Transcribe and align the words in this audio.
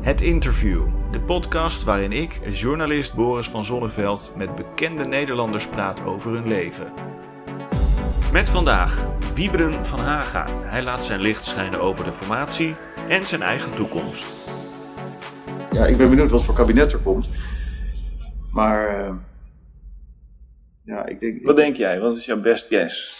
Het 0.00 0.20
Interview, 0.20 0.86
de 1.12 1.20
podcast 1.20 1.82
waarin 1.82 2.12
ik, 2.12 2.40
journalist 2.52 3.14
Boris 3.14 3.48
van 3.48 3.64
Zonneveld, 3.64 4.32
met 4.36 4.54
bekende 4.54 5.04
Nederlanders 5.04 5.68
praat 5.68 6.04
over 6.04 6.32
hun 6.32 6.48
leven. 6.48 6.92
Met 8.32 8.50
vandaag 8.50 9.08
Wiebren 9.34 9.86
van 9.86 9.98
Haga. 9.98 10.46
Hij 10.64 10.82
laat 10.82 11.04
zijn 11.04 11.20
licht 11.20 11.44
schijnen 11.44 11.80
over 11.80 12.04
de 12.04 12.12
formatie 12.12 12.74
en 13.08 13.26
zijn 13.26 13.42
eigen 13.42 13.74
toekomst. 13.74 14.36
Ja, 15.72 15.84
ik 15.86 15.96
ben 15.96 16.10
benieuwd 16.10 16.30
wat 16.30 16.44
voor 16.44 16.54
kabinet 16.54 16.92
er 16.92 17.02
komt. 17.02 17.28
Maar 18.52 19.00
uh, 19.00 19.16
ja, 20.84 21.06
ik 21.06 21.20
denk. 21.20 21.42
Wat 21.42 21.56
denk 21.56 21.76
jij? 21.76 22.00
Wat 22.00 22.16
is 22.16 22.26
jouw 22.26 22.40
best 22.40 22.66
guess? 22.66 23.18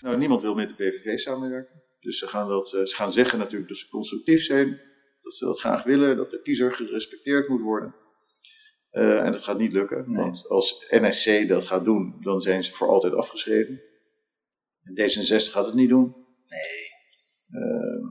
Nou, 0.00 0.16
niemand 0.16 0.42
wil 0.42 0.54
met 0.54 0.68
de 0.68 0.74
PVV 0.74 1.18
samenwerken. 1.18 1.82
Dus 2.00 2.18
ze 2.18 2.26
gaan, 2.26 2.48
dat, 2.48 2.68
ze 2.68 2.94
gaan 2.94 3.12
zeggen 3.12 3.38
natuurlijk 3.38 3.68
dat 3.68 3.78
ze 3.78 3.88
constructief 3.88 4.42
zijn 4.42 4.80
dat 5.22 5.34
ze 5.34 5.44
dat 5.44 5.60
graag 5.60 5.82
willen, 5.82 6.16
dat 6.16 6.30
de 6.30 6.42
kiezer 6.42 6.72
gerespecteerd 6.72 7.48
moet 7.48 7.60
worden. 7.60 7.94
Uh, 8.92 9.24
en 9.24 9.32
dat 9.32 9.42
gaat 9.42 9.58
niet 9.58 9.72
lukken, 9.72 10.12
want 10.12 10.48
als 10.48 10.86
NSC 10.90 11.48
dat 11.48 11.64
gaat 11.64 11.84
doen, 11.84 12.16
dan 12.20 12.40
zijn 12.40 12.64
ze 12.64 12.72
voor 12.72 12.88
altijd 12.88 13.14
afgeschreven. 13.14 13.82
En 14.82 14.94
D66 14.94 15.50
gaat 15.50 15.66
het 15.66 15.74
niet 15.74 15.88
doen. 15.88 16.14
Nee. 16.46 17.62
Uh, 17.62 18.10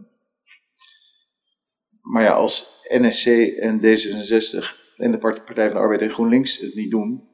maar 2.02 2.24
ja, 2.24 2.34
als 2.34 2.88
NSC 2.90 3.26
en 3.58 3.80
D66 3.80 4.82
en 4.96 5.12
de 5.12 5.18
Partij 5.18 5.66
van 5.66 5.76
de 5.76 5.82
Arbeid 5.82 6.02
en 6.02 6.10
GroenLinks 6.10 6.58
het 6.58 6.76
niet 6.76 6.92
doen, 6.92 7.30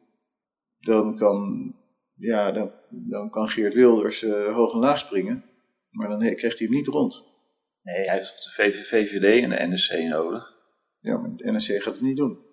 dan 0.79 1.17
kan, 1.17 1.73
ja, 2.15 2.51
dan, 2.51 2.71
dan 2.89 3.29
kan 3.29 3.47
Geert 3.47 3.73
Wilders 3.73 4.23
uh, 4.23 4.53
hoog 4.55 4.73
en 4.73 4.79
laag 4.79 4.97
springen. 4.97 5.45
Maar 5.89 6.09
dan 6.09 6.19
krijgt 6.19 6.59
hij 6.59 6.67
hem 6.67 6.75
niet 6.75 6.87
rond. 6.87 7.23
Nee, 7.87 8.05
hij 8.05 8.13
heeft 8.13 8.43
de 8.43 8.83
VVD 8.83 9.43
en 9.43 9.49
de 9.49 9.67
NSC 9.67 9.93
nodig. 9.93 10.57
Ja, 10.99 11.17
maar 11.17 11.29
de 11.35 11.51
NSC 11.51 11.81
gaat 11.81 11.93
het 11.93 12.01
niet 12.01 12.17
doen. 12.17 12.45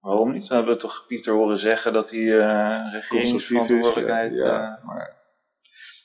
Waarom 0.00 0.32
niet? 0.32 0.48
We 0.48 0.54
hebben 0.54 0.78
toch 0.78 1.04
Pieter 1.08 1.34
horen 1.34 1.58
zeggen 1.58 1.92
dat 1.92 2.10
hij 2.10 2.20
uh, 2.20 2.92
regeringsverantwoordelijkheid... 2.92 4.38
Ja, 4.38 4.44
ja, 4.44 4.78
uh, 4.78 4.86
maar... 4.86 5.24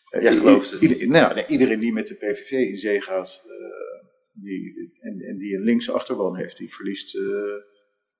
Jij 0.10 0.32
gelooft 0.32 0.72
het 0.72 0.82
ieder, 0.82 1.08
nou, 1.08 1.46
iedereen 1.48 1.80
die 1.80 1.94
met 1.94 2.08
de 2.08 2.16
PVV 2.16 2.52
in 2.52 2.78
zee 2.78 3.02
gaat 3.02 3.44
uh, 3.46 4.10
die, 4.34 4.92
en, 5.00 5.20
en, 5.20 5.38
die 5.38 5.56
een 5.56 5.64
linkse 5.64 5.92
achterban 5.92 6.38
heeft, 6.38 6.58
die 6.58 6.74
verliest... 6.74 7.18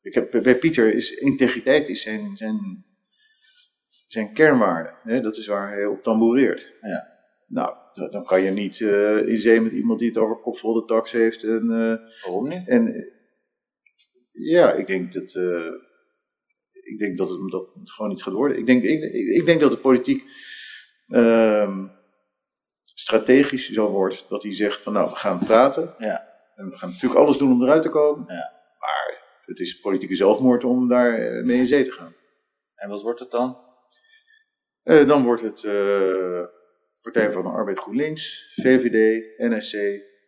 ik 0.02 0.14
heb, 0.14 0.32
bij 0.44 0.56
Pieter 0.56 0.94
is 0.94 1.12
integriteit 1.12 1.90
is 1.90 2.02
zijn, 2.02 2.38
zijn, 2.38 2.86
zijn 4.08 4.34
kernwaarde. 4.34 4.94
Hè? 5.04 5.22
Dat 5.22 5.38
is 5.38 5.48
waar 5.48 5.72
hij 5.72 5.86
op 5.86 6.04
tamboureert. 6.04 6.72
Ja. 6.82 7.12
Nou, 7.52 7.76
dan 7.94 8.24
kan 8.24 8.42
je 8.42 8.52
niet 8.52 8.80
uh, 8.80 9.28
in 9.28 9.38
zee 9.38 9.62
met 9.62 9.72
iemand 9.72 10.00
die 10.00 10.08
het 10.08 10.18
over 10.18 10.36
kopvolle 10.36 10.86
tax 10.86 11.12
heeft. 11.12 11.44
En, 11.44 11.64
uh, 11.64 12.24
Waarom 12.24 12.48
niet? 12.48 12.68
En, 12.68 13.12
ja, 14.32 14.72
ik 14.74 14.88
denk 14.88 15.14
dat, 15.14 15.34
uh, 15.34 15.72
ik 16.72 17.00
denk 17.00 17.18
dat 17.18 17.30
het 17.30 17.52
dat 17.52 17.74
gewoon 17.84 18.10
niet 18.12 18.24
gaat 18.24 18.34
worden. 18.34 18.58
Ik 18.58 18.66
denk, 18.66 18.84
ik, 18.84 19.04
ik 19.14 19.46
denk 19.46 19.60
dat 19.60 19.72
de 19.72 19.78
politiek 19.78 20.24
ehm, 21.08 21.88
strategisch 22.84 23.70
zo 23.70 23.90
wordt 23.90 24.30
dat 24.30 24.44
hij 24.44 24.56
zegt 24.56 24.82
van 24.82 24.94
nou, 24.94 25.10
we 25.10 25.16
gaan 25.16 25.40
praten. 25.40 25.96
Ja. 25.98 26.30
En 26.56 26.70
we 26.70 26.78
gaan 26.78 26.90
natuurlijk 26.90 27.22
alles 27.22 27.38
doen 27.38 27.52
om 27.52 27.64
eruit 27.64 27.82
te 27.82 27.90
komen. 27.90 28.26
Ja. 28.28 28.52
Maar 28.80 29.22
het 29.46 29.60
is 29.60 29.80
politieke 29.80 30.16
zelfmoord 30.16 30.64
om 30.64 30.88
daar 30.88 31.12
mee 31.46 31.58
in 31.58 31.68
zee 31.68 31.84
te 31.84 31.92
gaan. 31.92 32.14
En 32.76 32.90
wat 32.90 33.02
wordt 33.02 33.20
het 33.20 33.32
dan? 33.32 33.58
dan 34.84 35.24
wordt 35.24 35.42
het 35.42 35.64
Partij 37.02 37.32
van 37.32 37.44
de 37.44 37.50
Arbeid 37.50 37.78
GroenLinks, 37.78 38.54
VVD, 38.56 39.24
NSC 39.38 39.74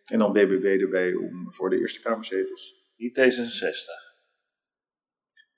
en 0.04 0.20
dan 0.20 0.32
BBB 0.32 0.82
erbij 0.82 1.14
om 1.14 1.54
voor 1.54 1.70
de 1.70 1.80
Eerste 1.80 2.02
Kamerzetels. 2.02 2.92
Die 2.96 3.12
D66. 3.12 4.12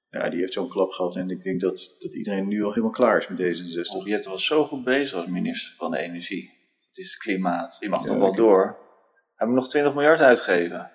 Ja, 0.09 0.29
die 0.29 0.39
heeft 0.39 0.53
zo'n 0.53 0.69
klap 0.69 0.91
gehad 0.91 1.15
en 1.15 1.29
ik 1.29 1.43
denk 1.43 1.61
dat, 1.61 1.95
dat 1.99 2.13
iedereen 2.13 2.47
nu 2.47 2.63
al 2.63 2.69
helemaal 2.69 2.91
klaar 2.91 3.17
is 3.17 3.27
met 3.27 3.39
D66. 3.39 3.95
Obiette 3.95 4.29
was 4.29 4.45
zo 4.45 4.63
goed 4.63 4.83
bezig 4.83 5.17
als 5.17 5.27
minister 5.27 5.75
van 5.75 5.91
de 5.91 5.97
Energie. 5.97 6.51
Het 6.87 6.97
is 6.97 7.13
het 7.13 7.21
klimaat. 7.21 7.77
Die 7.79 7.89
mag 7.89 8.01
ja, 8.01 8.07
toch 8.07 8.17
wel 8.17 8.35
door. 8.35 8.77
Hij 9.35 9.47
moet 9.47 9.55
nog 9.55 9.69
20 9.69 9.93
miljard 9.93 10.21
uitgeven. 10.21 10.91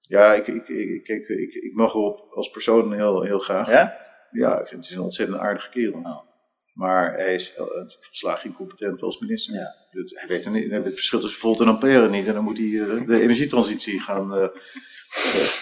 Ja, 0.00 0.34
ik, 0.34 0.46
ik, 0.46 0.68
ik, 0.68 1.08
ik, 1.08 1.28
ik, 1.28 1.54
ik 1.54 1.74
mag 1.74 1.94
erop 1.94 2.30
als 2.30 2.50
persoon 2.50 2.94
heel, 2.94 3.22
heel 3.22 3.38
graag. 3.38 3.70
Ja? 3.70 4.00
Ja, 4.30 4.60
ik 4.60 4.66
vind 4.66 4.86
het 4.86 4.96
een 4.96 5.02
ontzettend 5.02 5.38
aardige 5.38 5.70
kerel. 5.70 6.00
Oh. 6.00 6.29
Maar 6.72 7.12
hij 7.12 7.34
is 7.34 7.52
volslagen 8.00 8.50
incompetent 8.50 9.02
als 9.02 9.18
minister. 9.18 9.54
Ja. 9.54 9.74
Dus 9.90 10.14
hij 10.14 10.28
weet 10.28 10.44
er 10.44 10.50
niet, 10.50 10.70
het 10.70 10.82
verschil 10.84 11.20
tussen 11.20 11.38
volt 11.40 11.60
en 11.60 11.68
ampère 11.68 12.08
niet. 12.08 12.26
En 12.26 12.34
dan 12.34 12.44
moet 12.44 12.58
hij 12.58 12.66
uh, 12.66 13.06
de 13.06 13.20
energietransitie 13.20 14.00
gaan 14.00 14.38
uh, 14.38 14.48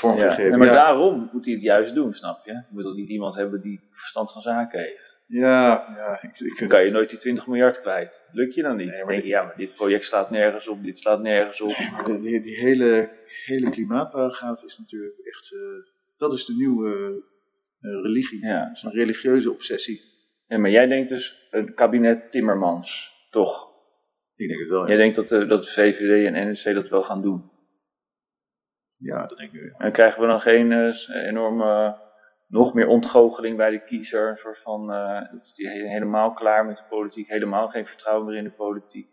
vormgeven. 0.01 0.43
Ja. 0.43 0.49
Nee, 0.49 0.59
maar 0.59 0.67
ja. 0.67 0.73
daarom 0.73 1.29
moet 1.33 1.45
hij 1.45 1.55
het 1.55 1.63
juist 1.63 1.95
doen, 1.95 2.15
snap 2.15 2.45
je? 2.45 2.53
Je 2.53 2.65
moet 2.71 2.83
toch 2.83 2.95
niet 2.95 3.09
iemand 3.09 3.35
hebben 3.35 3.61
die 3.61 3.81
verstand 3.91 4.33
van 4.33 4.43
zaken 4.43 4.81
heeft. 4.81 5.21
Ja, 5.27 5.95
ja. 5.97 6.23
Ik, 6.23 6.39
ik 6.39 6.59
dan 6.59 6.69
kan 6.69 6.85
je 6.85 6.91
nooit 6.91 7.11
die 7.11 7.19
20 7.19 7.47
miljard 7.47 7.81
kwijt. 7.81 8.29
Lukt 8.33 8.55
je 8.55 8.63
dan 8.63 8.77
niet? 8.77 8.89
Nee, 8.89 8.99
dan 8.99 9.09
denk 9.09 9.23
je, 9.23 9.29
ja, 9.29 9.45
maar 9.45 9.57
dit 9.57 9.75
project 9.75 10.05
slaat 10.05 10.31
nergens 10.31 10.69
op, 10.69 10.83
dit 10.85 10.99
slaat 10.99 11.23
nergens 11.23 11.61
op. 11.61 11.77
Die, 12.05 12.21
die, 12.21 12.41
die, 12.41 12.57
hele, 12.57 13.11
hele 13.45 13.71
klimaatparagraaf 13.71 14.63
is 14.63 14.79
natuurlijk 14.79 15.19
echt... 15.19 15.53
Uh, 15.53 15.61
dat 16.17 16.33
is 16.33 16.45
de 16.45 16.55
nieuwe 16.55 17.23
religie. 17.81 18.47
Ja. 18.47 18.67
Dat 18.67 18.77
is 18.77 18.83
een 18.83 18.93
religieuze 18.93 19.51
obsessie. 19.51 20.03
Ja, 20.48 20.59
maar 20.59 20.70
jij 20.70 20.86
denkt 20.86 21.09
dus 21.09 21.48
het 21.50 21.75
kabinet 21.75 22.32
Timmermans, 22.32 23.12
toch? 23.31 23.69
Ik 24.34 24.48
denk 24.48 24.60
het 24.60 24.69
wel. 24.69 24.82
Ja. 24.82 24.88
Jij 24.88 24.97
denkt 24.97 25.16
dat 25.16 25.28
de, 25.28 25.47
dat 25.47 25.64
de 25.64 25.70
VVD 25.70 26.26
en 26.26 26.50
NSC 26.50 26.75
dat 26.75 26.88
wel 26.88 27.03
gaan 27.03 27.22
doen? 27.22 27.50
Ja, 28.97 29.26
dat 29.26 29.38
denk 29.38 29.53
ik 29.53 29.60
wel. 29.60 29.78
En 29.78 29.92
krijgen 29.92 30.20
we 30.20 30.26
dan 30.26 30.41
geen 30.41 30.70
uh, 30.70 31.26
enorme, 31.26 31.98
nog 32.47 32.75
meer 32.75 32.86
ontgoocheling 32.86 33.56
bij 33.56 33.70
de 33.70 33.84
kiezer? 33.84 34.28
Een 34.28 34.36
soort 34.36 34.62
van, 34.62 34.92
uh, 34.92 35.41
is 35.42 35.54
die 35.54 35.69
helemaal 35.69 36.32
klaar 36.32 36.66
met 36.66 36.76
de 36.76 36.84
politiek, 36.88 37.28
helemaal 37.28 37.69
geen 37.69 37.86
vertrouwen 37.86 38.26
meer 38.26 38.36
in 38.36 38.44
de 38.44 38.50
politiek? 38.50 39.09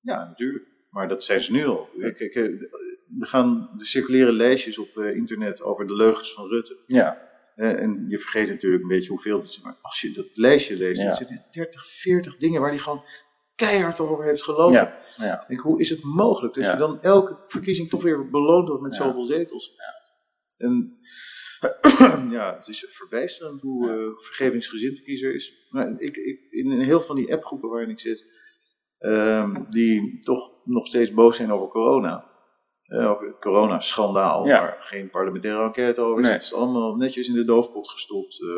Ja, 0.00 0.24
natuurlijk. 0.24 0.64
Maar 0.90 1.08
dat 1.08 1.24
zijn 1.24 1.40
ze 1.40 1.52
nu 1.52 1.66
al. 1.66 1.88
Kijk, 2.00 2.34
er 2.34 3.26
gaan 3.26 3.70
de 3.76 3.84
circuleren 3.84 4.34
lijstjes 4.34 4.78
op 4.78 4.96
internet 4.96 5.62
over 5.62 5.86
de 5.86 5.94
leugens 5.94 6.34
van 6.34 6.48
Rutte. 6.48 6.76
Ja. 6.86 7.25
En 7.56 8.04
je 8.08 8.18
vergeet 8.18 8.48
natuurlijk 8.48 8.82
een 8.82 8.88
beetje 8.88 9.08
hoeveel 9.08 9.38
het 9.38 9.48
is. 9.48 9.60
Maar 9.60 9.78
als 9.82 10.00
je 10.00 10.12
dat 10.12 10.26
lijstje 10.32 10.76
leest, 10.76 11.02
dan 11.02 11.14
zitten 11.14 11.44
30, 11.52 11.86
40 11.86 12.36
dingen 12.36 12.60
waar 12.60 12.70
hij 12.70 12.78
gewoon 12.78 13.02
keihard 13.54 14.00
over 14.00 14.24
heeft 14.24 14.42
gelogen. 14.42 14.72
Ja. 14.72 15.04
Ja. 15.16 15.44
Denk, 15.48 15.60
hoe 15.60 15.80
is 15.80 15.90
het 15.90 16.04
mogelijk 16.04 16.54
dat 16.54 16.70
je 16.70 16.76
dan 16.76 17.02
elke 17.02 17.38
verkiezing 17.48 17.88
toch 17.88 18.02
weer 18.02 18.30
beloond 18.30 18.68
wordt 18.68 18.82
met 18.82 18.94
zoveel 18.94 19.24
zetels? 19.24 19.76
En 20.56 20.98
ja, 22.30 22.56
het 22.56 22.68
is 22.68 22.86
verbijsterend 22.90 23.60
hoe 23.60 23.90
uh, 23.90 24.18
vergevingsgezind 24.18 24.96
de 24.96 25.02
kiezer 25.02 25.34
is. 25.34 25.66
Maar 25.70 26.00
ik, 26.00 26.16
ik, 26.16 26.40
in 26.50 26.70
heel 26.70 27.00
van 27.00 27.16
die 27.16 27.32
appgroepen 27.32 27.68
waarin 27.68 27.90
ik 27.90 28.00
zit, 28.00 28.24
um, 29.00 29.66
die 29.70 30.20
toch 30.20 30.52
nog 30.64 30.86
steeds 30.86 31.12
boos 31.12 31.36
zijn 31.36 31.52
over 31.52 31.68
corona. 31.68 32.30
Uh, 32.88 33.10
over 33.10 33.26
het 33.26 33.38
coronaschandaal, 33.40 34.46
Ja. 34.46 34.60
waar 34.60 34.74
geen 34.78 35.10
parlementaire 35.10 35.62
enquête 35.62 36.00
over 36.00 36.22
is. 36.22 36.28
Het 36.28 36.42
is 36.42 36.54
allemaal 36.54 36.94
netjes 36.94 37.28
in 37.28 37.34
de 37.34 37.44
doofpot 37.44 37.90
gestopt. 37.90 38.40
Uh, 38.40 38.48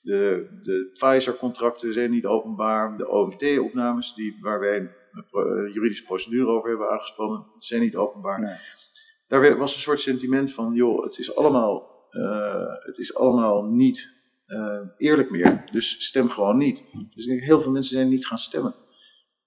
de, 0.00 0.48
de 0.62 0.90
Pfizer-contracten 0.92 1.92
zijn 1.92 2.10
niet 2.10 2.26
openbaar. 2.26 2.96
De 2.96 3.08
OMT-opnames, 3.08 4.14
die, 4.14 4.36
waar 4.40 4.60
wij 4.60 4.76
een 4.76 4.90
pro- 5.30 5.66
juridische 5.66 6.04
procedure 6.04 6.46
over 6.46 6.68
hebben 6.68 6.90
aangespannen, 6.90 7.46
zijn 7.58 7.80
niet 7.80 7.96
openbaar. 7.96 8.40
Nee. 8.40 8.56
Daar 9.26 9.58
was 9.58 9.74
een 9.74 9.80
soort 9.80 10.00
sentiment 10.00 10.52
van, 10.52 10.74
joh, 10.74 11.04
het 11.04 11.18
is 11.18 11.36
allemaal, 11.36 12.06
het 12.84 12.98
is 12.98 13.14
allemaal 13.14 13.64
niet 13.64 14.08
eerlijk 14.96 15.30
meer. 15.30 15.64
Dus 15.72 16.06
stem 16.06 16.28
gewoon 16.30 16.56
niet. 16.56 16.84
Dus 17.14 17.24
ik 17.24 17.30
denk, 17.30 17.42
heel 17.42 17.60
veel 17.60 17.72
mensen 17.72 17.96
zijn 17.96 18.08
niet 18.08 18.26
gaan 18.26 18.38
stemmen. 18.38 18.74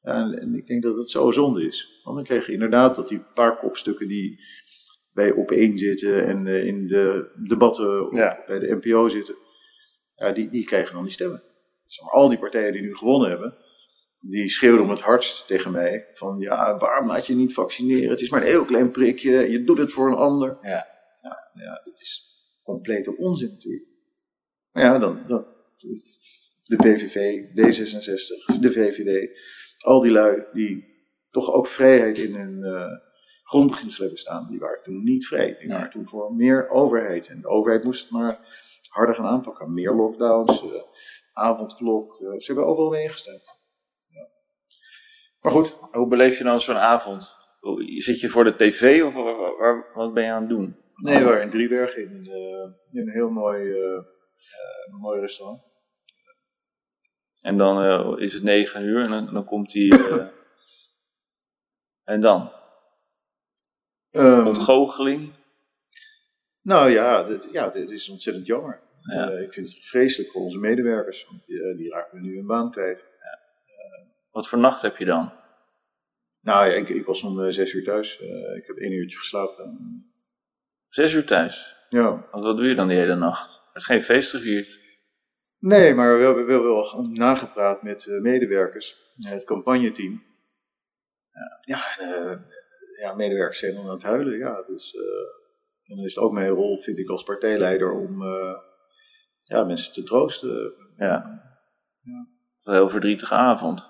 Ja, 0.05 0.13
en, 0.13 0.39
en 0.39 0.55
ik 0.55 0.67
denk 0.67 0.83
dat 0.83 0.95
het 0.95 1.09
zo 1.09 1.31
zonde 1.31 1.65
is. 1.65 2.01
Want 2.03 2.15
dan 2.15 2.25
kreeg 2.25 2.45
je 2.45 2.51
inderdaad 2.51 2.95
dat 2.95 3.07
die 3.07 3.19
paar 3.33 3.57
kopstukken 3.57 4.07
die 4.07 4.39
bij 5.13 5.31
Op1 5.31 5.73
zitten 5.73 6.25
en 6.25 6.45
uh, 6.45 6.65
in 6.65 6.87
de 6.87 7.31
debatten 7.47 8.05
op, 8.05 8.13
Ja. 8.13 8.43
bij 8.47 8.59
de 8.59 8.75
NPO 8.75 9.07
zitten, 9.09 9.35
ja, 10.15 10.31
die, 10.31 10.49
die 10.49 10.65
krijgen 10.65 10.93
dan 10.93 11.03
niet 11.03 11.13
stemmen. 11.13 11.41
Al 12.11 12.29
die 12.29 12.37
partijen 12.37 12.73
die 12.73 12.81
nu 12.81 12.95
gewonnen 12.95 13.29
hebben, 13.29 13.57
die 14.19 14.49
schreeuwden 14.49 14.83
om 14.83 14.89
het 14.89 15.01
hardst 15.01 15.47
tegen 15.47 15.71
mij 15.71 16.07
van 16.13 16.39
ja, 16.39 16.77
waarom 16.77 17.07
laat 17.07 17.27
je 17.27 17.35
niet 17.35 17.53
vaccineren? 17.53 18.09
Het 18.09 18.21
is 18.21 18.29
maar 18.29 18.41
een 18.41 18.47
heel 18.47 18.65
klein 18.65 18.91
prikje 18.91 19.51
je 19.51 19.63
doet 19.63 19.77
het 19.77 19.91
voor 19.91 20.07
een 20.07 20.17
ander. 20.17 20.57
Ja. 20.61 20.87
Ja, 21.21 21.49
ja 21.53 21.81
dat 21.85 22.01
is 22.01 22.33
complete 22.63 23.17
onzin 23.17 23.49
natuurlijk. 23.49 23.85
Maar 24.71 24.83
ja, 24.83 24.97
dan, 24.99 25.23
dan 25.27 25.45
de 26.63 26.75
PVV, 26.75 27.41
D66, 27.43 28.59
de 28.59 28.71
VVD, 28.71 29.29
al 29.85 30.01
die 30.01 30.11
lui 30.11 30.43
die 30.53 30.93
toch 31.31 31.51
ook 31.53 31.67
vrijheid 31.67 32.17
in 32.17 32.35
hun 32.35 32.57
uh, 32.59 32.85
grondbeginselen 33.43 33.99
hebben 34.01 34.19
staan, 34.19 34.47
die 34.49 34.59
waren 34.59 34.83
toen 34.83 35.03
niet 35.03 35.27
vrij. 35.27 35.55
Die 35.59 35.67
waren 35.69 35.89
toen 35.89 36.07
voor 36.07 36.33
meer 36.33 36.69
overheid. 36.69 37.27
En 37.27 37.41
de 37.41 37.47
overheid 37.47 37.83
moest 37.83 38.01
het 38.01 38.11
maar 38.11 38.37
harder 38.89 39.15
gaan 39.15 39.25
aanpakken. 39.25 39.73
Meer 39.73 39.93
lockdowns, 39.93 40.63
uh, 40.63 40.71
avondklok. 41.33 42.19
Uh, 42.21 42.39
ze 42.39 42.45
hebben 42.45 42.65
overal 42.65 42.91
mee 42.91 43.03
ingestemd. 43.03 43.59
Ja. 44.07 44.27
Maar 45.41 45.51
goed, 45.51 45.69
Hoe 45.91 46.07
beleef 46.07 46.37
je 46.37 46.43
dan 46.43 46.59
zo'n 46.59 46.75
avond? 46.75 47.43
Zit 47.97 48.19
je 48.19 48.27
voor 48.29 48.43
de 48.43 48.55
tv 48.55 49.03
of 49.03 49.13
waar, 49.13 49.57
waar- 49.57 49.91
wat 49.93 50.13
ben 50.13 50.23
je 50.23 50.31
aan 50.31 50.41
het 50.41 50.49
doen? 50.49 50.75
Nee, 51.01 51.17
we 51.17 51.23
waren 51.23 51.41
in 51.41 51.49
Driebergen 51.49 52.01
in, 52.03 52.15
een, 52.15 52.25
eh, 52.25 52.71
in 52.99 53.07
een 53.07 53.13
heel 53.13 53.29
mooi, 53.29 53.71
eh, 53.71 53.93
eh, 53.95 54.99
mooi 55.01 55.19
restaurant. 55.19 55.64
En 57.45 57.57
dan 57.57 57.83
eh, 57.83 58.23
is 58.23 58.33
het 58.33 58.43
negen 58.43 58.83
uur 58.83 59.03
en 59.03 59.09
dan, 59.09 59.33
dan 59.33 59.45
komt 59.45 59.73
hij. 59.73 59.89
eh, 59.89 60.27
en 62.03 62.21
dan? 62.21 62.51
Ehm, 64.11 64.47
Ontgoocheling? 64.47 65.33
nou 66.61 66.89
ja, 66.89 67.23
dit, 67.23 67.47
ja, 67.51 67.69
dit 67.69 67.89
is 67.89 68.09
ontzettend 68.09 68.45
jammer. 68.45 68.81
Ja. 69.01 69.29
Eh, 69.29 69.41
ik 69.41 69.53
vind 69.53 69.69
het 69.69 69.85
vreselijk 69.85 70.31
voor 70.31 70.41
onze 70.41 70.57
medewerkers, 70.57 71.25
want 71.29 71.45
die, 71.45 71.75
die 71.75 71.89
raken 71.89 72.21
nu 72.21 72.35
hun 72.35 72.45
baan 72.45 72.71
kwijt. 72.71 73.05
Wat 74.31 74.47
voor 74.47 74.59
nacht 74.59 74.81
heb 74.81 74.97
je 74.97 75.05
dan? 75.05 75.33
Nou 76.41 76.67
ja, 76.67 76.73
ik, 76.73 76.89
ik 76.89 77.05
was 77.05 77.23
om 77.23 77.51
zes 77.51 77.73
uur 77.73 77.83
thuis. 77.83 78.19
Ik 78.55 78.67
heb 78.67 78.77
één 78.77 78.91
uurtje 78.91 79.17
geslapen. 79.17 79.77
Zes 80.89 81.13
uur 81.13 81.25
thuis. 81.25 81.75
Ja. 81.89 82.27
Want 82.31 82.43
wat 82.43 82.57
doe 82.57 82.67
je 82.67 82.75
dan 82.75 82.87
die 82.87 82.97
hele 82.97 83.15
nacht? 83.15 83.69
Er 83.73 83.79
is 83.79 83.85
geen 83.85 84.03
feest 84.03 84.29
gevierd. 84.29 84.79
Nee, 85.65 85.93
maar 85.93 86.17
we 86.17 86.23
hebben 86.23 86.47
wel, 86.47 87.05
nagepraat 87.11 87.83
met 87.83 88.05
eh, 88.07 88.19
medewerkers, 88.19 89.13
eh, 89.25 89.31
het 89.31 89.43
campagneteam. 89.43 90.23
Ja, 91.31 91.59
ja, 91.61 91.97
en, 91.99 92.29
eh, 92.29 92.37
ja, 93.01 93.13
medewerkers 93.13 93.59
zijn 93.59 93.75
dan 93.75 93.83
aan 93.85 93.93
het 93.93 94.03
huilen. 94.03 94.37
Ja, 94.37 94.63
dus, 94.67 94.95
eh, 94.95 95.01
en 95.83 95.95
dan 95.95 96.05
is 96.05 96.15
het 96.15 96.23
ook 96.23 96.31
mijn 96.31 96.49
rol, 96.49 96.77
vind 96.77 96.97
ik, 96.97 97.09
als 97.09 97.23
partijleider 97.23 97.91
om 97.91 98.21
eh, 98.21 98.55
ja, 99.43 99.63
mensen 99.63 99.93
te 99.93 100.03
troosten. 100.03 100.73
Ja. 100.97 101.43
Een 102.63 102.73
heel 102.73 102.89
verdrietige 102.89 103.33
avond. 103.33 103.89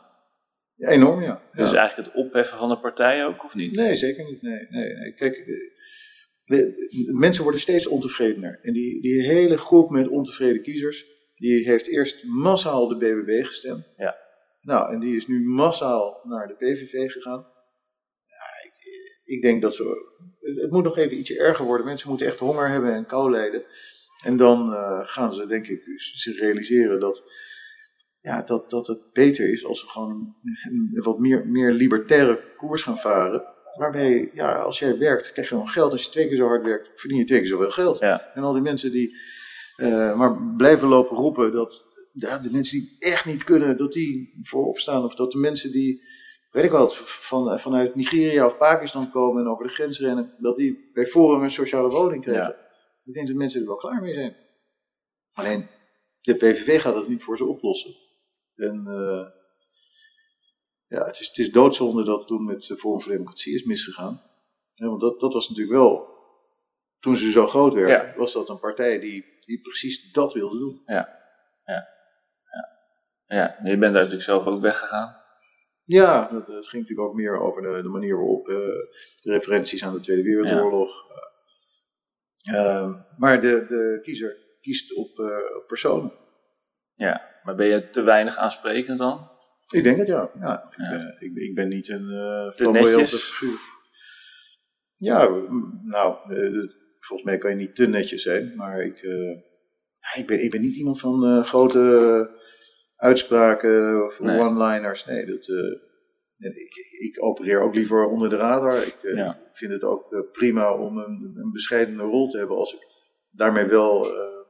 Ja, 0.75 0.89
enorm, 0.89 1.21
ja. 1.21 1.41
Dus 1.53 1.71
Ja. 1.71 1.77
eigenlijk 1.77 2.07
het 2.07 2.25
opheffen 2.25 2.57
van 2.57 2.69
de 2.69 2.79
partij 2.79 3.25
ook, 3.25 3.43
of 3.43 3.55
niet? 3.55 3.75
Nee, 3.75 3.95
zeker 3.95 4.25
niet. 4.25 4.41
Nee, 4.41 4.67
nee, 4.69 4.93
nee. 4.93 5.13
Kijk, 5.13 5.35
eh, 5.35 5.45
de, 6.45 6.71
de 7.05 7.17
mensen 7.19 7.43
worden 7.43 7.61
steeds 7.61 7.87
ontevredener. 7.87 8.59
En 8.61 8.73
die, 8.73 9.01
die 9.01 9.21
hele 9.21 9.57
groep 9.57 9.89
met 9.89 10.07
ontevreden 10.07 10.61
kiezers, 10.61 11.05
die 11.35 11.65
heeft 11.65 11.87
eerst 11.87 12.23
massaal 12.23 12.87
de 12.87 12.97
BBB 12.97 13.45
gestemd. 13.45 13.93
Ja. 13.97 14.15
Nou, 14.61 14.93
en 14.93 14.99
die 14.99 15.15
is 15.15 15.27
nu 15.27 15.45
massaal 15.45 16.21
naar 16.23 16.47
de 16.47 16.53
PVV 16.53 17.11
gegaan. 17.11 17.47
Ja, 18.25 18.69
ik, 18.69 19.35
ik 19.35 19.41
denk 19.41 19.61
dat 19.61 19.75
ze. 19.75 20.13
Het 20.39 20.71
moet 20.71 20.83
nog 20.83 20.97
even 20.97 21.17
ietsje 21.17 21.39
erger 21.39 21.65
worden. 21.65 21.85
Mensen 21.85 22.09
moeten 22.09 22.27
echt 22.27 22.39
honger 22.39 22.69
hebben 22.69 22.93
en 22.93 23.05
kou 23.05 23.31
lijden. 23.31 23.63
En 24.23 24.37
dan 24.37 24.73
eh, 24.73 24.99
gaan 25.03 25.33
ze, 25.33 25.47
denk 25.47 25.67
ik, 25.67 25.81
zich 25.95 26.39
realiseren 26.39 26.99
dat, 26.99 27.23
ja, 28.21 28.41
dat, 28.41 28.69
dat 28.69 28.87
het 28.87 29.13
beter 29.13 29.51
is 29.51 29.65
als 29.65 29.81
we 29.81 29.87
gewoon 29.87 30.11
een, 30.11 30.35
een 30.71 31.03
wat 31.03 31.19
meer, 31.19 31.47
meer 31.47 31.71
libertaire 31.71 32.39
koers 32.55 32.83
gaan 32.83 32.97
varen. 32.97 33.53
Waarbij, 33.77 34.29
ja, 34.33 34.55
als 34.55 34.79
jij 34.79 34.97
werkt, 34.97 35.31
krijg 35.31 35.47
je 35.47 35.53
gewoon 35.53 35.69
geld. 35.69 35.91
Als 35.91 36.03
je 36.03 36.09
twee 36.09 36.27
keer 36.27 36.37
zo 36.37 36.47
hard 36.47 36.65
werkt, 36.65 36.91
verdien 36.95 37.17
je 37.17 37.25
twee 37.25 37.39
keer 37.39 37.47
zoveel 37.47 37.71
geld. 37.71 37.99
Ja. 37.99 38.33
En 38.33 38.43
al 38.43 38.53
die 38.53 38.61
mensen 38.61 38.91
die 38.91 39.17
eh, 39.75 40.17
maar 40.17 40.53
blijven 40.57 40.87
lopen 40.87 41.17
roepen 41.17 41.51
dat 41.51 41.85
ja, 42.13 42.37
de 42.37 42.49
mensen 42.51 42.79
die 42.79 42.95
echt 42.99 43.25
niet 43.25 43.43
kunnen, 43.43 43.77
dat 43.77 43.93
die 43.93 44.39
voorop 44.41 44.77
staan. 44.77 45.03
Of 45.03 45.15
dat 45.15 45.31
de 45.31 45.37
mensen 45.37 45.71
die, 45.71 46.01
weet 46.49 46.63
ik 46.63 46.71
wat, 46.71 46.95
van, 46.97 47.59
vanuit 47.59 47.95
Nigeria 47.95 48.45
of 48.45 48.57
Pakistan 48.57 49.11
komen 49.11 49.43
en 49.43 49.49
over 49.49 49.67
de 49.67 49.73
grens 49.73 49.99
rennen, 49.99 50.35
dat 50.39 50.55
die 50.55 50.89
bij 50.93 51.05
Forum 51.05 51.43
een 51.43 51.51
sociale 51.51 51.89
woning 51.89 52.23
krijgen. 52.23 52.55
Ja. 52.57 52.63
Ik 53.05 53.13
denk 53.13 53.27
dat 53.27 53.35
mensen 53.35 53.61
er 53.61 53.67
wel 53.67 53.75
klaar 53.75 54.01
mee 54.01 54.13
zijn. 54.13 54.35
Alleen, 55.33 55.67
de 56.21 56.33
PVV 56.35 56.81
gaat 56.81 56.95
het 56.95 57.07
niet 57.07 57.23
voor 57.23 57.37
ze 57.37 57.45
oplossen. 57.45 57.93
En 58.55 58.83
eh, 58.87 59.25
ja, 60.87 61.05
het 61.05 61.19
is, 61.19 61.27
het 61.27 61.37
is 61.37 61.51
doodzonde 61.51 62.03
dat 62.03 62.17
het 62.17 62.27
toen 62.27 62.45
met 62.45 62.63
de 62.63 62.77
Forum 62.77 63.01
voor 63.01 63.11
Democratie 63.11 63.55
is 63.55 63.63
misgegaan. 63.63 64.21
Ja, 64.73 64.87
want 64.87 65.01
dat, 65.01 65.19
dat 65.19 65.33
was 65.33 65.49
natuurlijk 65.49 65.77
wel, 65.77 66.07
toen 66.99 67.15
ze 67.15 67.31
zo 67.31 67.45
groot 67.45 67.73
werden, 67.73 68.07
Ja. 68.07 68.13
was 68.17 68.33
dat 68.33 68.49
een 68.49 68.59
partij 68.59 68.99
die, 68.99 69.25
die 69.45 69.61
precies 69.61 70.11
dat 70.11 70.33
wilde 70.33 70.57
doen. 70.57 70.81
Ja, 73.27 73.57
je 73.63 73.69
bent 73.77 73.81
daar 73.81 73.91
natuurlijk 73.91 74.21
zelf 74.21 74.45
ook 74.47 74.61
weggegaan. 74.61 75.15
Ja, 75.83 76.29
dat, 76.31 76.45
ging 76.67 76.81
natuurlijk 76.81 77.07
ook 77.09 77.15
meer 77.15 77.39
over 77.39 77.61
de, 77.61 77.81
de 77.81 77.89
manier 77.89 78.15
waarop 78.15 78.47
eh, 78.47 78.55
de 79.21 79.31
referenties 79.31 79.83
aan 79.85 79.93
de 79.93 79.99
Tweede 79.99 80.23
Wereldoorlog. 80.23 80.89
eh, 82.43 82.55
eh, 82.55 82.93
maar 83.17 83.41
de, 83.41 83.65
de 83.67 83.99
kiezer 84.01 84.37
kiest 84.61 84.95
op, 84.95 85.19
eh, 85.19 85.55
op 85.57 85.63
personen. 85.67 86.11
Ja, 86.93 87.39
maar 87.43 87.55
ben 87.55 87.67
je 87.67 87.85
te 87.85 88.01
weinig 88.01 88.37
aansprekend 88.37 88.97
dan? 88.97 89.29
Ik 89.73 89.83
denk 89.83 89.97
het 89.97 90.07
ja. 90.07 90.29
ja, 90.39 90.63
ik, 90.71 90.77
Ja. 90.77 90.89
ben- 90.89 91.15
ik, 91.19 91.35
ik 91.35 91.55
ben 91.55 91.67
niet 91.67 91.89
een 91.89 92.07
uh, 92.09 92.51
Te 92.51 92.71
netjes? 92.71 93.13
figuur. 93.23 93.59
Ja, 94.93 95.27
nou, 95.81 96.17
volgens 97.05 97.29
mij 97.29 97.37
kan 97.37 97.49
je 97.51 97.55
niet 97.57 97.75
te 97.75 97.87
netjes 97.87 98.21
zijn, 98.23 98.55
maar 98.55 98.85
ik, 98.85 98.97
eh, 99.03 99.27
ja, 99.99 100.15
ik, 100.21 100.27
ben, 100.27 100.43
ik 100.43 100.51
ben 100.51 100.61
niet 100.61 100.75
iemand 100.75 100.99
van 100.99 101.23
eh, 101.25 101.43
grote 101.43 102.29
uitspraken 102.95 104.05
of 104.05 104.19
Nee. 104.19 104.39
one-liners. 104.39 105.05
Nee, 105.05 105.25
dat, 105.25 105.47
eh, 105.49 106.49
ik, 106.49 106.73
ik 106.99 107.23
opereer 107.23 107.61
ook 107.61 107.75
liever 107.75 108.05
onder 108.07 108.29
de 108.29 108.35
radar. 108.35 108.77
Ik 108.77 108.97
Ja. 109.01 109.39
vind 109.53 109.71
het 109.71 109.83
ook 109.83 110.29
prima 110.31 110.77
om 110.77 110.97
een, 110.97 111.33
een 111.35 111.51
bescheidene 111.51 112.03
rol 112.03 112.27
te 112.29 112.37
hebben 112.37 112.57
als 112.57 112.73
ik 112.73 112.79
daarmee 113.31 113.65
wel 113.65 114.07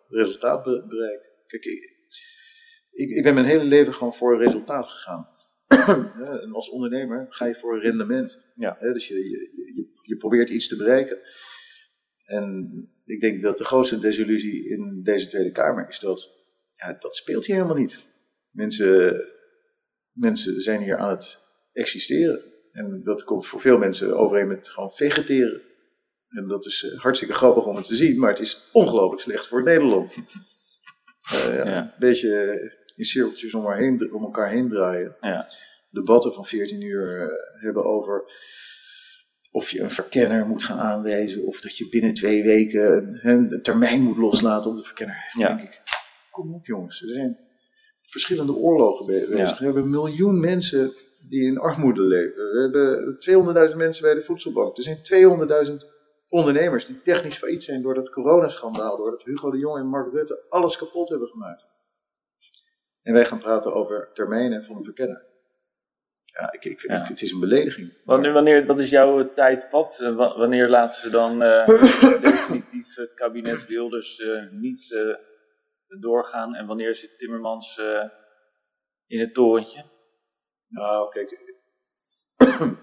resultaat 0.07 0.63
be- 0.63 0.85
bereik. 0.87 1.21
Kijk, 1.47 1.65
ik, 1.65 1.79
ik, 2.91 3.09
ik 3.09 3.23
ben 3.23 3.33
mijn 3.33 3.45
hele 3.45 3.63
leven 3.63 3.93
gewoon 3.93 4.13
voor 4.13 4.37
resultaat 4.37 4.87
gegaan. 4.87 5.27
Ja, 6.19 6.39
en 6.39 6.51
als 6.53 6.69
ondernemer 6.69 7.25
ga 7.29 7.45
je 7.45 7.55
voor 7.55 7.79
rendement. 7.81 8.51
Ja. 8.55 8.77
Dus 8.79 9.07
je, 9.07 9.15
je, 9.15 9.39
je, 9.75 9.87
je 10.01 10.17
probeert 10.17 10.49
iets 10.49 10.67
te 10.67 10.75
bereiken. 10.75 11.17
En 12.25 12.73
ik 13.05 13.19
denk 13.19 13.41
dat 13.41 13.57
de 13.57 13.63
grootste 13.63 13.99
desillusie 13.99 14.69
in 14.69 15.01
deze 15.03 15.27
Tweede 15.27 15.51
Kamer 15.51 15.87
is 15.87 15.99
dat 15.99 16.45
ja, 16.69 16.97
dat 16.99 17.15
speelt 17.15 17.45
hier 17.45 17.55
helemaal 17.55 17.77
niet. 17.77 18.07
Mensen, 18.49 19.21
mensen 20.11 20.61
zijn 20.61 20.81
hier 20.81 20.97
aan 20.97 21.09
het 21.09 21.37
existeren. 21.73 22.41
En 22.71 23.03
dat 23.03 23.23
komt 23.23 23.47
voor 23.47 23.59
veel 23.59 23.77
mensen 23.77 24.17
overeen 24.17 24.47
met 24.47 24.69
gewoon 24.69 24.91
vegeteren. 24.91 25.61
En 26.29 26.47
dat 26.47 26.65
is 26.65 26.83
eh, 26.83 26.99
hartstikke 26.99 27.33
grappig 27.33 27.65
om 27.65 27.75
het 27.75 27.87
te 27.87 27.95
zien, 27.95 28.19
maar 28.19 28.29
het 28.29 28.39
is 28.39 28.69
ongelooflijk 28.71 29.21
slecht 29.21 29.47
voor 29.47 29.63
Nederland. 29.63 30.15
Eh, 31.25 31.55
ja, 31.55 31.65
Ja. 31.65 31.81
Een 31.81 31.91
beetje 31.99 32.59
in 32.95 33.03
cirkeltjes 33.03 33.53
om, 33.53 33.71
heen, 33.71 34.13
om 34.13 34.23
elkaar 34.23 34.49
heen 34.49 34.69
draaien. 34.69 35.15
Ja. 35.21 35.49
Debatten 35.89 36.33
van 36.33 36.45
14 36.45 36.81
uur 36.81 37.21
eh, 37.21 37.63
hebben 37.63 37.83
over 37.83 38.31
of 39.55 39.69
je 39.69 39.81
een 39.81 39.91
verkenner 39.91 40.45
moet 40.45 40.63
gaan 40.63 40.79
aanwijzen, 40.79 41.45
of 41.45 41.61
dat 41.61 41.77
je 41.77 41.89
binnen 41.89 42.13
twee 42.13 42.43
weken 42.43 43.19
een, 43.21 43.49
een 43.51 43.61
termijn 43.61 44.01
moet 44.01 44.17
loslaten 44.17 44.69
om 44.69 44.75
de 44.75 44.83
verkenner. 44.83 45.31
Ja. 45.37 45.47
denk 45.47 45.61
ik, 45.61 45.81
kom 46.31 46.53
op 46.53 46.65
jongens, 46.65 47.01
er 47.01 47.13
zijn 47.13 47.39
verschillende 48.01 48.53
oorlogen 48.53 49.05
be- 49.05 49.27
bezig. 49.29 49.37
Ja. 49.49 49.57
We 49.57 49.63
hebben 49.65 49.83
een 49.83 49.89
miljoen 49.89 50.39
mensen 50.39 50.93
die 51.29 51.45
in 51.45 51.57
armoede 51.57 52.01
leven. 52.01 52.35
We 52.35 52.61
hebben 52.61 53.69
200.000 53.71 53.77
mensen 53.77 54.03
bij 54.03 54.13
de 54.13 54.23
voedselbank. 54.23 54.77
Er 54.77 54.83
zijn 54.83 54.97
200.000 55.67 55.73
ondernemers 56.29 56.85
die 56.85 57.01
technisch 57.01 57.37
failliet 57.37 57.63
zijn 57.63 57.81
door 57.81 57.93
dat 57.93 58.09
coronaschandaal, 58.09 58.97
doordat 58.97 59.23
Hugo 59.23 59.51
de 59.51 59.57
Jong 59.57 59.77
en 59.79 59.87
Mark 59.87 60.13
Rutte 60.13 60.45
alles 60.49 60.77
kapot 60.77 61.09
hebben 61.09 61.27
gemaakt. 61.27 61.65
En 63.01 63.13
wij 63.13 63.25
gaan 63.25 63.39
praten 63.39 63.73
over 63.73 64.09
termijnen 64.13 64.65
van 64.65 64.75
een 64.75 64.83
verkenner. 64.83 65.25
Ja, 66.39 66.51
ik, 66.53 66.65
ik, 66.65 66.81
Ja. 66.81 67.01
ik- 67.01 67.07
het 67.07 67.21
is 67.21 67.31
een 67.31 67.39
belediging. 67.39 67.93
Wanneer, 68.03 68.33
wanneer, 68.33 68.65
wat 68.65 68.79
is 68.79 68.89
jouw 68.89 69.33
tijdpad? 69.33 69.99
Eh, 69.99 70.15
wa- 70.15 70.37
wanneer 70.37 70.69
laten 70.69 70.99
ze 70.99 71.09
dan 71.09 71.41
eh, 71.43 71.65
definitief 72.21 72.95
het 72.95 73.13
kabinet 73.13 73.67
Wilders 73.67 74.19
eh, 74.19 74.51
niet 74.51 74.95
doorgaan? 75.99 76.55
En 76.55 76.65
wanneer 76.65 76.95
zit 76.95 77.17
Timmermans 77.17 77.81
in 79.07 79.19
het 79.19 79.33
torentje? 79.33 79.85
Nou, 80.67 81.09
kijk. 81.09 81.29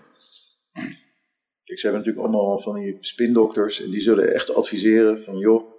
kijk, 1.65 1.79
ze 1.79 1.87
hebben 1.87 2.01
natuurlijk 2.05 2.19
allemaal 2.35 2.59
van 2.61 2.75
die 2.75 2.97
spindokters 3.01 3.83
en 3.83 3.91
die 3.91 4.01
zullen 4.01 4.33
echt 4.35 4.55
adviseren 4.55 5.23
van 5.23 5.39
joh, 5.39 5.71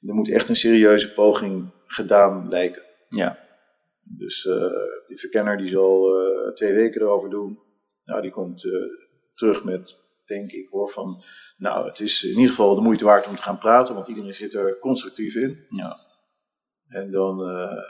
er 0.00 0.14
moet 0.14 0.30
echt 0.30 0.48
een 0.48 0.56
serieuze 0.56 1.12
poging 1.12 1.72
gedaan 1.86 2.48
lijken. 2.48 2.82
Ja. 3.08 3.43
Dus 4.04 4.46
eh, 4.46 5.06
die 5.06 5.18
verkenner 5.18 5.56
die 5.56 5.66
zal 5.66 6.18
eh, 6.18 6.52
twee 6.52 6.72
weken 6.72 7.00
erover 7.00 7.30
doen. 7.30 7.64
Nou, 8.04 8.22
die 8.22 8.30
komt 8.30 8.64
eh, 8.64 8.72
terug 9.34 9.64
met, 9.64 9.98
denk 10.24 10.50
ik 10.50 10.68
hoor, 10.68 10.90
van 10.90 11.24
nou, 11.56 11.88
het 11.88 12.00
is 12.00 12.22
in 12.22 12.30
ieder 12.30 12.48
geval 12.48 12.74
de 12.74 12.80
moeite 12.80 13.04
waard 13.04 13.26
om 13.26 13.36
te 13.36 13.42
gaan 13.42 13.58
praten, 13.58 13.94
want 13.94 14.08
iedereen 14.08 14.34
zit 14.34 14.54
er 14.54 14.78
constructief 14.78 15.34
in. 15.34 15.66
Ja. 15.68 16.00
En 16.88 17.10
dan, 17.10 17.48
eh, 17.48 17.82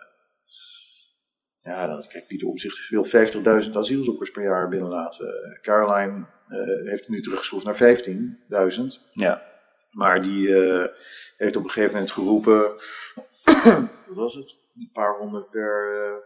ja, 1.57 1.87
dan 1.87 2.07
kijk, 2.09 2.27
Pieter 2.27 2.49
Omtzigt 2.49 2.89
wil 2.89 3.05
50.000 3.05 3.77
asielzoekers 3.77 4.31
per 4.31 4.43
jaar 4.43 4.69
binnenlaten. 4.69 5.59
Caroline 5.63 6.27
eh, 6.47 6.91
heeft 6.91 7.09
nu 7.09 7.21
teruggeschroefd 7.21 7.65
naar 7.65 7.77
15.000. 7.77 9.11
Ja. 9.13 9.53
Maar 9.91 10.23
die 10.23 10.49
heeft 11.37 11.57
op 11.57 11.65
een 11.65 11.71
gegeven 11.71 11.93
moment 11.93 12.13
geroepen, 12.13 12.61
wat 14.07 14.17
was 14.17 14.35
het? 14.35 14.64
Een 14.75 14.91
paar 14.93 15.19
honderd 15.19 15.51
per, 15.51 15.93
eh, 15.95 16.17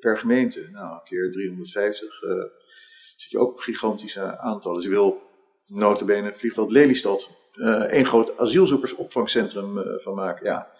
per 0.00 0.16
gemeente. 0.16 0.68
Nou, 0.72 0.92
een 0.94 1.02
keer 1.02 1.32
350. 1.32 2.22
eh 2.22 2.58
zit 3.20 3.30
je 3.30 3.38
ook 3.38 3.50
op 3.50 3.58
gigantische 3.58 4.38
aantallen. 4.38 4.82
Ze 4.82 4.88
wil 4.88 5.22
notabene 5.66 6.34
vliegveld 6.34 6.70
Lelystad 6.70 7.30
eh, 7.52 7.82
één 7.82 8.04
groot 8.04 8.38
asielzoekersopvangcentrum 8.38 9.78
eh, 9.78 9.98
van 9.98 10.14
maken. 10.14 10.46
Ja, 10.46 10.72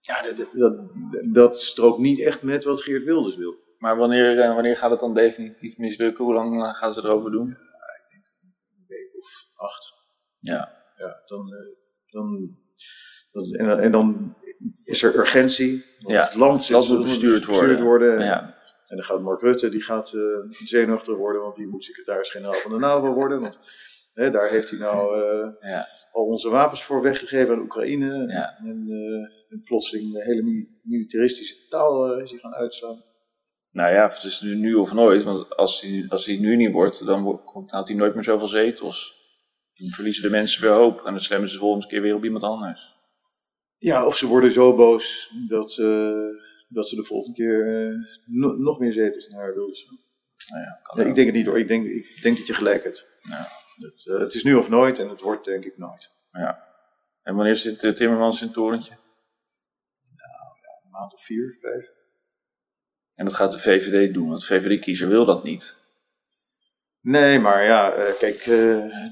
ja 0.00 0.22
dat, 0.22 0.48
dat, 0.52 0.90
dat, 1.34 1.60
strookt 1.60 1.98
niet 1.98 2.20
echt 2.20 2.42
met 2.42 2.64
wat 2.64 2.82
Geert 2.82 3.04
Wilders 3.04 3.36
wil. 3.36 3.54
Maar 3.78 3.96
wanneer, 3.96 4.36
wanneer 4.36 4.76
gaat 4.76 4.90
het 4.90 5.00
dan 5.00 5.14
definitief 5.14 5.78
mislukken? 5.78 6.24
Hoe 6.24 6.34
lang 6.34 6.76
gaan 6.76 6.92
ze 6.92 7.04
erover 7.04 7.30
doen? 7.30 7.46
Een 7.48 8.84
week 8.86 9.16
of 9.18 9.28
acht. 9.54 9.92
Ja. 10.36 10.80
Ja, 10.96 11.22
dan, 11.26 11.50
dan- 12.06 12.60
en, 13.32 13.66
dan- 13.66 13.78
en 13.78 13.92
dan 13.92 14.34
is 14.84 15.02
er 15.02 15.16
urgentie. 15.18 15.84
Want 16.00 16.14
Ja, 16.14 16.24
Het 16.24 16.34
land 16.34 16.68
dat 16.68 16.88
moet 16.88 17.02
bestuurd 17.02 17.44
worden. 17.44 17.82
worden. 17.82 18.20
ja. 18.24 18.60
En 18.88 18.96
dan 18.98 19.02
gaat 19.06 19.20
Mark 19.20 19.40
Rutte, 19.40 19.68
die 19.68 19.82
gaat 19.82 20.12
eh 20.12 20.20
zenuwachtig 20.48 21.16
worden, 21.16 21.42
want 21.42 21.54
die 21.54 21.66
moet 21.66 21.84
secretaris-generaal 21.84 22.54
van 22.54 22.70
de 22.72 22.78
NAVO 22.78 23.12
worden. 23.12 23.40
Want 23.40 23.60
hè, 24.12 24.30
daar 24.30 24.48
heeft 24.48 24.70
hij 24.70 24.78
nou 24.78 25.22
eh, 25.22 25.48
Ja. 25.70 25.86
al 26.12 26.24
onze 26.24 26.48
wapens 26.50 26.82
voor 26.82 27.02
weggegeven 27.02 27.54
aan 27.54 27.60
Oekraïne. 27.60 28.26
Ja. 28.32 28.58
En, 28.58 28.86
en 29.48 29.62
plotseling 29.64 30.22
hele 30.24 30.42
mi- 30.42 30.68
militaristische 30.82 31.68
taal 31.68 32.20
is 32.20 32.30
hij 32.30 32.38
gaan 32.38 32.54
uitslaan. 32.54 33.02
Nou 33.70 33.92
ja, 33.92 34.02
het 34.06 34.22
is 34.24 34.40
nu, 34.40 34.54
nu 34.54 34.74
of 34.74 34.92
nooit. 34.92 35.22
Want 35.22 35.56
als 35.56 35.80
hij, 35.80 36.06
als 36.08 36.26
hij 36.26 36.36
nu 36.36 36.56
niet 36.56 36.72
wordt, 36.72 37.06
dan 37.06 37.40
haalt 37.66 37.88
hij 37.88 37.96
nooit 37.96 38.14
meer 38.14 38.24
zoveel 38.24 38.46
zetels. 38.46 39.20
Dan 39.74 39.90
verliezen 39.90 40.22
de 40.22 40.30
mensen 40.30 40.62
weer 40.62 40.70
hoop. 40.72 40.98
En 40.98 41.10
dan 41.12 41.20
stemmen 41.20 41.48
ze 41.48 41.54
de 41.54 41.60
volgende 41.60 41.86
keer 41.86 42.02
weer 42.02 42.14
op 42.14 42.24
iemand 42.24 42.42
anders. 42.44 42.91
Ja, 43.82 44.06
of 44.06 44.16
ze 44.16 44.26
worden 44.26 44.50
zo 44.50 44.74
boos 44.76 45.32
dat, 45.48 45.78
eh, 45.78 46.26
dat 46.68 46.88
ze 46.88 46.96
de 46.96 47.04
volgende 47.04 47.36
keer 47.36 47.88
eh, 47.88 47.94
no- 48.26 48.56
nog 48.56 48.78
meer 48.78 48.92
zetels 48.92 49.28
naar 49.28 49.54
wilden 49.54 49.76
staan. 49.76 50.00
Nou 50.48 50.62
ja, 50.62 50.80
Nee, 50.96 51.06
ik 51.06 51.14
denk 51.14 51.26
het 51.26 51.36
niet 51.36 51.46
hoor. 51.46 51.58
Ik 51.58 51.68
denk, 51.68 51.86
ik 51.86 52.22
denk 52.22 52.36
dat 52.36 52.46
je 52.46 52.52
gelijk 52.52 52.84
hebt. 52.84 53.08
Ja. 53.22 53.46
Het, 53.76 54.06
eh, 54.08 54.18
het 54.18 54.34
is 54.34 54.42
nu 54.44 54.54
of 54.54 54.68
nooit 54.68 54.98
en 54.98 55.08
het 55.08 55.20
wordt 55.20 55.44
denk 55.44 55.64
ik 55.64 55.78
nooit. 55.78 56.10
Ja. 56.30 56.64
En 57.22 57.34
wanneer 57.34 57.56
zit 57.56 57.82
uh, 57.84 57.92
Timmermans 57.92 58.40
in 58.40 58.46
het 58.46 58.54
torentje? 58.54 58.94
Een 60.84 60.90
maand 60.90 61.12
of 61.12 61.22
vier, 61.24 61.58
vijf. 61.60 61.90
En 63.14 63.24
dat 63.24 63.34
gaat 63.34 63.52
de 63.52 63.58
VVD 63.58 64.14
doen, 64.14 64.28
want 64.28 64.40
de 64.40 64.46
VVD-kiezer 64.46 65.08
wil 65.08 65.24
dat 65.24 65.44
niet. 65.44 65.74
Nee, 67.00 67.38
maar 67.38 67.64
ja, 67.64 67.92
eh, 67.92 68.18
kijk, 68.18 68.44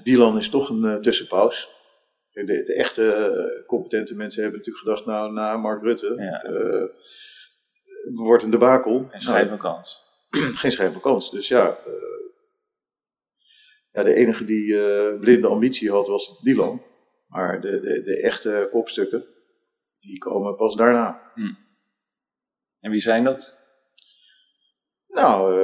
Dylan 0.04 0.38
is 0.38 0.50
toch 0.50 0.68
een 0.68 1.02
tussenpaus. 1.02 1.68
De, 2.32 2.44
de 2.44 2.74
echte 2.74 3.12
eh, 3.12 3.66
competente 3.66 4.14
mensen 4.14 4.42
hebben 4.42 4.58
natuurlijk 4.58 4.84
gedacht, 4.86 5.06
nou, 5.06 5.32
na 5.32 5.56
Mark 5.56 5.82
Rutte 5.82 6.14
Ja. 6.14 6.42
eh, 6.42 6.84
wordt 8.14 8.42
een 8.42 8.50
debakel. 8.50 9.08
En 9.10 9.20
schrijf 9.20 9.50
een 9.50 9.58
kans. 9.58 10.08
Nou, 10.30 10.44
geen 10.54 10.92
van 10.92 11.00
kans. 11.00 11.30
Dus 11.30 11.48
ja, 11.48 11.68
eh, 11.68 11.92
ja 13.90 14.02
de 14.02 14.14
enige 14.14 14.44
die 14.44 14.74
blinde 15.18 15.46
ambitie 15.48 15.90
had 15.90 16.08
was 16.08 16.40
Dylan. 16.40 16.82
Maar 17.26 17.60
de, 17.60 17.80
de, 17.80 18.02
de 18.02 18.22
echte 18.22 18.68
kopstukken, 18.70 19.24
die 20.00 20.18
komen 20.18 20.56
pas 20.56 20.76
daarna. 20.76 21.32
En 22.78 22.90
wie 22.90 23.00
zijn 23.00 23.24
dat? 23.24 23.58
Nou, 25.06 25.54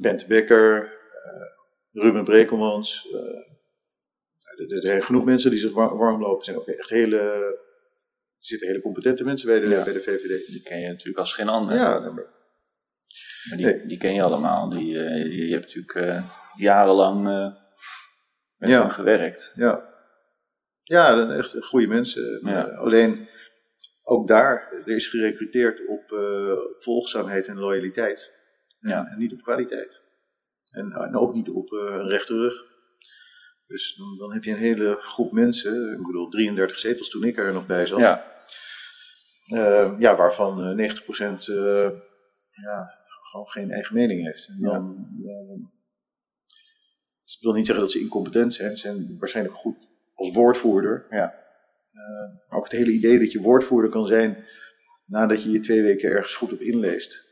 Bente 0.00 0.26
Becker, 0.26 0.98
Ruben 1.92 2.24
Brekelmans. 2.24 3.08
Eh, 4.68 4.76
er, 4.76 4.82
zijn 4.82 5.02
genoeg 5.02 5.24
mensen 5.24 5.50
die 5.50 5.60
zich 5.60 5.72
war- 5.72 5.96
warm 5.96 6.20
lopen. 6.20 6.38
Er 6.38 6.44
zijn 6.44 6.56
ook 6.56 6.66
echt 6.66 6.88
hele, 6.88 7.18
er 7.18 7.58
zitten 8.38 8.68
hele 8.68 8.80
competente 8.80 9.24
mensen 9.24 9.48
bij 9.48 9.60
de, 9.60 9.68
Ja. 9.68 9.84
bij 9.84 9.92
de 9.92 10.00
VVD. 10.00 10.46
Die 10.46 10.62
ken 10.62 10.80
je 10.80 10.88
natuurlijk 10.88 11.18
als 11.18 11.32
geen 11.34 11.48
ander. 11.48 11.74
Ja, 11.76 11.98
maar- 11.98 12.38
Maar 13.48 13.56
die, 13.58 13.66
Nee. 13.66 13.86
die 13.86 13.98
ken 13.98 14.14
je 14.14 14.22
allemaal. 14.22 14.68
Die, 14.68 15.04
eh, 15.04 15.22
die, 15.24 15.46
je 15.46 15.52
hebt 15.52 15.64
natuurlijk 15.64 15.94
eh, 15.94 16.24
jarenlang 16.56 17.28
eh, 17.28 17.54
met 18.56 18.70
Ja. 18.70 18.88
gewerkt. 18.88 19.52
ja. 19.54 19.88
Ja, 20.82 21.28
echt 21.36 21.56
goede 21.64 21.86
mensen. 21.86 22.40
Ja. 22.44 22.68
Eh, 22.68 22.78
alleen, 22.78 23.28
ook 24.02 24.28
daar, 24.28 24.72
er 24.86 24.94
is 24.94 25.08
gerecruiteerd 25.08 25.86
op 25.86 26.12
eh, 26.12 26.52
volgzaamheid 26.78 27.46
en 27.46 27.58
loyaliteit. 27.58 28.32
En, 28.80 28.88
Ja. 28.88 29.06
en 29.06 29.18
niet 29.18 29.32
op 29.32 29.42
kwaliteit. 29.42 30.00
En, 30.70 30.92
en 30.92 31.16
ook 31.16 31.34
niet 31.34 31.48
op 31.48 31.72
eh, 31.72 31.78
een 31.78 32.08
rechte 32.08 32.34
rug. 32.34 32.54
Dus 33.70 33.94
dan, 33.96 34.16
dan 34.18 34.32
heb 34.32 34.44
je 34.44 34.50
een 34.50 34.56
hele 34.56 34.98
groep 35.00 35.32
mensen, 35.32 35.92
ik 35.92 36.06
bedoel 36.06 36.28
33 36.28 36.78
zetels 36.78 37.08
toen 37.08 37.24
ik 37.24 37.36
er 37.36 37.52
nog 37.52 37.66
bij 37.66 37.86
zat. 37.86 37.98
Ja. 37.98 38.24
Eh, 39.46 39.94
ja, 39.98 40.16
waarvan 40.16 40.62
eh, 40.62 40.76
90% 40.76 41.48
eh, 41.48 41.90
ja, 42.50 42.98
gewoon 43.30 43.48
geen 43.48 43.70
eigen 43.70 43.94
mening 43.94 44.24
heeft. 44.24 44.48
En 44.48 44.58
dan, 44.60 45.06
ja, 45.22 45.46
dan- 45.46 45.70
ik 47.24 47.46
wil 47.46 47.52
niet 47.52 47.66
zeggen 47.66 47.84
dat 47.84 47.92
ze 47.92 48.00
incompetent 48.00 48.54
zijn. 48.54 48.70
Ze 48.70 48.76
zijn 48.78 49.16
waarschijnlijk 49.18 49.56
goed 49.56 49.76
als 50.14 50.34
woordvoerder. 50.34 51.06
Ja. 51.10 51.34
Eh, 51.92 52.48
maar 52.48 52.58
ook 52.58 52.64
het 52.64 52.72
hele 52.72 52.90
idee 52.90 53.18
dat 53.18 53.32
je 53.32 53.40
woordvoerder 53.40 53.90
kan 53.90 54.06
zijn 54.06 54.44
nadat 55.06 55.42
je 55.42 55.50
je 55.50 55.60
twee 55.60 55.82
weken 55.82 56.10
ergens 56.10 56.34
goed 56.34 56.52
op 56.52 56.60
inleest. 56.60 57.29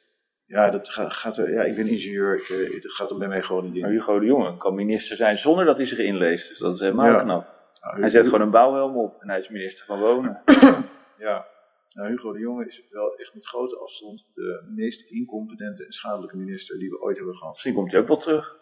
Ja, 0.50 0.70
dat 0.70 0.88
gaat, 0.88 1.12
gaat 1.12 1.36
er, 1.36 1.52
ja 1.52 1.62
ik 1.62 1.76
ben 1.76 1.86
ingenieur, 1.86 2.36
ik, 2.36 2.48
eh, 2.48 2.82
dat 2.82 2.92
gaat 2.92 3.10
er 3.10 3.18
bij 3.18 3.28
mij 3.28 3.42
gewoon 3.42 3.64
niet 3.70 3.80
Maar 3.80 3.90
in. 3.90 3.96
Hugo 3.96 4.18
de 4.18 4.26
Jonge 4.26 4.56
kan 4.56 4.74
minister 4.74 5.16
zijn 5.16 5.38
zonder 5.38 5.64
dat 5.64 5.76
hij 5.76 5.86
zich 5.86 5.98
inleest. 5.98 6.48
Dus 6.48 6.58
dat 6.58 6.74
is 6.74 6.80
helemaal 6.80 7.06
Ja. 7.06 7.22
knap. 7.22 7.56
Nou, 7.80 8.00
Hij 8.00 8.08
zet 8.08 8.24
gewoon 8.24 8.40
een 8.40 8.50
bouwhelm 8.50 8.96
op 8.96 9.20
en 9.22 9.28
hij 9.28 9.38
is 9.38 9.48
minister 9.48 9.86
van 9.86 9.98
Wonen. 9.98 10.42
Ja, 11.18 11.46
nou, 11.90 12.08
Hugo 12.08 12.32
de 12.32 12.38
Jonge 12.38 12.66
is 12.66 12.82
wel 12.90 13.16
echt 13.16 13.34
met 13.34 13.46
grote 13.46 13.76
afstand 13.78 14.26
de 14.34 14.72
meest 14.76 15.10
incompetente 15.10 15.84
en 15.84 15.92
schadelijke 15.92 16.36
minister 16.36 16.78
die 16.78 16.90
we 16.90 17.00
ooit 17.00 17.16
hebben 17.16 17.34
gehad. 17.34 17.52
Misschien 17.52 17.74
komt 17.74 17.92
hij 17.92 18.00
ook 18.00 18.06
wel 18.08 18.16
terug 18.16 18.56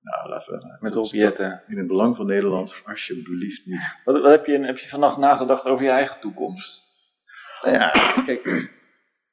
Nou, 0.00 0.28
laten 0.28 0.52
we 0.58 0.76
met 0.80 0.92
dat- 0.92 1.04
objetten. 1.04 1.62
In 1.66 1.78
het 1.78 1.86
belang 1.86 2.16
van 2.16 2.26
Nederland, 2.26 2.82
alsjeblieft 2.86 3.66
niet. 3.66 3.96
Wat, 4.04 4.20
wat 4.20 4.30
heb, 4.30 4.46
je, 4.46 4.58
heb 4.58 4.78
je 4.78 4.88
vannacht 4.88 5.16
nagedacht 5.16 5.66
over 5.66 5.84
je 5.84 5.90
eigen 5.90 6.20
toekomst? 6.20 6.86
Nou 7.62 7.74
ja, 7.76 7.90
kijk, 8.26 8.70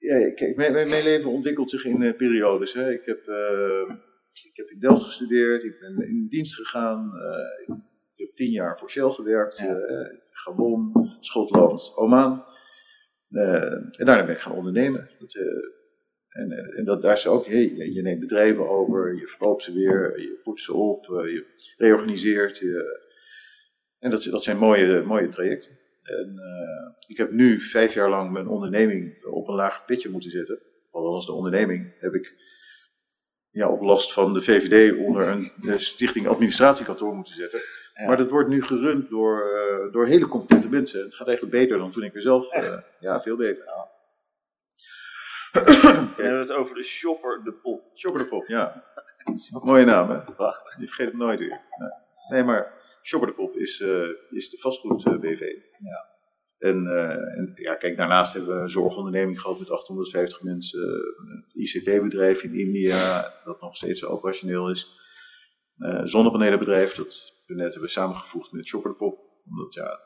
ja, 0.05 0.33
kijk 0.33 0.55
mijn, 0.55 0.74
mijn 0.74 1.03
leven 1.03 1.31
ontwikkelt 1.31 1.69
zich 1.69 1.85
in 1.85 2.01
eh, 2.03 2.15
periodes. 2.15 2.74
Hè. 2.74 2.91
Ik, 2.91 3.05
heb, 3.05 3.27
eh, 3.27 3.95
ik 4.43 4.55
heb 4.55 4.69
in 4.69 4.79
Delft 4.79 5.03
gestudeerd, 5.03 5.63
ik 5.63 5.79
ben 5.79 6.07
in 6.07 6.27
dienst 6.29 6.55
gegaan. 6.55 7.12
eh, 7.15 7.75
ik 8.15 8.25
heb 8.25 8.35
tien 8.35 8.51
jaar 8.51 8.79
voor 8.79 8.89
Shell 8.89 9.09
gewerkt. 9.09 9.57
Ja. 9.57 9.75
eh, 9.75 10.17
Gabon, 10.29 10.91
Schotland, 11.19 11.93
Oman. 11.95 12.45
En 13.29 13.91
daarna 13.91 14.25
ben 14.25 14.35
ik 14.35 14.41
gaan 14.41 14.55
ondernemen. 14.55 15.09
Dat, 15.19 15.35
en, 16.29 16.51
en 16.77 16.85
dat, 16.85 17.01
daar 17.01 17.13
is 17.13 17.27
ook, 17.27 17.45
hey, 17.45 17.75
je 17.75 18.01
neemt 18.01 18.19
bedrijven 18.19 18.69
over, 18.69 19.15
je 19.15 19.27
verkoopt 19.27 19.63
ze 19.63 19.74
weer, 19.74 20.21
je 20.21 20.39
poetst 20.43 20.65
ze 20.65 20.74
op, 20.74 21.05
je 21.05 21.45
reorganiseert. 21.77 22.57
Je, 22.57 23.03
en 24.00 24.09
dat, 24.09 24.24
dat 24.24 24.43
zijn 24.43 24.57
mooie, 24.57 25.01
mooie 25.01 25.29
trajecten. 25.29 25.77
En 26.05 26.39
eh, 26.39 26.91
ik 27.07 27.17
heb 27.17 27.31
nu 27.31 27.59
vijf 27.59 27.93
jaar 27.93 28.09
lang 28.09 28.31
mijn 28.31 28.47
onderneming 28.47 29.24
op 29.24 29.47
een 29.47 29.55
laag 29.55 29.85
pitje 29.85 30.09
moeten 30.09 30.31
zetten. 30.31 30.59
Althans, 30.91 31.25
de 31.25 31.31
onderneming 31.31 31.93
heb 32.00 32.13
ik 32.13 32.35
ja, 33.50 33.69
op 33.69 33.81
last 33.81 34.13
van 34.13 34.33
de 34.33 34.41
VVD 34.41 34.97
onder 34.97 35.27
een 35.27 35.51
eh, 35.63 35.77
stichting 35.77 36.27
administratiekantoor 36.27 37.15
moeten 37.15 37.33
zetten. 37.33 37.59
Ja. 37.93 38.05
Maar 38.07 38.17
dat 38.17 38.29
wordt 38.29 38.50
nu 38.50 38.63
gerund 38.63 39.09
door, 39.09 39.41
eh, 39.41 39.93
door 39.93 40.05
hele 40.05 40.27
competente 40.27 40.69
mensen. 40.69 41.03
Het 41.03 41.15
gaat 41.15 41.27
eigenlijk 41.27 41.57
beter 41.57 41.77
dan 41.77 41.91
toen 41.91 42.03
ik 42.03 42.15
er 42.15 42.21
zelf. 42.21 42.51
Echt? 42.51 42.97
ja, 43.00 43.21
veel 43.21 43.35
beter. 43.35 43.63
We 46.15 46.21
hebben 46.21 46.39
het 46.39 46.51
over 46.51 46.75
de 46.75 46.83
shopper, 46.83 47.43
de 47.43 47.53
pop. 47.53 47.91
Shopper 47.95 48.21
de 48.21 48.29
Pop, 48.29 48.45
ja. 48.45 48.83
Mooie 49.63 49.85
naam, 49.85 50.09
hè? 50.09 50.19
Wacht. 50.38 50.77
Die 50.77 50.88
vergeet 50.88 51.07
het 51.07 51.17
nooit 51.17 51.39
weer. 51.39 51.62
Nee, 51.77 51.89
nee 52.29 52.43
maar 52.43 52.74
Shopper 53.05 53.29
de 53.29 53.35
Pop 53.35 53.55
is, 53.55 53.81
eh, 53.81 54.09
is 54.29 54.50
de 54.50 54.57
vastgoed 54.57 55.05
eh, 55.05 55.19
BV. 55.19 55.41
Ja. 55.79 56.13
En, 56.57 56.88
eh, 56.88 57.38
en 57.38 57.51
ja, 57.53 57.75
kijk, 57.75 57.97
daarnaast 57.97 58.33
hebben 58.33 58.55
we 58.55 58.62
een 58.62 58.69
zorgonderneming 58.69 59.41
gehad 59.41 59.59
met 59.59 59.71
850 59.71 60.43
mensen. 60.43 60.79
Een 60.79 61.45
ICT-bedrijf 61.47 62.43
in 62.43 62.53
India, 62.53 63.31
dat 63.43 63.62
nog 63.62 63.75
steeds 63.75 64.05
operationeel 64.05 64.69
is. 64.69 65.00
Zonnepanelenbedrijf, 66.03 66.95
dat 66.95 67.43
we 67.45 67.53
net 67.53 67.71
hebben 67.71 67.89
samengevoegd 67.89 68.51
met 68.51 68.67
Shopper 68.67 68.91
de 68.91 68.97
Pop. 68.97 69.19
Omdat 69.45 69.74
ja, 69.74 70.00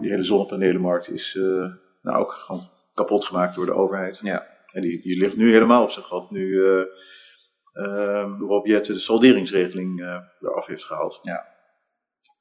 die 0.00 0.10
hele 0.10 0.22
zonnepanelenmarkt 0.22 1.10
is 1.10 1.36
eh, 1.36 1.72
nou 2.02 2.18
ook 2.18 2.32
gewoon 2.32 2.62
kapot 2.94 3.24
gemaakt 3.24 3.54
door 3.54 3.66
de 3.66 3.74
overheid. 3.74 4.18
Ja. 4.22 4.46
En 4.72 4.82
die, 4.82 5.02
die 5.02 5.18
ligt 5.18 5.36
nu 5.36 5.52
helemaal 5.52 5.82
op 5.82 5.90
zijn 5.90 6.04
gat. 6.04 6.30
Nu 6.30 6.60
Rob 8.38 8.66
Jetten 8.66 8.94
de 8.94 9.00
salderingsregeling 9.00 10.00
eraf 10.40 10.66
heeft 10.66 10.84
gehaald. 10.84 11.20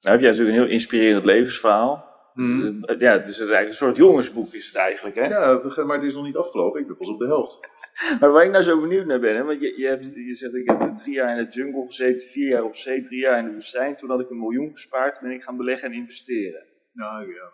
Nou 0.06 0.18
heb 0.18 0.26
jij 0.26 0.30
natuurlijk 0.30 0.58
een 0.58 0.64
heel 0.64 0.74
inspirerend 0.74 1.26
levensverhaal. 1.26 2.14
Mhm. 2.34 2.82
Het, 2.82 2.90
eh, 2.90 3.00
Ja, 3.00 3.12
het 3.12 3.28
is 3.28 3.40
eigenlijk 3.40 3.68
een 3.68 3.74
soort 3.74 3.98
jongensboek 3.98 4.54
is 4.54 4.66
het 4.66 4.76
eigenlijk, 4.76 5.16
hè? 5.16 5.28
Ja, 5.28 5.60
maar 5.86 5.96
het 5.96 6.06
is 6.06 6.14
nog 6.14 6.24
niet 6.24 6.38
afgelopen. 6.38 6.82
Ik 6.82 6.88
ben 6.88 6.96
pas 6.96 7.10
op 7.10 7.20
de 7.20 7.26
helft. 7.26 7.60
Maar 8.20 8.32
waar 8.32 8.46
ik 8.46 8.52
nou 8.52 8.64
zo 8.64 8.80
benieuwd 8.80 9.06
naar 9.06 9.20
ben, 9.20 9.36
hè, 9.36 9.44
want 9.44 9.62
je, 9.62 9.80
je, 9.80 9.88
hebt, 9.88 10.06
je 10.14 10.36
zegt 10.36 10.54
ik 10.54 10.70
heb 10.70 10.98
drie 10.98 11.14
jaar 11.14 11.38
in 11.38 11.46
de 11.46 11.52
jungle 11.52 11.86
gezeten, 11.86 12.28
vier 12.28 12.50
jaar 12.50 12.64
op 12.64 12.76
zee, 12.76 13.02
drie 13.02 13.20
jaar 13.20 13.40
in 13.40 13.46
de 13.46 13.54
woestijn. 13.54 13.96
Toen 13.96 14.10
had 14.10 14.20
ik 14.20 14.30
een 14.30 14.40
miljoen 14.40 14.72
gespaard, 14.72 15.20
ben 15.22 15.32
ik 15.32 15.44
gaan 15.44 15.58
beleggen 15.58 15.92
en 15.92 15.96
investeren. 15.96 16.66
Nou 16.92 17.22
ja, 17.22 17.52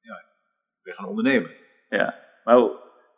ja 0.00 0.14
ik 0.16 0.82
ben 0.82 0.94
gaan 0.94 1.08
ondernemen. 1.08 1.50
Ja, 1.88 2.14
maar 2.44 2.56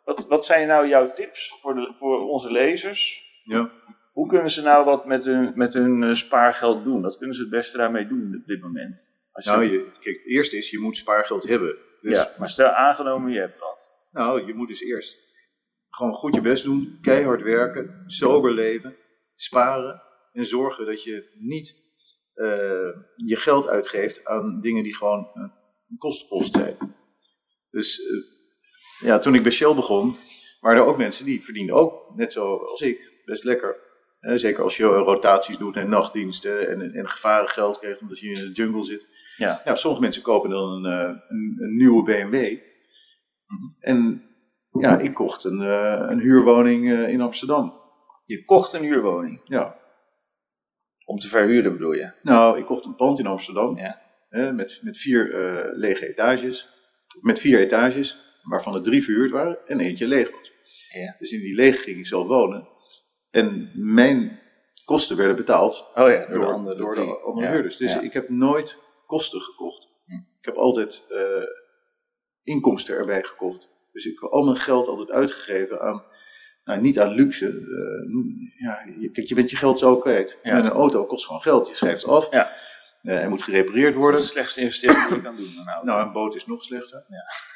wat, 0.03 0.27
wat 0.27 0.45
zijn 0.45 0.67
nou 0.67 0.87
jouw 0.87 1.13
tips 1.13 1.59
voor, 1.61 1.75
de, 1.75 1.93
voor 1.95 2.29
onze 2.29 2.51
lezers? 2.51 3.25
Ja. 3.43 3.71
Hoe 4.17 4.27
kunnen 4.27 4.49
ze 4.49 4.61
nou 4.61 4.85
wat 4.85 5.05
met 5.05 5.25
hun, 5.25 5.51
met 5.55 5.73
hun 5.73 6.03
eh, 6.03 6.13
spaargeld 6.13 6.83
doen? 6.83 7.01
Wat 7.01 7.17
kunnen 7.17 7.35
ze 7.35 7.41
het 7.41 7.51
beste 7.51 7.77
daarmee 7.77 8.07
doen 8.07 8.35
op 8.41 8.47
dit 8.47 8.61
moment? 8.61 9.13
Als 9.31 9.45
Nou, 9.45 9.63
je, 9.63 9.91
kijk, 9.99 10.21
eerst 10.25 10.53
is, 10.53 10.69
je 10.69 10.79
moet 10.79 10.97
spaargeld 10.97 11.47
hebben. 11.47 11.77
Dus, 12.01 12.15
ja, 12.15 12.33
maar 12.37 12.49
stel 12.49 12.69
aangenomen 12.69 13.31
je 13.31 13.39
hebt 13.39 13.59
wat. 13.59 14.07
Nou, 14.11 14.45
je 14.45 14.53
moet 14.53 14.67
dus 14.67 14.81
eerst 14.81 15.17
gewoon 15.89 16.11
goed 16.11 16.35
je 16.35 16.41
best 16.41 16.63
doen, 16.63 16.97
keihard 17.01 17.41
werken, 17.41 18.03
sober 18.05 18.53
leven, 18.53 18.95
sparen 19.35 20.01
en 20.31 20.45
zorgen 20.45 20.85
dat 20.85 21.03
je 21.03 21.31
niet 21.35 21.75
eh, 22.33 22.47
je 23.15 23.35
geld 23.35 23.67
uitgeeft 23.67 24.25
aan 24.25 24.61
dingen 24.61 24.83
die 24.83 24.95
gewoon 24.95 25.29
eh, 25.33 25.41
een 25.89 25.97
kostenpost 25.97 26.53
zijn. 26.53 26.77
Dus 27.69 28.01
ja, 28.99 29.19
toen 29.19 29.35
ik 29.35 29.43
bij 29.43 29.51
Shell 29.51 29.75
begon, 29.75 30.15
waren 30.59 30.81
er 30.81 30.87
ook 30.87 30.97
mensen 30.97 31.25
die 31.25 31.43
verdienden 31.43 31.75
ook, 31.75 32.15
net 32.15 32.33
zo 32.33 32.55
als 32.55 32.81
ik, 32.81 33.21
best 33.25 33.43
lekker. 33.43 33.85
Zeker 34.19 34.63
als 34.63 34.77
je 34.77 34.83
rotaties 34.83 35.57
doet 35.57 35.75
en 35.75 35.89
nachtdiensten 35.89 36.69
en, 36.69 36.93
en 36.93 37.09
gevarengeld 37.09 37.79
krijgt 37.79 38.01
omdat 38.01 38.19
je 38.19 38.27
in 38.27 38.33
de 38.33 38.51
jungle 38.51 38.83
zit. 38.83 39.07
Ja. 39.37 39.61
Ja, 39.65 39.75
sommige 39.75 40.01
mensen 40.01 40.21
kopen 40.21 40.49
dan 40.49 40.69
een, 40.69 40.85
eh, 40.85 41.15
een, 41.27 41.55
een 41.59 41.75
nieuwe 41.75 42.03
BMW. 42.03 42.57
En 43.79 44.21
ja, 44.71 44.97
ik 44.99 45.13
kocht 45.13 45.43
een, 45.43 45.61
eh, 45.61 46.05
een 46.09 46.19
huurwoning 46.19 46.91
eh, 46.91 47.09
in 47.09 47.21
Amsterdam. 47.21 47.81
Je 48.25 48.45
kocht 48.45 48.73
een 48.73 48.83
huurwoning. 48.83 49.41
Ja. 49.43 49.75
Om 51.05 51.17
te 51.17 51.29
verhuren 51.29 51.71
bedoel 51.71 51.91
je? 51.91 52.11
Nou, 52.21 52.57
ik 52.57 52.65
kocht 52.65 52.85
een 52.85 52.95
pand 52.95 53.19
in 53.19 53.27
Amsterdam. 53.27 53.77
Ja. 53.77 54.01
hè, 54.29 54.53
met, 54.53 54.79
met 54.83 54.97
vier 54.97 55.25
lege 55.73 56.07
etages. 56.07 56.67
Met 57.21 57.39
vier 57.39 57.59
etages, 57.59 58.17
waarvan 58.43 58.75
er 58.75 58.81
drie 58.81 59.03
verhuurd 59.03 59.31
waren 59.31 59.65
en 59.65 59.79
eentje 59.79 60.07
leeg 60.07 60.31
was. 60.31 60.51
Ja. 60.93 61.15
Dus 61.19 61.31
in 61.31 61.39
die 61.39 61.55
lege 61.55 61.77
ging 61.77 61.97
ik 61.97 62.05
zelf 62.05 62.27
wonen. 62.27 62.67
En 63.37 63.71
mijn 63.73 64.39
kosten 64.85 65.17
werden 65.17 65.35
betaald 65.35 65.91
Oh 65.95 66.11
ja, 66.11 66.25
door, 66.25 66.29
door, 66.29 66.45
de 66.45 66.53
andere 66.53 66.77
door 66.77 66.95
de 66.95 67.19
andere 67.19 67.47
huurders. 67.47 67.77
Dus 67.77 67.99
ik 67.99 68.13
heb 68.13 68.29
nooit 68.29 68.77
kosten 69.05 69.41
gekocht. 69.41 69.87
Hm. 70.05 70.13
Ik 70.13 70.45
heb 70.45 70.55
altijd 70.55 71.03
eh, 71.09 71.43
inkomsten 72.43 72.97
erbij 72.97 73.23
gekocht. 73.23 73.67
Dus 73.91 74.05
ik 74.05 74.19
heb 74.19 74.29
al 74.29 74.43
mijn 74.43 74.57
geld 74.57 74.87
altijd 74.87 75.11
uitgegeven 75.11 75.81
aan, 75.81 76.03
nou, 76.63 76.81
niet 76.81 76.99
aan 76.99 77.11
luxe. 77.11 77.47
eh, 77.47 78.67
ja, 78.67 78.73
kijk, 79.11 79.27
je 79.27 79.35
bent 79.35 79.49
je 79.49 79.57
geld 79.57 79.79
zo 79.79 79.97
kwijt. 79.97 80.39
Ja. 80.43 80.51
En 80.51 80.65
een 80.65 80.71
auto 80.71 81.05
kost 81.05 81.25
gewoon 81.25 81.41
geld. 81.41 81.67
Je 81.67 81.75
schrijft 81.75 82.01
het 82.01 82.11
af. 82.11 82.31
Ja. 82.31 82.55
Eh, 83.01 83.23
en 83.23 83.29
moet 83.29 83.41
gerepareerd 83.43 83.83
Dat 83.85 83.93
is 83.93 83.99
worden. 83.99 84.19
de 84.21 84.25
slechtste 84.27 84.61
investering 84.61 85.07
die 85.07 85.15
je 85.15 85.21
kan 85.21 85.35
doen. 85.35 85.53
Nou, 85.65 85.85
Nou, 85.85 86.05
een 86.07 86.11
boot 86.13 86.35
is 86.35 86.45
nog 86.45 86.63
slechter. 86.63 87.05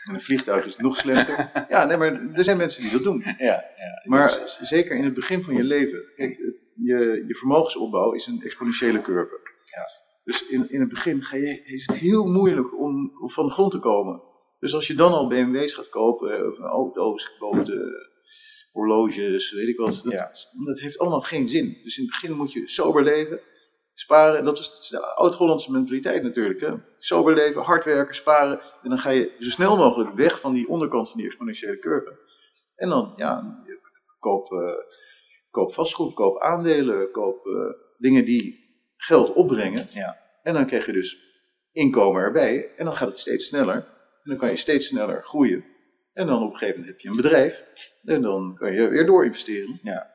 En 0.03 0.13
een 0.13 0.21
vliegtuig 0.21 0.65
is 0.65 0.77
nog 0.77 0.97
slechter. 0.97 1.51
ja, 1.69 1.85
nee, 1.85 1.97
maar 1.97 2.21
er 2.33 2.43
zijn 2.43 2.57
mensen 2.57 2.81
die 2.83 2.91
dat 2.91 3.03
doen. 3.03 3.23
ja, 3.25 3.45
ja. 3.45 4.01
Maar 4.03 4.39
zeker 4.61 4.95
in 4.95 5.03
het 5.03 5.13
begin 5.13 5.43
van 5.43 5.55
je 5.55 5.63
leven. 5.63 6.03
Kijk, 6.15 6.29
het- 6.37 6.59
je, 6.75 7.23
je 7.27 7.35
vermogensopbouw 7.35 8.11
is 8.13 8.25
een 8.27 8.41
exponentiële 8.43 9.01
curve. 9.01 9.39
Ja. 9.63 9.87
Dus 10.23 10.47
in, 10.47 10.69
in 10.69 10.79
het 10.79 10.89
begin 10.89 11.23
ga 11.23 11.35
je, 11.37 11.61
is 11.63 11.87
het 11.87 11.95
heel 11.95 12.25
moeilijk 12.25 12.79
om, 12.79 13.11
om 13.21 13.29
van 13.29 13.45
de 13.47 13.53
grond 13.53 13.71
te 13.71 13.79
komen. 13.79 14.21
Dus 14.59 14.73
als 14.73 14.87
je 14.87 14.93
dan 14.93 15.11
al 15.11 15.27
BMW's 15.27 15.73
gaat 15.73 15.89
kopen, 15.89 16.37
eh, 16.37 16.47
of 16.47 16.57
auto's 16.59 17.29
eh, 17.39 17.77
horloges, 18.71 19.51
weet 19.51 19.67
ik 19.67 19.77
wat. 19.77 20.01
Dat, 20.03 20.13
Ja. 20.13 20.31
dat 20.65 20.79
heeft 20.79 20.97
allemaal 20.99 21.19
geen 21.21 21.47
zin. 21.49 21.79
Dus 21.83 21.97
in 21.97 22.03
het 22.03 22.11
begin 22.11 22.35
moet 22.37 22.53
je 22.53 22.67
sober 22.67 23.03
leven, 23.03 23.39
sparen. 24.01 24.37
En 24.37 24.45
dat 24.45 24.59
is 24.59 24.87
de 24.89 25.05
oud-Hollandse 25.15 25.71
mentaliteit 25.71 26.23
natuurlijk. 26.23 26.61
Hè? 26.61 26.73
Sober 26.99 27.33
leven, 27.33 27.61
hard 27.61 27.85
werken, 27.85 28.15
sparen. 28.15 28.59
En 28.81 28.89
dan 28.89 28.97
ga 28.97 29.09
je 29.09 29.35
zo 29.39 29.49
snel 29.49 29.77
mogelijk 29.77 30.11
weg 30.11 30.39
van 30.39 30.53
die 30.53 30.67
onderkant 30.67 31.09
van 31.09 31.17
die 31.17 31.27
exponentiële 31.27 31.79
curve. 31.79 32.19
En 32.75 32.89
dan, 32.89 33.13
ja, 33.15 33.63
koop, 34.19 34.51
eh, 34.51 34.73
koop 35.49 35.73
vastgoed, 35.73 36.13
koop 36.13 36.41
aandelen, 36.41 37.11
koop 37.11 37.45
eh, 37.45 37.53
dingen 37.97 38.25
die 38.25 38.59
geld 38.97 39.33
opbrengen. 39.33 39.87
Ja. 39.89 40.17
En 40.43 40.53
dan 40.53 40.65
krijg 40.65 40.85
je 40.85 40.91
dus 40.91 41.17
inkomen 41.71 42.21
erbij. 42.21 42.73
En 42.75 42.85
dan 42.85 42.95
gaat 42.95 43.07
het 43.07 43.19
steeds 43.19 43.47
sneller. 43.47 43.75
En 43.75 44.29
dan 44.29 44.37
kan 44.37 44.49
je 44.49 44.55
steeds 44.55 44.87
sneller 44.87 45.23
groeien. 45.23 45.65
En 46.13 46.27
dan 46.27 46.43
op 46.43 46.51
een 46.51 46.57
gegeven 46.57 46.79
moment 46.79 46.87
heb 46.87 46.99
je 46.99 47.09
een 47.09 47.21
bedrijf. 47.21 47.65
En 48.03 48.21
dan 48.21 48.55
kan 48.55 48.73
je 48.73 48.87
weer 48.87 49.05
door 49.05 49.25
investeren. 49.25 49.79
Ja. 49.83 50.11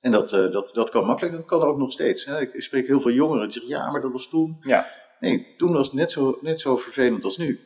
En 0.00 0.12
dat, 0.12 0.32
eh, 0.32 0.52
dat, 0.52 0.70
dat 0.74 0.90
kan 0.90 1.06
makkelijk, 1.06 1.34
dat 1.36 1.44
kan 1.44 1.62
ook 1.62 1.78
nog 1.78 1.92
steeds. 1.92 2.24
Hè. 2.24 2.40
Ik 2.40 2.62
spreek 2.62 2.86
heel 2.86 3.00
veel 3.00 3.10
jongeren 3.12 3.42
die 3.48 3.52
zeggen, 3.52 3.70
ja, 3.70 3.90
maar 3.90 4.00
dat 4.00 4.12
was 4.12 4.28
toen. 4.28 4.56
Ja. 4.60 4.86
Nee, 5.20 5.54
toen 5.56 5.72
was 5.72 5.86
het 5.86 5.96
net 5.96 6.10
zo, 6.10 6.38
net 6.40 6.60
zo 6.60 6.76
vervelend 6.76 7.24
als 7.24 7.36
nu. 7.36 7.60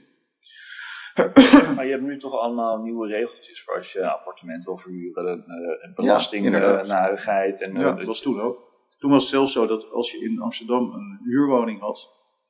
Maar 1.77 1.85
je 1.85 1.91
hebt 1.91 2.03
nu 2.03 2.19
toch 2.19 2.33
allemaal 2.39 2.79
nieuwe 2.83 3.07
regeltjes 3.09 3.63
voor 3.65 3.77
als 3.77 3.93
je 3.93 4.11
appartement 4.11 4.65
wil 4.65 4.79
verhuren. 4.79 5.25
Uh, 5.27 5.35
Ja, 5.37 5.43
inderdaad. 5.53 5.95
belastingnarigheid. 5.95 7.63
en, 7.63 7.73
Ja, 7.75 7.91
eh, 7.91 7.97
dat 7.97 8.07
was 8.07 8.21
toen 8.23 8.41
ook. 8.41 8.71
Toen 8.99 9.11
was 9.11 9.23
het 9.23 9.31
zelfs 9.31 9.53
zo 9.53 9.67
dat 9.67 9.91
als 9.91 10.13
je 10.13 10.19
in 10.25 10.41
Amsterdam 10.41 10.93
een 10.93 11.19
huurwoning 11.25 11.81
had, 11.81 12.09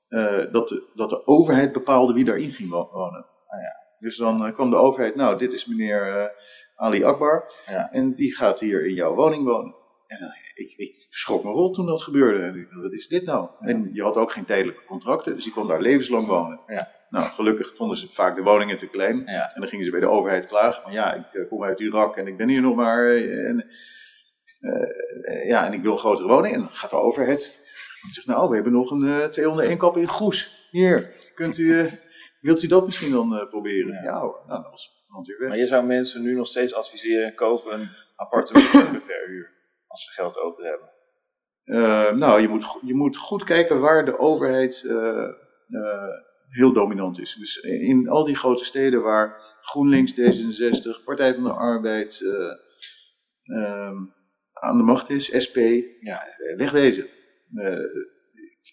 eh, 0.09 0.53
dat, 0.53 0.69
de, 0.69 0.91
dat 0.95 1.11
de 1.11 1.27
overheid 1.27 1.73
bepaalde 1.73 2.13
wie 2.13 2.25
daarin 2.25 2.51
ging 2.51 2.71
wo- 2.71 2.89
wonen. 2.93 3.27
Ah, 3.47 3.61
ja. 3.61 3.73
Dus 3.99 4.17
dan 4.17 4.47
eh, 4.47 4.53
kwam 4.53 4.71
de 4.71 4.77
overheid, 4.77 5.15
nou, 5.15 5.39
dit 5.39 5.53
is 5.53 5.67
meneer 5.67 6.03
eh, 6.03 6.27
Ali 6.83 7.05
Akbar, 7.05 7.53
Ja. 7.67 7.89
en 7.93 8.15
die 8.15 8.35
gaat 8.35 8.61
hier 8.61 8.87
in 8.87 8.95
jouw 8.95 9.15
woning 9.15 9.45
wonen. 9.45 9.75
En 10.07 10.19
dan, 10.21 10.29
ik, 10.55 10.75
ik 10.77 11.07
schrok 11.11 11.45
me 11.45 11.51
rol 11.51 11.71
toen 11.71 11.87
dat 11.87 12.03
gebeurde. 12.03 12.45
En 12.45 12.57
ik, 12.57 12.67
Wat 12.83 12.93
is 12.93 13.09
dit 13.09 13.25
nou? 13.25 13.49
En 13.61 13.91
je 13.93 14.03
had 14.03 14.17
ook 14.17 14.33
geen 14.33 14.45
tijdelijke 14.45 14.85
contracten, 14.85 15.35
dus 15.35 15.45
die 15.45 15.53
kon 15.53 15.67
daar 15.67 15.81
levenslang 15.81 16.27
wonen. 16.27 16.61
Ja. 16.67 16.89
Nou, 17.09 17.25
gelukkig 17.25 17.77
vonden 17.77 17.97
ze 17.97 18.09
vaak 18.09 18.37
de 18.37 18.43
woningen 18.43 18.77
te 18.77 18.89
klein. 18.89 19.27
En 19.27 19.51
dan 19.61 19.67
gingen 19.67 19.85
ze 19.85 19.91
bij 19.91 20.01
de 20.01 20.09
overheid 20.09 20.47
klagen 20.47 20.83
van 20.83 20.93
ja, 20.93 21.15
ik 21.15 21.33
eh, 21.35 21.49
kom 21.49 21.65
uit 21.65 21.81
Irak 21.81 22.17
en 22.17 22.27
ik 22.27 22.37
ben 22.37 22.49
hier 22.49 22.63
nog 22.63 22.75
maar. 22.75 23.07
eh, 23.07 23.49
En, 23.49 23.67
eh, 24.61 24.83
eh, 25.43 25.49
ja, 25.49 25.67
en 25.67 25.73
ik 25.73 25.83
wil 25.83 25.91
een 25.91 25.99
grotere 25.99 26.29
woning. 26.29 26.55
En 26.55 26.61
dan 26.61 26.71
gaat 26.71 26.91
de 26.91 26.97
overheid. 26.97 27.61
Zegt 28.13 28.27
nou, 28.27 28.49
we 28.49 28.55
hebben 28.55 28.73
nog 28.73 28.91
een 28.91 29.21
eh 29.23 29.25
201 29.25 29.79
kap 29.79 29.97
in 29.97 30.07
Goes. 30.09 30.69
Hier, 30.71 31.15
kunt 31.35 31.59
u, 31.59 31.79
eh, 31.81 31.93
wilt 32.41 32.63
u 32.63 32.67
dat 32.67 32.85
misschien 32.85 33.11
dan 33.13 33.37
eh, 33.37 33.49
proberen? 33.49 33.93
Ja. 33.93 34.03
Ja, 34.03 34.21
hoor. 34.21 34.43
Nou, 34.47 34.63
dat 34.63 34.71
was 34.71 35.02
dan 35.13 35.23
weer 35.25 35.39
weg. 35.39 35.49
Maar 35.49 35.59
je 35.59 35.67
zou 35.67 35.85
mensen 35.87 36.23
nu 36.23 36.35
nog 36.35 36.47
steeds 36.47 36.75
adviseren: 36.75 37.35
koop 37.35 37.67
een 37.67 37.89
appartement 38.17 38.73
de 38.93 39.01
verhuur. 39.01 39.51
Als 39.87 40.05
ze 40.05 40.11
geld 40.11 40.39
over 40.39 40.65
hebben. 40.65 40.91
Eh, 41.65 42.13
nou, 42.13 42.41
je 42.41 42.49
moet, 42.49 42.79
je 42.87 42.95
moet 42.95 43.17
goed 43.17 43.45
kijken 43.45 43.81
waar 43.81 44.05
de 44.05 44.19
overheid 44.19 44.85
eh, 44.85 45.29
eh, 45.69 46.09
heel 46.49 46.73
dominant 46.73 47.21
is. 47.21 47.35
Dus 47.35 47.57
in 47.61 48.09
al 48.09 48.25
die 48.25 48.35
grote 48.35 48.65
steden 48.65 49.03
waar 49.03 49.57
GroenLinks, 49.61 50.13
D66, 50.13 51.05
Partij 51.05 51.35
van 51.35 51.43
de 51.43 51.53
Arbeid 51.53 52.21
eh, 52.21 53.59
ehm, 53.59 53.97
aan 54.61 54.77
de 54.77 54.83
macht 54.83 55.11
is, 55.11 55.45
SP, 55.45 55.57
ja, 56.01 56.27
wegwezen. 56.57 57.07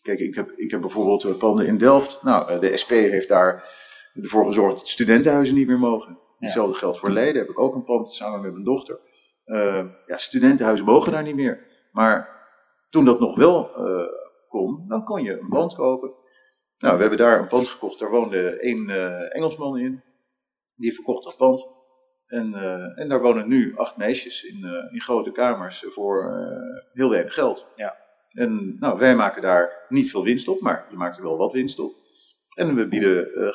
Kijk, 0.02 0.20
ik 0.20 0.36
heb, 0.36 0.52
ik 0.52 0.72
heb 0.72 0.82
bijvoorbeeld 0.82 1.38
panden 1.38 1.66
in 1.66 1.78
Delft. 1.78 2.24
Nou, 2.24 2.60
de 2.60 2.78
SP 2.82 2.90
heeft 2.90 3.28
daar 3.28 3.64
ervoor 4.14 4.46
gezorgd 4.46 4.78
dat 4.78 4.88
studentenhuizen 4.88 5.56
niet 5.56 5.68
meer 5.68 5.80
mogen. 5.80 6.20
Hetzelfde 6.40 6.78
geldt 6.78 7.00
voor 7.00 7.12
Leiden, 7.12 7.42
heb 7.42 7.50
ik 7.50 7.60
ook 7.60 7.76
een 7.76 7.84
pand 7.84 8.12
samen 8.12 8.42
met 8.42 8.52
mijn 8.52 8.64
dochter. 8.64 9.00
Eh, 9.44 9.86
ja, 10.06 10.18
studentenhuizen 10.18 10.86
mogen 10.86 11.12
daar 11.12 11.24
niet 11.24 11.36
meer. 11.36 11.68
Maar 11.92 12.48
toen 12.90 13.06
dat 13.06 13.20
nog 13.20 13.36
wel 13.36 13.76
eh, 13.76 14.08
kon, 14.48 14.86
dan 14.88 15.04
kon 15.04 15.24
je 15.24 15.40
een 15.40 15.50
pand 15.50 15.76
kopen. 15.76 16.14
Nou, 16.78 16.96
we 16.96 17.02
hebben 17.02 17.20
daar 17.20 17.40
een 17.40 17.48
pand 17.48 17.68
gekocht, 17.68 18.00
daar 18.00 18.10
woonde 18.10 18.60
één 18.60 18.90
eh, 18.90 19.36
Engelsman 19.36 19.78
in. 19.78 20.04
Die 20.76 20.94
verkocht 20.94 21.24
dat 21.24 21.38
pand. 21.38 21.68
En, 22.26 22.54
en 22.96 23.10
daar 23.10 23.22
wonen 23.22 23.48
nu 23.48 23.76
acht 23.76 23.98
meisjes 23.98 24.44
in, 24.44 24.64
in 24.92 25.02
grote 25.02 25.32
kamers 25.32 25.86
voor 25.88 26.32
heel 26.94 27.10
weinig 27.10 27.34
geld. 27.34 27.68
Ja. 27.76 27.98
En 28.32 28.76
nou, 28.80 29.00
wij 29.00 29.16
maken 29.16 29.42
daar 29.42 29.86
niet 29.88 30.10
veel 30.10 30.24
winst 30.24 30.48
op, 30.48 30.62
maar 30.62 30.88
je 30.90 30.96
maakt 30.96 31.18
er 31.18 31.24
wel 31.24 31.38
wat 31.38 31.52
winst 31.52 31.80
op. 31.80 31.94
En 32.60 32.76
we 32.76 32.88
bieden 32.88 33.34
eh, 33.36 33.54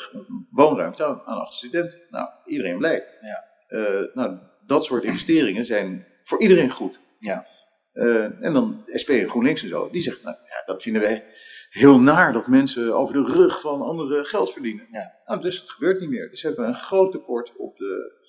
woonruimte 0.50 1.04
aan, 1.04 1.22
aan 1.24 1.38
acht 1.38 1.52
studenten. 1.52 2.00
Nou, 2.10 2.28
iedereen 2.44 2.78
blij. 2.78 3.06
Ja. 3.20 3.44
Eh, 3.66 4.14
nou, 4.14 4.38
dat 4.66 4.84
soort 4.84 5.02
investeringen 5.02 5.64
zijn 5.64 6.06
voor 6.22 6.40
iedereen 6.40 6.70
goed. 6.70 7.00
Ja. 7.18 7.46
Eh, 7.92 8.42
en 8.44 8.52
dan 8.52 8.82
SP 9.02 9.08
en 9.08 9.28
GroenLinks 9.28 9.62
en 9.62 9.68
zo, 9.68 9.90
die 9.90 10.02
zegt, 10.02 10.22
nou 10.22 10.36
ja, 10.36 10.72
dat 10.72 10.82
vinden 10.82 11.02
wij 11.02 11.24
heel 11.70 12.00
naar 12.00 12.32
dat 12.32 12.46
mensen 12.46 12.96
over 12.96 13.14
de 13.14 13.32
rug 13.32 13.60
van 13.60 13.82
anderen 13.82 14.24
geld 14.24 14.52
verdienen. 14.52 14.86
Ja. 14.90 15.12
Nou, 15.26 15.40
dus 15.40 15.60
het 15.60 15.70
gebeurt 15.70 16.00
niet 16.00 16.10
meer. 16.10 16.30
Dus 16.30 16.42
we 16.42 16.48
hebben 16.48 16.66
een 16.66 16.74
groot 16.74 17.12
tekort 17.12 17.56
op 17.56 17.76
de, 17.76 18.20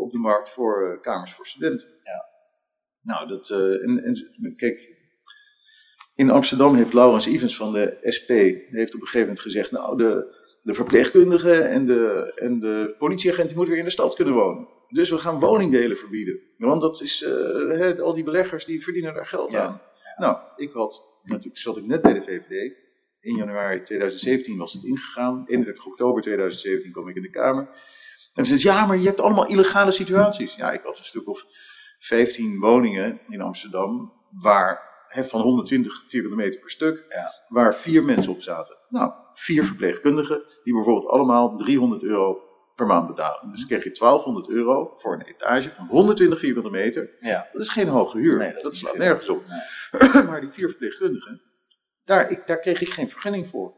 op 0.00 0.12
de 0.12 0.18
markt 0.18 0.50
voor 0.50 1.00
kamers 1.00 1.32
voor 1.32 1.46
studenten. 1.46 1.88
Ja. 2.02 2.28
Nou, 3.00 3.28
dat, 3.28 3.50
en, 3.50 4.02
en 4.02 4.54
kijk, 4.56 4.99
in 6.20 6.30
Amsterdam 6.30 6.74
heeft 6.74 6.92
Laurens 6.92 7.26
Ivens 7.26 7.56
van 7.56 7.72
de 7.72 7.96
SP, 8.16 8.28
heeft 8.70 8.94
op 8.94 9.00
een 9.00 9.06
gegeven 9.06 9.20
moment 9.20 9.40
gezegd, 9.40 9.70
nou, 9.70 9.96
de, 9.96 10.34
de 10.62 10.74
verpleegkundigen 10.74 11.68
en 11.70 11.86
de, 11.86 12.32
en 12.36 12.60
de 12.60 12.94
politieagent 12.98 13.54
moeten 13.54 13.68
weer 13.70 13.78
in 13.78 13.84
de 13.84 13.90
stad 13.90 14.14
kunnen 14.14 14.34
wonen. 14.34 14.68
Dus 14.88 15.10
we 15.10 15.18
gaan 15.18 15.38
woningdelen 15.40 15.96
verbieden. 15.96 16.40
Want 16.56 16.80
dat 16.80 17.00
is, 17.02 17.22
eh, 17.22 17.98
al 18.00 18.14
die 18.14 18.24
beleggers 18.24 18.64
die 18.64 18.82
verdienen 18.82 19.14
daar 19.14 19.26
geld 19.26 19.50
Ja. 19.50 19.62
aan. 19.64 19.80
Nou, 20.16 20.36
ik 20.56 20.72
had, 20.72 21.02
natuurlijk 21.22 21.58
zat 21.58 21.76
ik 21.76 21.86
net 21.86 22.02
bij 22.02 22.12
de 22.12 22.22
VVD. 22.22 22.72
In 23.20 23.36
januari 23.36 23.82
2017 23.82 24.56
was 24.56 24.72
het 24.72 24.84
ingegaan. 24.84 25.44
31 25.46 25.86
oktober 25.86 26.22
2017 26.22 26.92
kwam 26.92 27.08
ik 27.08 27.16
in 27.16 27.22
de 27.22 27.30
Kamer. 27.30 27.68
En 28.32 28.46
ze 28.46 28.58
zei, 28.58 28.74
ja, 28.74 28.86
maar 28.86 28.98
je 28.98 29.06
hebt 29.06 29.20
allemaal 29.20 29.46
illegale 29.46 29.90
situaties. 29.90 30.54
Ja, 30.54 30.70
ik 30.70 30.82
had 30.82 30.98
een 30.98 31.04
stuk 31.04 31.28
of 31.28 31.44
15 31.98 32.58
woningen 32.58 33.20
in 33.28 33.40
Amsterdam 33.40 34.12
waar 34.30 34.89
hè, 35.12 35.24
van 35.24 35.40
120 35.40 36.04
vierkante 36.08 36.36
meter 36.36 36.60
per 36.60 36.70
stuk, 36.70 37.04
Ja. 37.08 37.34
waar 37.48 37.74
vier 37.76 38.04
mensen 38.04 38.32
op 38.32 38.42
zaten. 38.42 38.76
Nou, 38.88 39.12
vier 39.32 39.64
verpleegkundigen, 39.64 40.42
die 40.64 40.74
bijvoorbeeld 40.74 41.06
allemaal 41.12 41.56
300 41.56 42.02
euro 42.02 42.38
per 42.74 42.86
maand 42.86 43.06
betalen. 43.06 43.50
Dus 43.50 43.66
kreeg 43.66 43.84
je 43.84 43.90
1200 43.92 44.48
euro 44.48 44.90
voor 44.94 45.14
een 45.14 45.22
etage 45.26 45.70
van 45.70 45.86
120 45.88 46.38
vierkante 46.38 46.70
meter. 46.70 47.10
Ja. 47.18 47.48
Dat 47.52 47.62
is 47.62 47.68
geen 47.68 47.88
hoge 47.88 48.18
huur. 48.18 48.38
Nee, 48.38 48.52
dat 48.52 48.62
dat 48.62 48.72
is 48.72 48.78
slaat 48.78 48.96
nergens 48.98 49.28
op. 49.28 49.42
Nee. 49.46 50.24
maar 50.28 50.40
die 50.40 50.50
vier 50.50 50.68
verpleegkundigen, 50.68 51.42
daar, 52.04 52.30
ik, 52.30 52.46
daar 52.46 52.58
kreeg 52.60 52.80
ik 52.80 52.88
geen 52.88 53.10
vergunning 53.10 53.48
voor. 53.48 53.74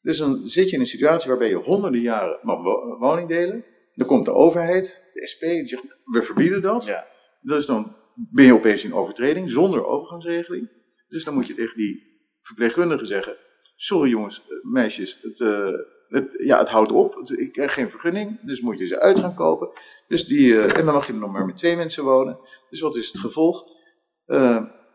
Dus 0.00 0.18
dan 0.18 0.40
zit 0.46 0.68
je 0.68 0.74
in 0.74 0.80
een 0.80 0.86
situatie 0.86 1.28
waarbij 1.28 1.48
je 1.48 1.54
honderden 1.56 2.00
jaren 2.00 2.38
mag 2.42 2.62
wo- 2.62 2.96
woning 2.98 3.28
delen. 3.28 3.64
Dan 3.94 4.06
komt 4.06 4.24
de 4.24 4.32
overheid, 4.32 5.10
de 5.12 5.26
SP, 5.32 5.40
die 5.40 5.66
zegt, 5.68 5.82
we 6.04 6.22
verbieden 6.22 6.62
dat. 6.62 6.84
Ja. 6.84 7.06
Dus 7.40 7.66
dan 7.66 7.96
ben 8.14 8.44
je 8.44 8.54
opeens 8.54 8.84
in 8.84 8.94
overtreding, 8.94 9.50
zonder 9.50 9.86
overgangsregeling. 9.86 10.70
Dus 11.08 11.24
dan 11.24 11.34
moet 11.34 11.46
je 11.46 11.54
tegen 11.54 11.76
die 11.76 12.12
verpleegkundigen 12.42 13.06
zeggen, 13.06 13.36
sorry 13.76 14.10
jongens, 14.10 14.42
eh, 14.48 14.56
meisjes, 14.62 15.18
het, 15.22 15.40
eh, 15.40 15.72
het, 16.08 16.34
ja, 16.44 16.58
het 16.58 16.68
houdt 16.68 16.92
op. 16.92 17.16
Ik 17.36 17.52
krijg 17.52 17.74
geen 17.74 17.90
vergunning, 17.90 18.40
dus 18.42 18.60
moet 18.60 18.78
je 18.78 18.84
ze 18.84 19.00
uit 19.00 19.18
gaan 19.18 19.34
kopen. 19.34 19.70
Dus 20.08 20.24
die, 20.24 20.58
eh, 20.58 20.78
en 20.78 20.84
dan 20.84 20.94
mag 20.94 21.06
je 21.06 21.12
er 21.12 21.18
nog 21.18 21.32
maar 21.32 21.46
met 21.46 21.56
twee 21.56 21.76
mensen 21.76 22.04
wonen. 22.04 22.38
Dus 22.70 22.80
wat 22.80 22.96
is 22.96 23.06
het 23.08 23.18
gevolg? 23.18 23.70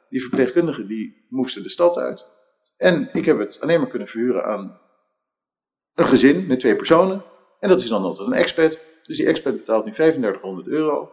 Die 0.09 0.21
verpleegkundigen 0.21 0.87
die 0.87 1.25
moesten 1.29 1.63
de 1.63 1.69
stad 1.69 1.97
uit. 1.97 2.25
En 2.77 3.09
ik 3.13 3.25
heb 3.25 3.39
het 3.39 3.61
alleen 3.61 3.79
maar 3.79 3.89
kunnen 3.89 4.07
verhuren 4.07 4.45
aan 4.45 4.79
een 5.93 6.07
gezin 6.07 6.47
met 6.47 6.59
twee 6.59 6.75
personen. 6.75 7.23
En 7.59 7.69
dat 7.69 7.81
is 7.81 7.89
dan 7.89 8.03
altijd 8.03 8.27
een 8.27 8.33
expat. 8.33 8.79
Dus 9.03 9.17
die 9.17 9.25
expat 9.25 9.57
betaalt 9.57 9.85
nu 9.85 9.91
3500 9.91 10.67
euro. 10.67 11.11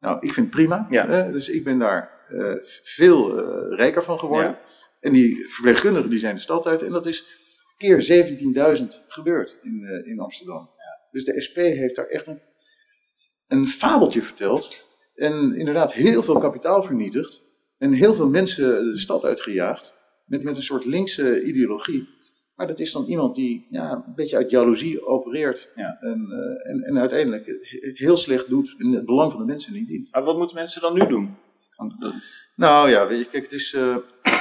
Nou, 0.00 0.16
ik 0.20 0.32
vind 0.32 0.46
het 0.46 0.54
prima. 0.54 0.86
Ja. 0.90 1.08
hè. 1.08 1.32
dus 1.32 1.48
ik 1.48 1.64
ben 1.64 1.78
daar 1.78 2.10
eh, 2.28 2.54
veel 2.82 3.38
eh, 3.38 3.76
rijker 3.76 4.02
van 4.02 4.18
geworden. 4.18 4.50
Ja. 4.50 4.60
En 5.00 5.12
die 5.12 5.46
verpleegkundigen 5.48 6.10
die 6.10 6.18
zijn 6.18 6.34
de 6.34 6.40
stad 6.40 6.66
uit. 6.66 6.82
En 6.82 6.90
dat 6.90 7.06
is 7.06 7.24
keer 7.76 8.26
17.000 8.78 8.84
gebeurd 9.08 9.58
in, 9.62 9.84
eh, 9.84 10.10
in 10.10 10.20
Amsterdam. 10.20 10.70
Dus 11.10 11.24
de 11.24 11.40
SP 11.46 11.56
heeft 11.56 11.96
daar 11.96 12.06
echt 12.06 12.26
een, 12.26 12.40
een 13.48 13.66
fabeltje 13.68 14.22
verteld. 14.22 14.88
En 15.14 15.54
inderdaad 15.54 15.92
heel 15.92 16.22
veel 16.22 16.38
kapitaal 16.38 16.82
vernietigd. 16.82 17.40
En 17.78 17.92
heel 17.92 18.14
veel 18.14 18.28
mensen 18.28 18.84
de 18.84 18.98
stad 18.98 19.24
uitgejaagd. 19.24 19.94
Met, 20.26 20.42
met 20.42 20.56
een 20.56 20.62
soort 20.62 20.84
linkse 20.84 21.42
ideologie. 21.42 22.08
Maar 22.60 22.68
dat 22.68 22.80
is 22.80 22.92
dan 22.92 23.04
iemand 23.04 23.34
die 23.34 23.66
ja, 23.70 23.92
een 23.92 24.14
beetje 24.14 24.36
uit 24.36 24.50
jaloezie 24.50 25.06
opereert. 25.06 25.72
Ja. 25.74 25.96
En, 26.00 26.30
eh, 26.30 26.70
en, 26.70 26.82
en 26.82 26.98
uiteindelijk 26.98 27.46
het, 27.46 27.66
het 27.70 27.98
heel 27.98 28.16
slecht 28.16 28.48
doet. 28.48 28.74
In 28.78 28.92
het 28.92 29.04
belang 29.04 29.32
van 29.32 29.40
de 29.40 29.46
mensen 29.46 29.72
niet 29.72 29.86
dient. 29.86 30.10
Maar 30.10 30.24
wat 30.24 30.36
moeten 30.36 30.56
mensen 30.56 30.80
dan 30.80 30.94
nu 30.94 31.06
doen? 31.06 31.36
Nou 32.56 32.90
ja, 32.90 33.08
weet 33.08 33.18
je, 33.18 33.28
kijk, 33.28 33.42
het 33.42 33.52
is 33.52 33.72
eh, 33.74 33.96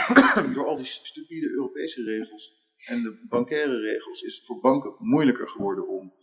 door 0.53 0.67
al 0.67 0.75
die 0.75 0.85
stupide 0.85 1.49
Europese 1.49 2.03
regels 2.03 2.73
en 2.85 3.01
de 3.01 3.25
bankaire 3.29 3.79
regels 3.79 4.21
is 4.21 4.35
het 4.35 4.45
voor 4.45 4.59
banken 4.61 4.95
moeilijker 4.97 5.47
geworden 5.47 5.87
om, 5.87 6.13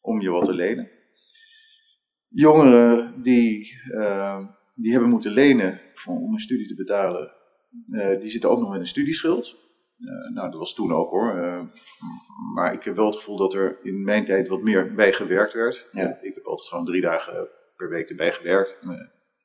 om 0.00 0.20
je 0.20 0.30
wat 0.30 0.44
te 0.44 0.54
lenen. 0.54 0.90
Jongeren 2.28 3.22
die, 3.22 3.80
eh, 3.90 4.46
die 4.74 4.92
hebben 4.92 5.10
moeten 5.10 5.32
lenen 5.32 5.80
voor, 5.94 6.16
om 6.16 6.32
een 6.32 6.40
studie 6.40 6.68
te 6.68 6.74
betalen, 6.74 7.32
die 8.20 8.28
zitten 8.28 8.50
ook 8.50 8.60
nog 8.60 8.70
met 8.70 8.80
een 8.80 8.86
studieschuld. 8.86 9.60
Eh, 10.02 10.34
nou, 10.34 10.50
dat 10.50 10.58
was 10.58 10.74
toen 10.74 10.92
ook 10.92 11.10
hoor. 11.10 11.36
Eh, 11.38 11.60
maar 12.54 12.72
ik 12.72 12.82
heb 12.82 12.96
wel 12.96 13.06
het 13.06 13.16
gevoel 13.16 13.36
dat 13.36 13.54
er 13.54 13.78
in 13.82 14.04
mijn 14.04 14.24
tijd 14.24 14.48
wat 14.48 14.62
meer 14.62 14.94
bij 14.94 15.12
gewerkt 15.12 15.52
werd. 15.52 15.88
Ja. 15.92 16.18
Ik 16.22 16.34
heb 16.34 16.44
altijd 16.44 16.68
gewoon 16.68 16.84
drie 16.84 17.00
dagen 17.00 17.48
per 17.76 17.88
week 17.88 18.08
erbij 18.08 18.32
gewerkt. 18.32 18.78
Eh, 18.82 18.88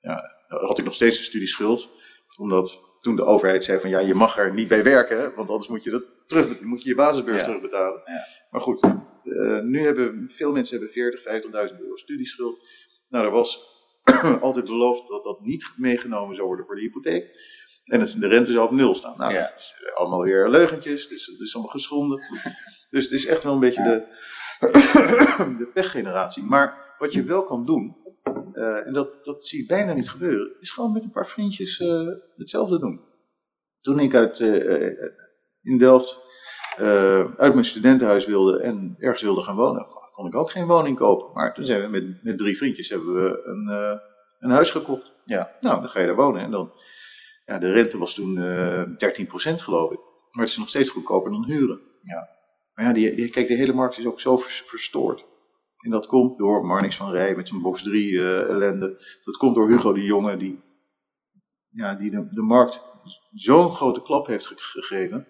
ja, 0.01 0.31
dan 0.47 0.59
had 0.65 0.77
ik 0.77 0.83
nog 0.83 0.93
steeds 0.93 1.17
een 1.17 1.23
studieschuld. 1.23 1.89
Omdat 2.37 2.79
toen 3.01 3.15
de 3.15 3.23
overheid 3.23 3.63
zei 3.63 3.79
van 3.79 3.89
ja, 3.89 3.99
je 3.99 4.13
mag 4.13 4.37
er 4.37 4.53
niet 4.53 4.67
bij 4.67 4.83
werken, 4.83 5.35
want 5.35 5.49
anders 5.49 5.67
moet 5.69 5.83
je, 5.83 5.89
dat 5.91 6.03
terug, 6.25 6.61
moet 6.61 6.83
je 6.83 6.89
je 6.89 6.95
basisbeurs 6.95 7.39
Ja. 7.39 7.43
terugbetalen. 7.45 8.01
Ja. 8.05 8.25
Maar 8.51 8.61
goed, 8.61 8.81
nu 9.63 9.81
hebben 9.83 10.29
veel 10.29 10.51
mensen 10.51 10.77
hebben 10.77 10.93
40, 10.93 11.23
50.000 11.71 11.79
euro 11.79 11.95
studieschuld. 11.95 12.59
Nou, 13.09 13.25
er 13.25 13.31
was 13.31 13.75
altijd 14.41 14.65
beloofd 14.65 15.07
dat 15.07 15.23
dat 15.23 15.41
niet 15.41 15.73
meegenomen 15.77 16.35
zou 16.35 16.47
worden 16.47 16.65
voor 16.65 16.75
de 16.75 16.81
hypotheek. 16.81 17.31
En 17.87 17.99
de 18.19 18.27
rente 18.27 18.51
zou 18.51 18.65
op 18.65 18.71
nul 18.71 18.95
staan. 18.95 19.13
Nou, 19.17 19.33
Ja. 19.33 19.41
dat 19.41 19.53
is 19.57 19.91
allemaal 19.95 20.21
weer 20.21 20.49
leugentjes, 20.49 21.07
dus 21.07 21.25
het 21.25 21.39
is 21.39 21.53
allemaal 21.53 21.71
geschonden. 21.71 22.19
dus 22.91 23.03
het 23.03 23.11
is 23.13 23.25
echt 23.27 23.43
wel 23.43 23.53
een 23.53 23.59
beetje 23.59 23.83
de, 23.83 24.05
de 25.59 25.69
pechgeneratie. 25.73 26.43
Maar 26.43 26.95
wat 26.99 27.13
je 27.13 27.23
wel 27.23 27.43
kan 27.43 27.65
doen, 27.65 27.97
eh, 28.53 28.87
en 28.87 28.93
dat, 28.93 29.25
dat 29.25 29.43
zie 29.45 29.61
je 29.61 29.65
bijna 29.67 29.93
niet 29.93 30.09
gebeuren, 30.09 30.55
is 30.59 30.71
gewoon 30.71 30.91
met 30.91 31.03
een 31.03 31.11
paar 31.11 31.27
vriendjes 31.27 31.79
eh, 31.79 32.07
hetzelfde 32.35 32.79
doen. 32.79 33.01
Toen 33.81 33.99
ik 33.99 34.13
uit, 34.15 34.39
eh, 34.39 34.83
eh, 34.85 35.11
in 35.61 35.77
Delft 35.77 36.17
eh, 36.77 37.35
uit 37.37 37.53
mijn 37.53 37.65
studentenhuis 37.65 38.25
wilde 38.25 38.59
en 38.61 38.95
ergens 38.99 39.21
wilde 39.21 39.41
gaan 39.41 39.55
wonen, 39.55 39.85
kon 40.11 40.27
ik 40.27 40.35
ook 40.35 40.51
geen 40.51 40.65
woning 40.65 40.97
kopen. 40.97 41.33
Maar 41.33 41.53
toen 41.53 41.65
zijn 41.65 41.81
we 41.81 41.87
met, 41.87 42.23
met 42.23 42.37
drie 42.37 42.57
vriendjes 42.57 42.89
hebben 42.89 43.13
we 43.13 43.41
een, 43.43 43.67
eh, 43.69 43.99
een 44.39 44.49
huis 44.49 44.71
gekocht. 44.71 45.13
Ja. 45.25 45.51
Nou, 45.61 45.79
dan 45.79 45.89
ga 45.89 45.99
je 45.99 46.05
daar 46.05 46.15
wonen. 46.15 46.41
En 46.41 46.51
dan, 46.51 46.71
ja, 47.47 47.57
de 47.59 47.71
rente 47.71 47.97
was 47.97 48.13
toen 48.15 48.37
eh 48.37 48.83
13% 48.83 49.61
geloof 49.61 49.91
ik. 49.91 49.99
Maar 50.31 50.43
het 50.45 50.49
is 50.53 50.57
nog 50.57 50.69
steeds 50.69 50.89
goedkoper 50.89 51.31
dan 51.31 51.45
huren. 51.45 51.79
Ja. 52.01 52.29
Maar 52.73 52.85
ja, 52.85 52.93
die, 52.93 53.29
kijk, 53.29 53.47
de 53.47 53.53
hele 53.53 53.73
markt 53.73 53.97
is 53.97 54.05
ook 54.07 54.19
zo 54.19 54.37
vers- 54.37 54.61
verstoord. 54.65 55.25
En 55.77 55.89
dat 55.91 56.05
komt 56.07 56.37
door 56.37 56.65
Marnix 56.65 56.95
van 56.95 57.11
Rij 57.11 57.35
met 57.35 57.47
zijn 57.47 57.61
box 57.61 57.83
3 57.83 58.17
eh, 58.19 58.49
ellende. 58.49 59.03
Dat 59.21 59.37
komt 59.37 59.55
door 59.55 59.69
Hugo 59.69 59.93
de 59.93 60.03
Jonge, 60.03 60.37
die, 60.37 60.59
ja, 61.69 61.95
die 61.95 62.09
de, 62.11 62.27
de 62.31 62.41
markt 62.41 62.81
zo'n 63.33 63.71
grote 63.71 64.01
klap 64.01 64.27
heeft 64.27 64.47
ge- 64.47 64.55
gegeven. 64.57 65.27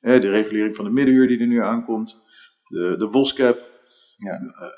Eh, 0.00 0.20
de 0.20 0.30
regulering 0.30 0.76
van 0.76 0.84
de 0.84 0.90
middenhuur 0.90 1.28
die 1.28 1.40
er 1.40 1.46
nu 1.46 1.62
aankomt. 1.62 2.22
De, 2.68 2.94
de 2.98 3.06
WOSCAP. 3.06 3.58
Ja. 4.16 4.32
Eh, 4.34 4.68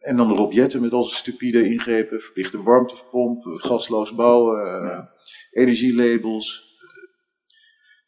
en 0.00 0.16
dan 0.16 0.28
de 0.28 0.34
Rob 0.34 0.52
Jetten 0.52 0.80
met 0.80 0.92
al 0.92 1.02
zijn 1.02 1.16
stupide 1.18 1.68
ingrepen. 1.70 2.20
Verplichte 2.20 2.62
warmtepomp, 2.62 3.46
eh, 3.46 3.52
gasloos 3.56 4.14
bouwen, 4.14 4.58
eh, 4.66 4.88
Ja. 4.88 5.10
energielabels. 5.50 6.74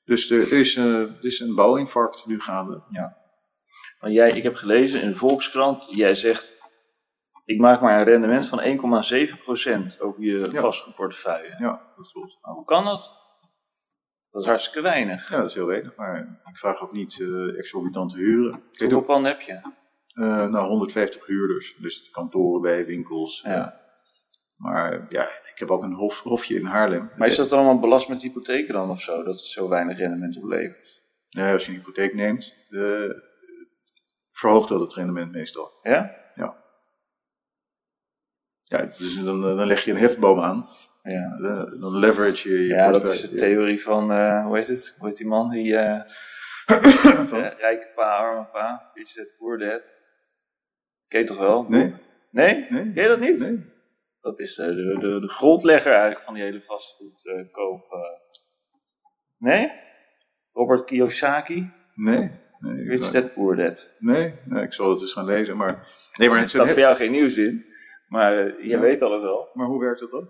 Dus 0.04 0.30
er, 0.30 0.52
is, 0.52 0.76
eh, 0.76 1.00
er 1.00 1.24
is 1.24 1.40
een 1.40 1.54
bouwinfarct 1.54 2.26
nu 2.26 2.40
gaande. 2.40 2.82
Want 4.00 4.14
jij, 4.14 4.30
ik 4.30 4.42
heb 4.42 4.54
gelezen 4.54 5.02
in 5.02 5.08
de 5.10 5.16
Volkskrant, 5.16 5.86
jij 5.96 6.14
zegt, 6.14 6.56
ik 7.44 7.58
maak 7.60 7.80
maar 7.80 7.98
een 7.98 8.04
rendement 8.04 8.46
van 8.46 8.60
1,7% 8.62 10.00
over 10.00 10.22
je 10.22 10.48
Ja. 10.52 10.60
vastgoedportefeuille. 10.60 11.56
Ja, 11.58 11.92
dat 11.96 12.12
klopt. 12.12 12.38
Maar 12.42 12.52
hoe 12.54 12.64
kan 12.64 12.84
dat? 12.84 13.26
Dat 14.30 14.42
is 14.42 14.48
hartstikke 14.48 14.80
weinig. 14.82 15.30
Ja, 15.30 15.36
dat 15.36 15.46
is 15.48 15.54
heel 15.54 15.66
weinig, 15.66 15.96
maar 15.96 16.40
ik 16.50 16.58
vraag 16.58 16.80
ook 16.82 16.92
niet 16.92 17.20
eh 17.20 17.58
exorbitant 17.58 18.10
te 18.10 18.16
huren. 18.16 18.62
Hoeveel 18.78 19.02
panden 19.02 19.30
heb 19.30 19.40
je? 19.40 19.60
Eh, 20.18 20.46
nou, 20.46 20.68
150 20.68 21.26
huurders, 21.26 21.76
dus 21.76 22.10
kantoren 22.10 22.60
bij, 22.60 22.86
winkels. 22.86 23.40
Ja. 23.46 23.72
eh. 23.72 23.78
maar 24.56 25.06
ja, 25.08 25.22
ik 25.22 25.54
heb 25.56 25.70
ook 25.70 25.82
een 25.82 25.92
hof, 25.92 26.22
hofje 26.22 26.54
in 26.54 26.64
Haarlem. 26.64 27.10
Maar 27.16 27.28
is 27.28 27.36
dat 27.36 27.52
allemaal 27.52 27.78
belast 27.78 28.08
met 28.08 28.22
hypotheken 28.22 28.74
dan 28.74 28.90
of 28.90 29.00
zo, 29.00 29.16
dat 29.16 29.34
het 29.34 29.40
zo 29.44 29.68
weinig 29.68 29.98
rendement 29.98 30.36
oplevert? 30.36 31.06
Nee, 31.30 31.52
als 31.52 31.66
je 31.66 31.72
een 31.72 31.78
hypotheek 31.78 32.14
neemt, 32.14 32.54
eh, 32.68 33.10
verhoogt 34.32 34.68
dat 34.68 34.80
het 34.80 34.94
rendement 34.94 35.32
meestal. 35.32 35.70
Ja? 35.82 36.16
Ja, 38.70 38.84
dus 38.98 39.22
dan, 39.24 39.40
dan 39.40 39.66
leg 39.66 39.84
je 39.84 39.90
een 39.90 39.96
hefboom 39.96 40.40
aan, 40.40 40.66
Ja. 41.02 41.36
eh, 41.42 41.80
dan 41.80 41.96
leverage 41.98 42.48
je 42.50 42.60
je 42.62 42.66
Ja, 42.68 42.90
dat 42.90 43.08
is 43.08 43.20
de 43.20 43.36
theorie 43.36 43.82
van, 43.82 44.12
eh, 44.12 44.44
hoe 44.44 44.56
heet 44.56 44.66
het? 44.66 44.96
Hoe 44.98 45.08
heet 45.08 45.16
die 45.16 45.26
man? 45.26 45.50
Die 45.50 45.76
eh, 45.76 46.00
Van- 47.26 47.42
eh, 47.44 47.58
rijke 47.58 47.92
pa, 47.94 48.16
arme 48.16 48.44
pa. 48.44 48.90
Is 48.94 49.20
poor 49.38 49.58
dad? 49.58 49.96
Ken 51.08 51.20
je 51.20 51.26
toch 51.26 51.38
wel? 51.38 51.62
Nee? 51.68 51.94
Nee? 52.30 52.66
Nee. 52.68 52.92
Ken 52.92 53.02
je 53.02 53.08
dat 53.08 53.20
niet? 53.20 53.38
Nee? 53.38 53.64
Dat 54.20 54.38
is 54.38 54.54
de, 54.54 54.74
de, 54.74 54.98
de, 55.00 55.20
de 55.20 55.28
grondlegger 55.28 55.90
eigenlijk 55.92 56.20
van 56.20 56.34
die 56.34 56.42
hele 56.42 56.60
vastgoedkoop. 56.60 57.82
eh. 57.92 57.98
nee? 59.38 59.72
Robert 60.52 60.84
Kiyosaki? 60.84 61.70
Nee? 61.94 62.30
Nee, 62.60 62.84
Rich 62.88 63.10
Dad 63.10 63.34
Poor 63.34 63.56
Dad. 63.56 63.96
nee, 63.98 64.34
nee, 64.44 64.62
ik 64.64 64.72
zal 64.72 64.90
het 64.90 65.00
eens 65.00 65.12
gaan 65.12 65.24
lezen, 65.24 65.56
maar... 65.56 65.88
Nee, 66.16 66.28
maar, 66.28 66.36
Er 66.36 66.42
het 66.42 66.50
staat 66.52 66.70
voor 66.70 66.78
jou 66.78 66.96
geen 66.96 67.10
nieuws 67.10 67.36
in, 67.38 67.64
maar 68.08 68.38
eh, 68.46 68.58
je 68.62 68.68
Ja. 68.68 68.80
weet 68.80 69.02
alles 69.02 69.22
wel. 69.22 69.48
maar 69.52 69.66
hoe 69.66 69.80
werkt 69.80 70.00
dat 70.00 70.10
dan? 70.10 70.28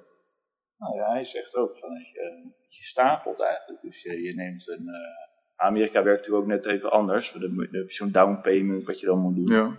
Nou 0.79 0.97
ja, 0.97 1.11
hij 1.13 1.25
zegt 1.25 1.55
ook 1.57 1.79
van 1.79 1.89
dat 1.95 2.09
je, 2.09 2.51
je 2.69 2.83
stapelt 2.85 3.41
eigenlijk. 3.41 3.83
Dus 3.83 4.03
je, 4.03 4.23
je 4.23 4.35
neemt 4.35 4.69
een. 4.69 4.89
eh, 4.89 5.67
Amerika 5.67 6.03
werkt 6.03 6.19
natuurlijk 6.27 6.45
ook 6.45 6.65
net 6.65 6.67
even 6.75 6.91
anders. 6.91 7.33
Dan 7.33 7.55
moet- 7.55 7.71
dan 7.73 7.81
heb 7.81 7.89
je 7.91 7.95
zo'n 7.97 8.11
down 8.11 8.41
payment 8.43 8.85
wat 8.85 9.01
je 9.01 9.07
dan 9.07 9.19
moet 9.19 9.35
doen. 9.35 9.47
Ja. 9.55 9.77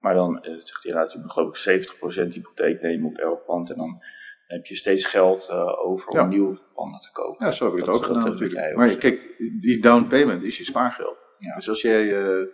Maar 0.00 0.14
dan 0.14 0.42
eh, 0.42 0.52
zegt 0.58 0.82
hij 0.82 0.92
laat 0.92 1.12
je 1.12 1.22
geloof 1.26 1.64
ik 1.66 1.86
70% 2.24 2.28
hypotheek 2.28 2.80
nemen 2.82 3.06
op 3.08 3.16
elk 3.18 3.44
pand. 3.44 3.70
En 3.70 3.76
dan 3.76 4.02
heb 4.46 4.66
je 4.66 4.76
steeds 4.76 5.04
geld 5.04 5.48
eh, 5.50 5.86
over 5.86 6.08
om 6.08 6.16
Ja. 6.18 6.26
nieuwe 6.26 6.58
panden 6.72 7.00
te 7.00 7.10
kopen. 7.12 7.46
Ja, 7.46 7.52
zo 7.52 7.64
heb 7.64 7.74
ik 7.74 7.80
het 7.84 7.94
ook 7.94 8.02
gedaan 8.04 8.22
jij 8.22 8.30
natuurlijk. 8.30 8.70
ook 8.70 8.76
Maar 8.76 8.96
kijk, 8.96 9.34
die 9.60 9.80
down 9.82 10.06
payment 10.08 10.42
is 10.42 10.58
je 10.58 10.64
spaargeld. 10.64 11.16
Ja. 11.38 11.54
Dus 11.54 11.68
als 11.68 11.82
jij 11.82 12.16
eh, 12.16 12.46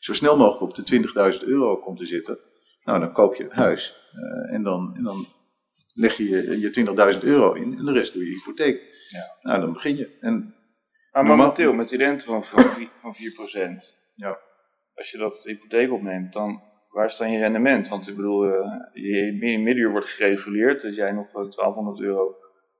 zo 0.00 0.12
snel 0.12 0.36
mogelijk 0.36 0.78
op 0.78 0.86
de 0.86 1.32
20.000 1.40 1.44
euro 1.48 1.76
komt 1.76 1.98
te 1.98 2.06
zitten, 2.06 2.38
nou 2.82 2.98
dan 3.00 3.12
koop 3.12 3.34
je 3.34 3.44
een 3.44 3.50
huis. 3.56 4.10
eh, 4.12 4.54
en, 4.54 4.62
dan, 4.62 4.92
en 4.96 5.02
dan 5.02 5.26
leg 5.94 6.16
je 6.16 6.24
je 6.60 7.14
20.000 7.18 7.24
euro 7.24 7.52
in 7.52 7.78
en 7.78 7.84
de 7.84 7.92
rest 7.92 8.12
doe 8.12 8.24
je 8.24 8.30
hypotheek. 8.30 8.80
Ja. 9.08 9.36
Nou, 9.42 9.60
dan 9.60 9.72
begin 9.72 9.96
je. 9.96 10.16
En 10.20 10.34
Maar 11.12 11.24
Normaal- 11.24 11.36
momenteel, 11.36 11.72
met 11.72 11.88
die 11.88 11.98
rente 11.98 12.24
van, 12.24 12.44
van, 12.44 12.60
vi- 12.76 12.88
van 12.98 13.14
4%, 13.14 13.18
Ja. 14.14 14.38
Als 14.96 15.10
je 15.10 15.18
dat 15.18 15.44
hypotheek 15.44 15.92
opneemt, 15.92 16.32
dan 16.32 16.62
waar 16.90 17.06
is 17.06 17.16
dan 17.16 17.30
je 17.30 17.38
rendement? 17.38 17.88
Want 17.88 18.08
ik 18.08 18.16
bedoel, 18.16 18.44
eh, 18.44 18.70
je 18.92 19.32
middenuur 19.32 19.90
wordt 19.90 20.06
gereguleerd, 20.06 20.82
dus 20.82 20.96
jij 20.96 21.12
nog 21.12 21.26
eh, 21.26 21.32
1200 21.32 22.00
euro 22.00 22.36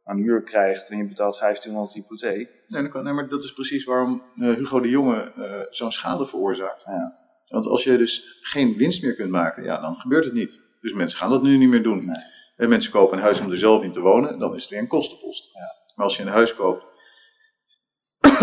aan 0.06 0.16
huur 0.16 0.42
krijgt 0.42 0.90
en 0.90 0.96
je 0.96 1.06
betaalt 1.06 1.38
1500 1.38 1.94
hypotheek. 1.94 2.50
Nee, 2.66 2.82
nee, 2.82 3.12
maar 3.12 3.28
dat 3.28 3.44
is 3.44 3.52
precies 3.52 3.84
waarom 3.84 4.22
eh, 4.36 4.54
Hugo 4.54 4.80
de 4.80 4.88
Jonge 4.88 5.32
eh, 5.36 5.60
zo'n 5.70 5.92
schade 5.92 6.26
veroorzaakt. 6.26 6.84
Ja. 6.86 7.18
Want 7.48 7.66
als 7.66 7.84
je 7.84 7.96
dus 7.96 8.38
geen 8.42 8.76
winst 8.76 9.02
meer 9.02 9.14
kunt 9.14 9.30
maken, 9.30 9.64
ja, 9.64 9.80
dan 9.80 9.96
gebeurt 9.96 10.24
het 10.24 10.34
niet. 10.34 10.60
Dus 10.80 10.92
mensen 10.92 11.18
gaan 11.18 11.30
dat 11.30 11.42
nu 11.42 11.56
niet 11.56 11.68
meer 11.68 11.82
doen. 11.82 12.04
Nee. 12.04 12.16
En 12.56 12.68
mensen 12.68 12.92
kopen 12.92 13.16
een 13.16 13.22
huis 13.22 13.40
om 13.40 13.50
er 13.50 13.56
zelf 13.56 13.82
in 13.82 13.92
te 13.92 14.00
wonen, 14.00 14.38
dan 14.38 14.54
is 14.54 14.62
het 14.62 14.70
weer 14.70 14.80
een 14.80 14.86
kostenpost. 14.86 15.54
Ja. 15.54 15.74
Maar 15.94 16.04
als 16.04 16.16
je 16.16 16.22
een 16.22 16.28
huis 16.28 16.54
koopt 16.54 16.84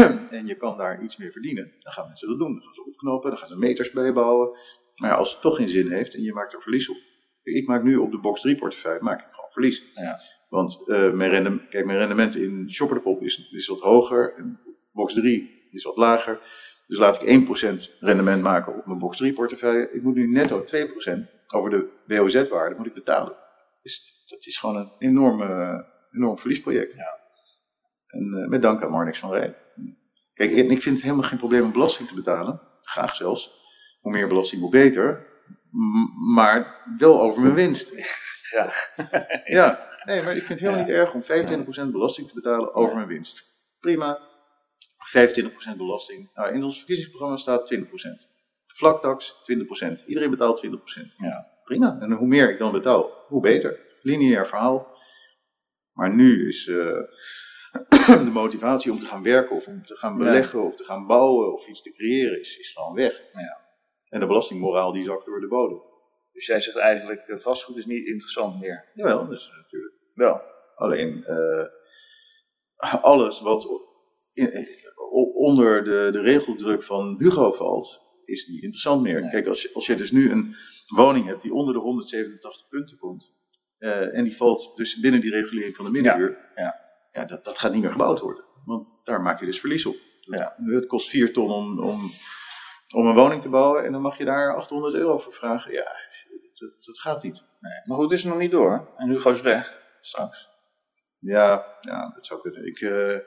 en 0.37 0.45
je 0.45 0.55
kan 0.55 0.77
daar 0.77 1.03
iets 1.03 1.17
meer 1.17 1.31
verdienen, 1.31 1.71
dan 1.79 1.91
gaan 1.91 2.07
mensen 2.07 2.27
dat 2.27 2.37
doen. 2.37 2.53
Dan 2.53 2.61
gaan 2.61 2.73
ze 2.73 2.85
opknopen, 2.85 3.29
dan 3.29 3.39
gaan 3.39 3.49
ze 3.49 3.57
meters 3.57 3.91
bijbouwen. 3.91 4.57
Maar 4.95 5.09
ja, 5.09 5.15
als 5.15 5.31
het 5.31 5.41
toch 5.41 5.55
geen 5.55 5.69
zin 5.69 5.91
heeft 5.91 6.13
en 6.13 6.21
je 6.21 6.33
maakt 6.33 6.53
er 6.53 6.61
verlies 6.61 6.89
op. 6.89 6.97
Ik 7.41 7.67
maak 7.67 7.83
nu 7.83 7.95
op 7.95 8.11
de 8.11 8.19
box 8.19 8.41
3 8.41 8.55
portefeuille 8.55 9.01
maak 9.01 9.21
ik 9.21 9.29
gewoon 9.29 9.51
verlies. 9.51 9.83
Ja. 9.95 10.19
Want 10.49 10.89
eh, 10.89 11.11
mijn, 11.11 11.29
rendement, 11.29 11.69
kijk, 11.69 11.85
mijn 11.85 11.97
rendement 11.97 12.35
in 12.35 12.69
Shopper 12.71 12.97
de 12.97 13.03
Pop 13.03 13.21
is, 13.21 13.51
is 13.51 13.67
wat 13.67 13.79
hoger 13.79 14.33
en 14.33 14.59
box 14.91 15.13
3 15.13 15.67
is 15.69 15.83
wat 15.83 15.97
lager. 15.97 16.39
Dus 16.87 16.97
laat 16.97 17.21
ik 17.23 17.45
1% 17.47 17.99
rendement 17.99 18.41
maken 18.41 18.75
op 18.75 18.85
mijn 18.85 18.99
box 18.99 19.17
3 19.17 19.33
portefeuille. 19.33 19.91
Ik 19.91 20.03
moet 20.03 20.15
nu 20.15 20.27
netto 20.27 20.59
2% 20.59 20.65
over 21.53 21.69
de 21.69 21.89
WOZ-waarde 22.05 22.75
moet 22.75 22.85
ik 22.85 22.93
betalen. 22.93 23.35
Dus 23.81 24.23
dat 24.27 24.45
is 24.45 24.57
gewoon 24.57 24.75
een 24.75 24.91
enorm, 24.97 25.41
eh, 25.41 25.79
enorm 26.11 26.37
verliesproject. 26.37 26.93
Ja. 26.93 27.19
En 28.07 28.33
eh, 28.33 28.47
met 28.47 28.61
dank 28.61 28.83
aan 28.83 28.91
Marnix 28.91 29.19
van 29.19 29.31
Rij. 29.31 29.55
Kijk, 30.33 30.51
en 30.51 30.71
ik 30.71 30.81
vind 30.81 30.95
het 30.95 31.01
helemaal 31.03 31.23
geen 31.29 31.37
probleem 31.37 31.63
om 31.63 31.71
belasting 31.71 32.07
te 32.07 32.15
betalen. 32.15 32.61
Graag 32.81 33.15
zelfs. 33.15 33.61
Hoe 34.01 34.11
meer 34.11 34.27
belasting, 34.27 34.61
hoe 34.61 34.71
beter. 34.71 35.27
M- 35.71 36.33
maar 36.33 36.81
wel 36.97 37.21
over 37.21 37.41
mijn 37.41 37.53
winst. 37.53 37.93
Graag. 38.51 38.95
Ja, 39.45 39.89
nee, 40.05 40.21
maar 40.21 40.35
ik 40.35 40.43
vind 40.45 40.59
het 40.59 40.59
helemaal 40.59 40.79
Ja. 40.79 40.85
niet 40.85 40.95
erg 40.95 41.13
om 41.13 41.87
25% 41.87 41.91
belasting 41.91 42.27
te 42.27 42.33
betalen 42.33 42.73
over 42.73 42.95
mijn 42.95 43.07
winst. 43.07 43.43
Prima. 43.79 44.19
25% 45.73 45.77
belasting. 45.77 46.29
Nou, 46.33 46.53
in 46.53 46.63
ons 46.63 46.77
verkiezingsprogramma 46.77 47.37
staat 47.37 47.73
20%. 47.73 47.79
Vlaktax 48.65 49.33
20%. 49.51 50.05
Iedereen 50.05 50.29
betaalt 50.29 50.65
20%. 50.67 50.69
Ja. 51.17 51.47
Prima. 51.63 51.97
En 51.99 52.11
hoe 52.11 52.27
meer 52.27 52.49
ik 52.49 52.57
dan 52.57 52.71
betaal, 52.71 53.25
hoe 53.27 53.41
beter. 53.41 53.79
Lineair 54.01 54.47
verhaal. 54.47 54.97
Maar 55.93 56.13
nu 56.13 56.47
is 56.47 56.67
eh, 56.67 56.97
de 58.25 58.29
motivatie 58.33 58.91
om 58.91 58.99
te 58.99 59.05
gaan 59.05 59.23
werken 59.23 59.55
of 59.55 59.67
om 59.67 59.85
te 59.85 59.95
gaan 59.95 60.11
Ja. 60.11 60.17
beleggen 60.17 60.63
of 60.63 60.75
te 60.75 60.83
gaan 60.83 61.07
bouwen 61.07 61.53
of 61.53 61.67
iets 61.67 61.81
te 61.81 61.91
creëren 61.91 62.39
is, 62.39 62.57
is 62.57 62.71
gewoon 62.71 62.93
weg. 62.93 63.23
Ja. 63.33 63.61
En 64.07 64.19
de 64.19 64.27
belastingmoraal 64.27 64.91
die 64.91 65.03
zakt 65.03 65.25
door 65.25 65.39
de 65.39 65.47
bodem. 65.47 65.81
Dus 66.33 66.45
jij 66.45 66.61
zegt 66.61 66.77
eigenlijk, 66.77 67.27
eh, 67.27 67.39
vastgoed 67.39 67.77
is 67.77 67.85
niet 67.85 68.05
interessant 68.05 68.59
meer. 68.59 68.85
Jawel, 68.93 69.27
dus 69.27 69.51
natuurlijk. 69.55 69.93
Wel. 70.13 70.41
Alleen 70.75 71.25
eh, 71.25 71.65
alles 73.01 73.41
wat 73.41 73.67
onder 75.33 75.83
de, 75.83 76.09
de 76.11 76.21
regeldruk 76.21 76.83
van 76.83 77.15
Hugo 77.19 77.51
valt, 77.51 78.01
is 78.25 78.47
niet 78.47 78.61
interessant 78.63 79.01
meer. 79.01 79.21
Nee. 79.21 79.31
Kijk, 79.31 79.47
als 79.47 79.61
je, 79.61 79.69
als 79.73 79.87
je 79.87 79.95
dus 79.95 80.11
nu 80.11 80.31
een 80.31 80.55
woning 80.95 81.25
hebt 81.25 81.41
die 81.41 81.53
onder 81.53 81.73
de 81.73 81.79
187 81.79 82.67
punten 82.69 82.97
komt, 82.97 83.33
en 83.77 84.23
die 84.23 84.35
valt 84.35 84.73
dus 84.75 84.99
binnen 84.99 85.21
die 85.21 85.31
regulering 85.31 85.75
van 85.75 85.85
de 85.85 85.91
middenuur, 85.91 86.51
ja. 86.55 86.63
ja, 86.63 86.82
dat, 87.13 87.45
dat 87.45 87.59
gaat 87.59 87.71
niet 87.73 87.81
meer 87.81 87.91
gebouwd 87.91 88.19
worden. 88.19 88.43
Want 88.65 88.99
daar 89.03 89.21
maak 89.21 89.39
je 89.39 89.45
dus 89.45 89.59
verlies 89.59 89.85
op. 89.85 89.95
Dat- 90.21 90.39
Ja. 90.39 90.55
Het 90.65 90.85
kost 90.87 91.09
4 91.09 91.33
ton 91.33 91.49
om, 91.51 91.79
om, 91.79 92.11
om 92.95 93.07
een 93.07 93.15
woning 93.15 93.41
te 93.41 93.49
bouwen 93.49 93.83
en 93.85 93.91
dan 93.91 94.01
mag 94.01 94.17
je 94.17 94.25
daar 94.25 94.55
800 94.55 94.93
euro 94.93 95.17
voor 95.17 95.33
vragen. 95.33 95.71
Ja, 95.71 95.83
dat, 96.53 96.85
dat 96.85 96.99
gaat 96.99 97.23
niet. 97.23 97.43
Nee. 97.59 97.81
Maar 97.85 97.97
goed, 97.97 98.09
het 98.11 98.19
is 98.19 98.25
nog 98.25 98.37
niet 98.37 98.51
door. 98.51 98.93
En 98.97 99.09
Hugo 99.09 99.31
is 99.31 99.41
weg. 99.41 99.81
Straks. 100.01 100.49
Ja, 101.17 101.77
ja 101.81 102.11
dat 102.15 102.25
zou 102.25 102.41
kunnen. 102.41 102.65
Ik, 102.67 102.79
eh, 102.81 103.17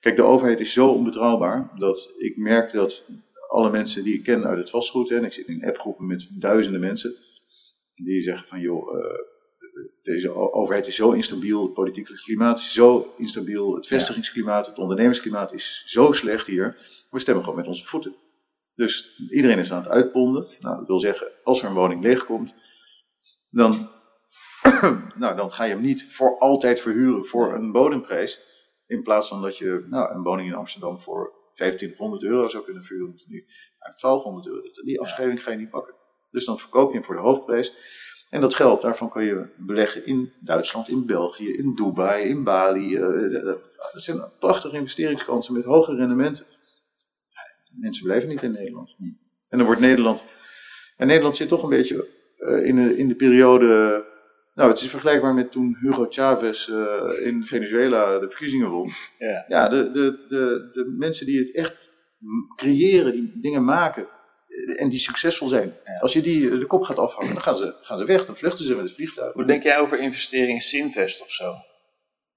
kijk, 0.00 0.16
de 0.16 0.22
overheid 0.22 0.60
is 0.60 0.72
zo 0.72 0.88
onbetrouwbaar 0.88 1.70
dat 1.76 2.14
ik 2.18 2.36
merk 2.36 2.72
dat 2.72 3.04
alle 3.48 3.70
mensen 3.70 4.02
die 4.04 4.14
ik 4.14 4.24
ken 4.24 4.46
uit 4.46 4.58
het 4.58 4.70
vastgoed, 4.70 5.10
en 5.10 5.24
ik 5.24 5.32
zit 5.32 5.46
in 5.46 5.64
appgroepen 5.64 6.06
met 6.06 6.40
duizenden 6.40 6.80
mensen, 6.80 7.14
die 7.94 8.20
zeggen 8.20 8.48
van 8.48 8.60
joh, 8.60 8.96
eh, 8.98 9.18
deze 10.02 10.34
overheid 10.34 10.86
is 10.86 10.96
zo 10.96 11.10
instabiel, 11.10 11.62
het 11.62 11.72
politieke 11.72 12.12
klimaat 12.12 12.58
is 12.58 12.72
zo 12.72 13.14
instabiel, 13.18 13.74
het 13.74 13.86
vestigingsklimaat, 13.86 14.66
het 14.66 14.78
ondernemersklimaat 14.78 15.52
is 15.52 15.82
zo 15.86 16.12
slecht 16.12 16.46
hier, 16.46 16.76
we 17.10 17.18
stemmen 17.18 17.44
gewoon 17.44 17.58
met 17.58 17.68
onze 17.68 17.84
voeten. 17.84 18.14
Dus 18.74 19.18
iedereen 19.30 19.58
is 19.58 19.72
aan 19.72 19.82
het 19.82 19.88
uitponden. 19.88 20.46
Nou, 20.60 20.76
dat 20.76 20.86
wil 20.86 21.00
zeggen, 21.00 21.26
als 21.44 21.62
er 21.62 21.68
een 21.68 21.74
woning 21.74 22.02
leegkomt, 22.02 22.54
dan 23.50 23.90
nou, 25.14 25.36
dan 25.36 25.52
ga 25.52 25.64
je 25.64 25.72
hem 25.72 25.82
niet 25.82 26.14
voor 26.14 26.38
altijd 26.38 26.80
verhuren 26.80 27.24
voor 27.24 27.54
een 27.54 27.72
bodemprijs. 27.72 28.40
In 28.86 29.02
plaats 29.02 29.28
van 29.28 29.42
dat 29.42 29.58
je 29.58 29.84
nou, 29.88 30.14
een 30.14 30.22
woning 30.22 30.48
in 30.48 30.54
Amsterdam 30.54 31.00
voor 31.00 31.32
2500 31.54 32.22
euro 32.22 32.48
zou 32.48 32.64
kunnen 32.64 32.84
verhuren. 32.84 33.22
Nu 33.26 33.46
naar 33.78 33.96
1200 34.00 34.46
euro. 34.46 34.60
Die 34.84 35.00
afschrijving 35.00 35.42
ga 35.42 35.50
je 35.50 35.56
niet 35.56 35.70
pakken. 35.70 35.94
Dus 36.30 36.44
dan 36.44 36.58
verkoop 36.58 36.88
je 36.88 36.96
hem 36.96 37.04
voor 37.04 37.14
de 37.14 37.20
hoofdprijs. 37.20 37.72
En 38.30 38.40
dat 38.40 38.54
geld, 38.54 38.82
daarvan 38.82 39.10
kan 39.10 39.24
je 39.24 39.46
beleggen 39.56 40.06
in 40.06 40.32
Duitsland, 40.40 40.88
in 40.88 41.06
België, 41.06 41.52
in 41.52 41.74
Dubai, 41.74 42.28
in 42.28 42.44
Bali. 42.44 42.96
eh, 42.96 43.36
eh, 43.36 43.44
dat 43.44 44.02
zijn 44.02 44.20
prachtige 44.38 44.76
investeringskansen 44.76 45.54
met 45.54 45.64
hoge 45.64 45.94
rendementen. 45.94 46.44
Mensen 47.72 48.04
blijven 48.04 48.28
niet 48.28 48.42
in 48.42 48.52
Nederland. 48.52 48.96
En 49.48 49.58
dan 49.58 49.66
wordt 49.66 49.80
Nederland. 49.80 50.24
En 50.96 51.06
Nederland 51.06 51.36
zit 51.36 51.48
toch 51.48 51.62
een 51.62 51.68
beetje 51.68 52.06
eh, 52.36 52.66
in, 52.66 52.76
de, 52.76 52.96
in 52.96 53.08
de 53.08 53.14
periode. 53.14 54.04
Nou, 54.54 54.70
het 54.70 54.80
is 54.80 54.90
vergelijkbaar 54.90 55.34
met 55.34 55.52
toen 55.52 55.76
Hugo 55.80 56.06
Chavez 56.08 56.68
eh, 56.68 57.26
in 57.26 57.44
Venezuela 57.44 58.18
de 58.18 58.28
verkiezingen 58.28 58.70
won. 58.70 58.90
Ja. 59.18 59.44
Ja, 59.48 59.68
de, 59.68 59.90
de, 59.90 60.24
de, 60.28 60.68
de 60.72 60.94
mensen 60.98 61.26
die 61.26 61.38
het 61.38 61.54
echt 61.54 61.88
creëren, 62.56 63.12
die 63.12 63.32
dingen 63.36 63.64
maken 63.64 64.02
eh, 64.02 64.17
en 64.76 64.88
die 64.88 64.98
succesvol 64.98 65.48
zijn. 65.48 65.76
Ja. 65.84 65.96
Als 65.96 66.12
je 66.12 66.20
die 66.20 66.50
eh, 66.50 66.58
de 66.58 66.66
kop 66.66 66.82
gaat 66.82 66.98
afhangen, 66.98 67.32
dan 67.32 67.42
gaan 67.42 67.56
ze, 67.56 67.74
gaan 67.80 67.98
ze 67.98 68.04
weg, 68.04 68.26
dan 68.26 68.36
vluchten 68.36 68.64
ze 68.64 68.74
met 68.74 68.84
het 68.84 68.94
vliegtuig. 68.94 69.32
Hoe 69.32 69.44
denk 69.44 69.62
jij 69.62 69.78
over 69.78 70.00
investeringen 70.00 70.54
in 70.54 70.60
Sinvest 70.60 71.22
of 71.22 71.30
zo? 71.30 71.54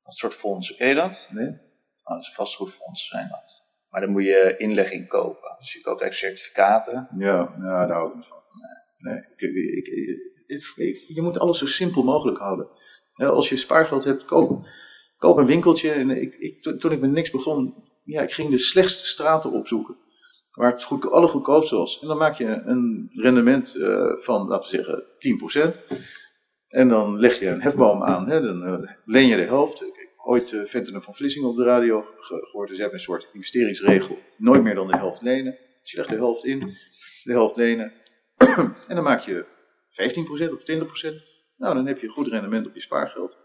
Dat 0.03 0.13
soort 0.13 0.34
fondsen, 0.34 0.75
ken 0.75 0.88
je 0.88 0.95
dat? 0.95 1.27
Nee? 1.31 1.45
Nou, 1.45 1.60
dat 2.03 2.21
is 2.21 2.34
vastgoedfondsen 2.34 3.07
zijn 3.07 3.29
dat. 3.29 3.62
Maar 3.89 4.01
dan 4.01 4.10
moet 4.10 4.23
je 4.23 4.55
inleg 4.57 4.91
in 4.91 5.07
kopen. 5.07 5.55
Dus 5.60 5.73
je 5.73 5.81
koopt 5.81 6.01
eigenlijk 6.01 6.34
certificaten. 6.34 7.07
Ja, 7.17 7.55
nou, 7.57 7.88
daar 7.88 7.91
hou 7.91 8.10
ik 8.10 8.15
niet 8.15 8.25
van. 8.25 8.38
Nee, 8.97 9.13
nee. 9.13 9.75
Ik, 9.75 9.88
ik, 10.75 11.05
je 11.07 11.21
moet 11.21 11.39
alles 11.39 11.57
zo 11.57 11.65
simpel 11.65 12.03
mogelijk 12.03 12.38
houden. 12.38 12.69
Als 13.15 13.49
je 13.49 13.57
spaargeld 13.57 14.03
hebt, 14.03 14.25
koop, 14.25 14.67
koop 15.17 15.38
een 15.38 15.45
winkeltje. 15.45 15.91
En 15.91 16.10
ik, 16.10 16.62
toen 16.79 16.91
ik 16.91 16.99
met 16.99 17.12
niks 17.12 17.31
begon, 17.31 17.84
ja, 18.01 18.21
ik 18.21 18.31
ging 18.31 18.49
de 18.49 18.57
slechtste 18.57 19.07
straten 19.07 19.51
opzoeken. 19.51 19.97
Waar 20.51 20.71
het 20.71 20.83
goed, 20.83 21.11
allergoedkoopste 21.11 21.75
was. 21.75 22.01
En 22.01 22.07
dan 22.07 22.17
maak 22.17 22.35
je 22.35 22.45
een 22.45 23.09
rendement 23.13 23.75
eh, 23.75 24.15
van, 24.15 24.47
laten 24.47 24.71
we 24.71 24.83
zeggen, 24.83 25.03
10%. 25.69 25.77
En 26.67 26.87
dan 26.89 27.19
leg 27.19 27.39
je 27.39 27.47
een 27.47 27.61
hefboom 27.61 28.03
aan. 28.03 28.27
Hè, 28.29 28.41
dan 28.41 28.65
eh, 28.65 28.91
leen 29.05 29.27
je 29.27 29.35
de 29.35 29.41
helft. 29.41 29.81
Ik 29.81 29.95
heb 29.95 30.09
ooit 30.25 30.51
uh, 30.51 30.65
Ventenen 30.65 31.03
van 31.03 31.13
Vlissingen 31.13 31.49
op 31.49 31.55
de 31.55 31.63
radio 31.63 32.01
ge- 32.01 32.45
gehoord. 32.49 32.67
Dus 32.67 32.75
ze 32.75 32.81
hebben 32.81 32.99
een 32.99 33.05
soort 33.05 33.29
investeringsregel. 33.33 34.17
Nooit 34.37 34.63
meer 34.63 34.75
dan 34.75 34.87
de 34.87 34.97
helft 34.97 35.21
lenen. 35.21 35.57
Dus 35.81 35.91
je 35.91 35.97
legt 35.97 36.09
de 36.09 36.15
helft 36.15 36.45
in, 36.45 36.59
de 37.23 37.31
helft 37.31 37.55
lenen. 37.55 37.93
en 38.87 38.95
dan 38.95 39.03
maak 39.03 39.19
je 39.19 39.45
15% 40.49 40.53
of 40.53 40.61
20%. 41.11 41.15
Nou, 41.57 41.75
dan 41.75 41.85
heb 41.85 41.97
je 41.99 42.03
een 42.03 42.13
goed 42.13 42.27
rendement 42.27 42.67
op 42.67 42.73
je 42.73 42.81
spaargeld. 42.81 43.37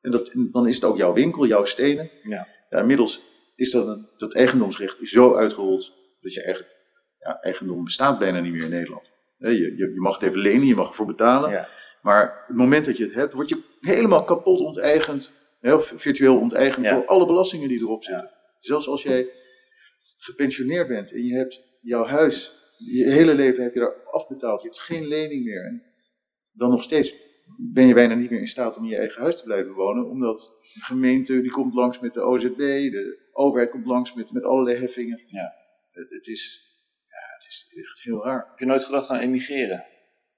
En 0.00 0.10
dat, 0.10 0.28
en 0.28 0.48
dan 0.52 0.66
is 0.68 0.74
het 0.74 0.84
ook 0.84 0.96
jouw 0.96 1.12
winkel, 1.12 1.46
jouw 1.46 1.64
stenen. 1.64 2.10
Ja. 2.22 2.48
Ja, 2.70 2.78
inmiddels 2.80 3.20
is 3.56 3.70
dat, 3.70 3.86
een, 3.86 4.08
dat 4.18 4.34
eigendomsrecht 4.34 5.00
is 5.00 5.10
zo 5.10 5.34
uitgerold 5.34 5.92
dat 6.24 6.34
je 6.34 6.42
eigenlijk, 6.42 6.74
ja, 7.18 7.40
eigendom 7.40 7.84
bestaat 7.84 8.18
bijna 8.18 8.40
niet 8.40 8.52
meer 8.52 8.64
in 8.64 8.70
Nederland. 8.70 9.12
Je, 9.36 9.48
je, 9.50 9.76
je 9.76 9.92
mag 10.00 10.18
het 10.18 10.28
even 10.28 10.40
lenen, 10.40 10.66
je 10.66 10.74
mag 10.74 10.88
ervoor 10.88 11.06
betalen. 11.06 11.50
Ja. 11.50 11.68
Maar 12.02 12.44
het 12.46 12.56
moment 12.56 12.84
dat 12.84 12.96
je 12.96 13.04
het 13.04 13.14
hebt, 13.14 13.32
word 13.32 13.48
je 13.48 13.62
helemaal 13.80 14.24
kapot 14.24 14.60
onteigend, 14.60 15.32
of 15.60 15.92
virtueel 15.96 16.38
onteigend 16.38 16.84
Ja. 16.84 16.94
door 16.94 17.06
alle 17.06 17.26
belastingen 17.26 17.68
die 17.68 17.80
erop 17.80 18.04
zitten. 18.04 18.30
Zelfs 18.58 18.88
als 18.88 19.02
jij 19.02 19.26
gepensioneerd 20.18 20.88
bent 20.88 21.12
en 21.12 21.24
je 21.26 21.34
hebt 21.34 21.62
jouw 21.80 22.04
huis, 22.04 22.52
je 22.94 23.10
hele 23.10 23.34
leven 23.34 23.62
heb 23.62 23.74
je 23.74 23.80
daar 23.80 23.94
afbetaald, 24.10 24.62
je 24.62 24.66
hebt 24.66 24.80
geen 24.80 25.06
lening 25.06 25.44
meer. 25.44 25.64
En 25.64 25.82
dan 26.52 26.70
nog 26.70 26.82
steeds 26.82 27.14
ben 27.72 27.86
je 27.86 27.94
bijna 27.94 28.14
niet 28.14 28.30
meer 28.30 28.40
in 28.40 28.48
staat 28.48 28.76
om 28.76 28.82
in 28.84 28.90
je 28.90 28.96
eigen 28.96 29.22
huis 29.22 29.36
te 29.36 29.44
blijven 29.44 29.72
wonen, 29.72 30.08
omdat 30.10 30.58
de 30.74 30.80
gemeente 30.80 31.40
die 31.40 31.50
komt 31.50 31.74
langs 31.74 32.00
met 32.00 32.14
de 32.14 32.20
OZB, 32.20 32.56
de 32.56 33.28
overheid 33.32 33.70
komt 33.70 33.86
langs 33.86 34.14
met, 34.14 34.32
met 34.32 34.44
allerlei 34.44 34.76
heffingen. 34.78 35.20
Ja. 35.28 35.54
Het, 35.94 36.10
het 36.10 36.26
is, 36.26 36.70
ja, 37.08 37.34
het 37.34 37.46
is 37.48 37.74
echt 37.82 38.02
heel 38.02 38.24
raar. 38.24 38.46
Heb 38.48 38.58
je 38.58 38.66
nooit 38.66 38.84
gedacht 38.84 39.10
aan 39.10 39.18
emigreren? 39.18 39.84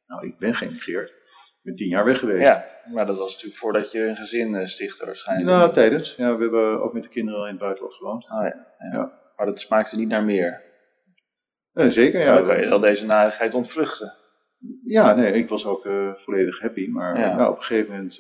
Nou, 0.06 0.26
ik 0.26 0.38
ben 0.38 0.54
geëmigreerd. 0.54 1.14
ben 1.62 1.74
tien 1.74 1.88
jaar 1.88 2.04
weg 2.04 2.18
geweest. 2.18 2.40
Ja, 2.40 2.64
maar 2.92 3.06
dat 3.06 3.18
was 3.18 3.32
natuurlijk 3.32 3.60
voordat 3.60 3.92
je 3.92 4.00
een 4.00 4.16
gezin 4.16 4.54
uh, 4.54 4.64
stichtte 4.64 5.06
waarschijnlijk. 5.06 5.48
Nou, 5.48 5.72
tijdens. 5.72 6.16
Ja, 6.16 6.36
we 6.36 6.42
hebben 6.42 6.82
ook 6.82 6.92
met 6.92 7.02
de 7.02 7.08
kinderen 7.08 7.40
al 7.40 7.46
in 7.46 7.52
het 7.52 7.60
buitenland 7.60 7.94
gewoond. 7.94 8.24
Oh 8.24 8.42
ja, 8.42 8.66
ja. 8.92 9.20
Maar 9.36 9.46
dat 9.46 9.60
smaakte 9.60 9.96
niet 9.96 10.08
naar 10.08 10.24
meer. 10.24 10.62
Uh, 11.72 11.88
zeker, 11.88 12.20
ja. 12.20 12.34
Dan 12.34 12.46
kan 12.46 12.60
je 12.60 12.68
dan 12.68 12.80
deze 12.80 13.06
narigheid 13.06 13.54
ontvluchten. 13.54 14.12
Ja, 14.82 15.14
nee, 15.14 15.32
ik 15.32 15.48
was 15.48 15.66
ook 15.66 15.84
uh, 15.84 16.14
volledig 16.14 16.60
happy. 16.60 16.88
Maar 16.88 17.18
ja. 17.18 17.36
Nou, 17.36 17.50
op 17.50 17.56
een 17.56 17.62
gegeven 17.62 17.90
moment... 17.90 18.16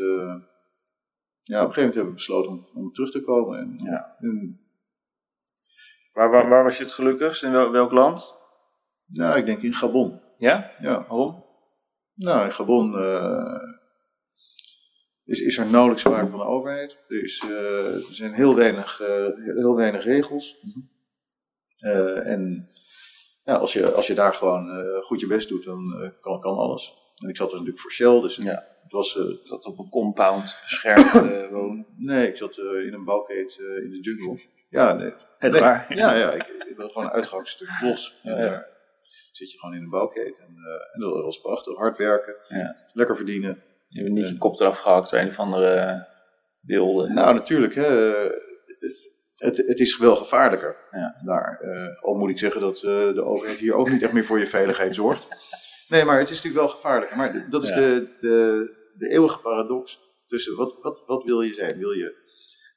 ja, 1.42 1.60
op 1.62 1.66
een 1.66 1.72
gegeven 1.72 1.80
moment 1.80 1.94
hebben 1.94 2.12
we 2.12 2.12
besloten 2.12 2.50
om, 2.50 2.66
om 2.74 2.92
terug 2.92 3.10
te 3.10 3.22
komen. 3.22 3.58
En, 3.58 3.74
ja. 3.84 4.16
En, 4.18 4.60
waar, 6.16 6.30
waar, 6.30 6.48
waar, 6.48 6.64
was 6.64 6.76
je 6.76 6.84
het 6.84 6.92
gelukkigst? 6.92 7.42
In 7.42 7.52
wel, 7.52 7.70
welk 7.70 7.92
land? 7.92 8.34
Nou, 9.06 9.38
ik 9.38 9.46
denk 9.46 9.62
in 9.62 9.72
Gabon. 9.72 10.20
Ja? 10.38 10.72
Ja. 10.76 11.06
Waarom? 11.08 11.44
Nou, 12.14 12.44
in 12.44 12.52
Gabon 12.52 12.94
is, 15.26 15.40
is 15.40 15.58
er 15.58 15.70
nauwelijks 15.70 16.02
sprake 16.02 16.30
van 16.30 16.38
de 16.38 16.44
overheid. 16.44 17.04
Er, 17.08 17.22
is, 17.22 17.42
uh, 17.48 17.94
er 17.94 18.14
zijn 18.14 18.32
heel 18.32 18.54
weinig, 18.54 19.00
uh, 19.00 19.08
heel 19.34 19.76
weinig 19.76 20.04
regels. 20.04 20.64
Uh, 21.78 22.32
en 22.32 22.68
ja, 23.40 23.54
als, 23.54 23.72
je, 23.72 23.92
als 23.92 24.06
je 24.06 24.14
daar 24.14 24.34
gewoon 24.34 24.68
goed 25.02 25.20
je 25.20 25.26
best 25.26 25.48
doet, 25.48 25.64
dan 25.64 26.12
kan, 26.20 26.40
kan 26.40 26.56
alles. 26.56 27.05
En 27.16 27.28
ik 27.28 27.36
zat 27.36 27.48
er 27.48 27.52
natuurlijk 27.52 27.80
voor 27.80 27.92
Shell, 27.92 28.20
dus 28.20 28.36
ja. 28.36 28.66
het 28.82 28.92
was... 28.92 29.12
zat 29.44 29.64
op 29.64 29.78
een 29.78 29.88
compound 29.88 30.58
beschermd 30.62 31.12
wonen? 31.50 31.86
Nee, 31.96 32.28
ik 32.28 32.36
zat 32.36 32.58
in 32.58 32.92
een 32.92 33.04
bouwkeet 33.04 33.58
in 33.58 33.90
de 33.90 34.00
jungle. 34.00 34.38
Ja, 34.70 34.92
nee. 34.92 35.12
Het 35.38 35.52
nee, 35.52 35.60
waar? 35.60 35.96
Ja, 35.96 36.14
ja 36.14 36.32
ik, 36.32 36.46
ik 36.68 36.76
ben 36.76 36.90
gewoon 36.90 37.04
een 37.08 37.14
uitgangsstuk 37.14 37.68
bos. 37.80 38.12
Ja, 38.22 38.38
ja. 38.38 38.48
daar 38.48 38.68
zit 39.32 39.52
je 39.52 39.58
gewoon 39.58 39.74
in 39.74 39.82
een 39.82 39.90
bouwkeet. 39.90 40.38
En, 40.38 40.56
en 40.92 41.00
dat 41.00 41.22
was 41.24 41.40
prachtig. 41.40 41.76
Hard 41.76 41.98
werken, 41.98 42.34
ja. 42.48 42.76
lekker 42.92 43.16
verdienen. 43.16 43.62
Je 43.88 44.02
hebt 44.02 44.12
niet 44.12 44.28
je 44.28 44.38
kop 44.38 44.60
eraf 44.60 44.78
gehakt 44.78 45.10
door 45.10 45.20
een 45.20 45.28
of 45.28 45.38
andere 45.38 46.06
wilde. 46.60 47.08
Nou, 47.08 47.34
natuurlijk. 47.34 47.74
Hè. 47.74 47.84
Het, 49.36 49.56
het 49.56 49.80
is 49.80 49.98
wel 49.98 50.16
gevaarlijker 50.16 50.76
ja. 50.90 51.20
daar. 51.24 51.60
Uh, 51.62 52.02
al 52.02 52.14
moet 52.14 52.30
ik 52.30 52.38
zeggen 52.38 52.60
dat 52.60 52.76
uh, 52.76 52.82
de 53.14 53.24
overheid 53.24 53.58
hier 53.58 53.74
ook 53.74 53.90
niet 53.90 54.02
echt 54.02 54.12
meer 54.12 54.24
voor 54.24 54.38
je 54.38 54.46
veiligheid 54.46 54.94
zorgt. 54.94 55.45
Nee, 55.88 56.04
maar 56.04 56.18
het 56.18 56.30
is 56.30 56.36
natuurlijk 56.42 56.64
wel 56.64 56.74
gevaarlijker. 56.74 57.16
Maar 57.16 57.46
dat 57.50 57.62
is 57.62 57.68
Ja. 57.68 57.74
de, 57.74 58.08
de, 58.20 58.66
de 58.98 59.08
eeuwige 59.08 59.38
paradox 59.40 59.98
tussen 60.26 60.56
wat, 60.56 60.78
wat, 60.82 61.02
wat 61.06 61.24
wil 61.24 61.40
je 61.40 61.52
zijn? 61.52 61.78
Wil 61.78 61.90
je 61.90 62.24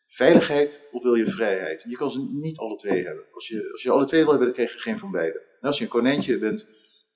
veiligheid 0.08 0.82
of 0.92 1.04
wil 1.04 1.16
je 1.16 1.28
vrijheid? 1.28 1.86
Je 1.90 1.96
kan 1.98 2.10
ze 2.10 2.30
niet 2.32 2.58
alle 2.58 2.76
twee 2.76 3.04
hebben. 3.06 3.24
Als 3.32 3.48
je, 3.48 3.70
als 3.72 3.84
je 3.84 3.92
alle 3.92 4.06
twee 4.06 4.20
wil 4.22 4.30
hebben, 4.30 4.48
dan 4.48 4.56
krijg 4.56 4.74
je 4.74 4.80
geen 4.80 5.00
van 5.00 5.12
beide. 5.12 5.40
En 5.40 5.68
als 5.68 5.78
je 5.78 5.84
een 5.84 5.90
konijntje 5.90 6.38
bent 6.38 6.68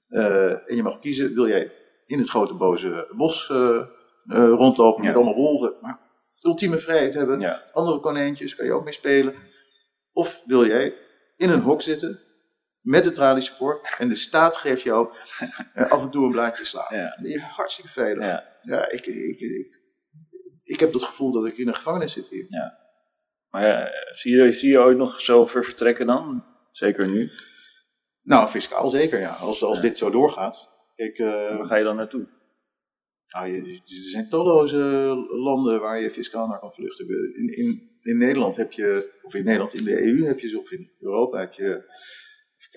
uh, 0.10 0.70
en 0.70 0.76
je 0.76 0.84
mag 0.84 1.00
kiezen, 1.00 1.34
wil 1.34 1.48
jij 1.48 1.72
in 2.06 2.20
het 2.20 2.30
grote 2.30 2.54
boze 2.54 3.08
bos 3.16 3.50
uh, 3.50 3.58
uh, 3.58 3.86
rondlopen 4.50 5.02
Ja. 5.02 5.08
met 5.08 5.16
allemaal 5.16 5.36
wolven, 5.36 5.74
maar 5.82 6.00
ultieme 6.42 6.78
vrijheid 6.78 7.14
hebben. 7.14 7.40
Ja. 7.40 7.64
Andere 7.74 8.00
konijntjes 8.00 8.56
kan 8.56 8.66
je 8.66 8.74
ook 8.74 8.84
mee 8.84 8.94
spelen. 8.94 9.34
Of 10.14 10.44
wil 10.46 10.66
jij 10.66 10.96
in 11.38 11.50
een 11.50 11.62
hok 11.62 11.82
zitten 11.82 12.20
met 12.84 13.04
de 13.04 13.12
tralies 13.12 13.50
ervoor 13.50 13.82
en 13.98 14.10
de 14.10 14.16
staat 14.16 14.56
geeft 14.56 14.82
jou 14.82 15.14
uh, 15.76 15.92
af 15.92 16.04
en 16.04 16.10
toe 16.12 16.26
een 16.26 16.32
blaadje 16.32 16.66
sla. 16.66 16.88
Ja. 16.90 17.18
Ben 17.22 17.32
je 17.32 17.40
hartstikke 17.40 17.92
veilig. 17.92 18.26
Ja. 18.26 18.52
Ja, 18.62 18.92
ik, 18.92 19.06
ik, 19.06 19.40
ik, 19.40 19.80
ik 20.64 20.80
heb 20.80 20.94
het 20.94 21.04
gevoel 21.04 21.32
dat 21.32 21.46
ik 21.46 21.58
in 21.58 21.68
een 21.68 21.76
gevangenis 21.76 22.14
zit 22.14 22.30
hier. 22.30 22.48
Maar 23.50 23.66
ja, 23.68 23.90
zie, 24.16 24.36
je, 24.36 24.52
zie 24.52 24.70
je 24.72 24.78
ooit 24.80 24.98
nog 24.98 25.22
zo 25.22 25.46
ver 25.46 25.64
vertrekken 25.64 26.06
dan? 26.06 26.46
Zeker 26.72 27.08
nu. 27.10 27.30
Nou, 28.22 28.48
fiscaal 28.48 28.90
zeker, 28.90 29.20
ja. 29.20 29.30
Als, 29.34 29.64
als 29.64 29.76
Ja. 29.78 29.82
dit 29.84 29.98
zo 29.98 30.10
doorgaat. 30.10 30.70
Kijk, 30.96 31.18
eh, 31.18 31.28
Waar 31.28 31.66
ga 31.66 31.76
je 31.76 31.84
dan 31.84 31.96
naartoe? 31.96 32.28
nou, 33.28 33.48
je, 33.50 33.58
er 33.72 34.10
zijn 34.12 34.30
talloze 34.30 34.78
landen 35.30 35.80
waar 35.80 36.02
je 36.02 36.12
fiscaal 36.12 36.48
naar 36.48 36.60
kan 36.60 36.74
vluchten. 36.74 37.08
In, 37.36 37.58
in, 37.58 37.90
in 38.02 38.18
Nederland 38.18 38.56
heb 38.56 38.72
je, 38.72 39.20
of 39.24 39.34
in 39.36 39.44
Nederland, 39.44 39.74
in 39.74 39.84
de 39.84 40.02
EU 40.02 40.24
heb 40.26 40.40
je 40.40 40.60
of 40.60 40.72
in 40.72 40.92
Europa 41.00 41.40
heb 41.40 41.54
je, 41.54 41.84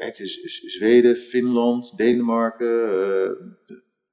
Z- 0.04 0.42
Z- 0.44 0.60
Zweden, 0.76 1.16
Finland, 1.16 1.96
Denemarken. 1.96 2.84
eh, 3.24 3.30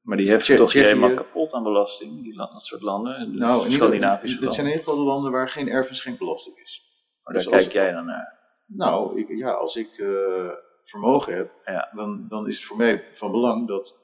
Maar 0.02 0.18
die 0.18 0.30
heeft 0.30 0.56
toch 0.58 0.74
helemaal 0.74 1.14
kapot 1.14 1.54
aan 1.54 1.64
belasting, 1.64 2.24
die, 2.24 2.36
land- 2.36 2.52
dat 2.52 2.62
soort 2.62 2.82
landen. 2.82 3.32
Dus 3.32 3.40
nou, 3.40 3.72
Scandinavische 3.72 4.40
dit 4.40 4.54
zijn 4.54 4.66
in 4.66 4.72
ieder 4.72 4.86
geval 4.86 5.04
de 5.04 5.10
landen 5.10 5.32
waar 5.32 5.48
geen 5.48 5.70
erf- 5.70 5.90
en 5.90 5.96
schenkbelasting 5.96 6.58
is. 6.58 6.82
Maar 7.24 7.34
daar 7.34 7.44
dus 7.44 7.52
als- 7.54 7.62
kijk 7.62 7.74
jij 7.74 7.92
dan 7.92 8.06
naar. 8.06 8.40
Nou, 8.68 9.20
ik, 9.20 9.38
ja, 9.38 9.52
als 9.52 9.76
ik 9.76 9.90
eh, 9.98 10.50
vermogen 10.84 11.36
heb, 11.36 11.52
Ja. 11.66 11.90
dan, 11.96 12.26
dan 12.30 12.48
is 12.48 12.56
het 12.58 12.66
voor 12.66 12.78
mij 12.78 13.04
van 13.14 13.32
belang 13.32 13.68
dat. 13.68 13.96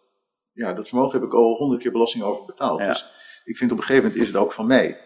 Ja, 0.52 0.74
dat 0.74 0.88
vermogen 0.90 1.20
heb 1.20 1.28
ik 1.28 1.34
al 1.34 1.54
honderd 1.56 1.82
keer 1.82 1.92
belasting 1.92 2.24
over 2.24 2.46
betaald. 2.46 2.80
Ja. 2.80 2.88
Dus 2.88 3.06
ik 3.44 3.58
vind 3.58 3.72
op 3.72 3.78
een 3.78 3.84
gegeven 3.84 4.04
moment 4.08 4.22
is 4.22 4.28
het 4.28 4.38
ook 4.38 4.52
van 4.54 4.68
mij. 4.68 4.98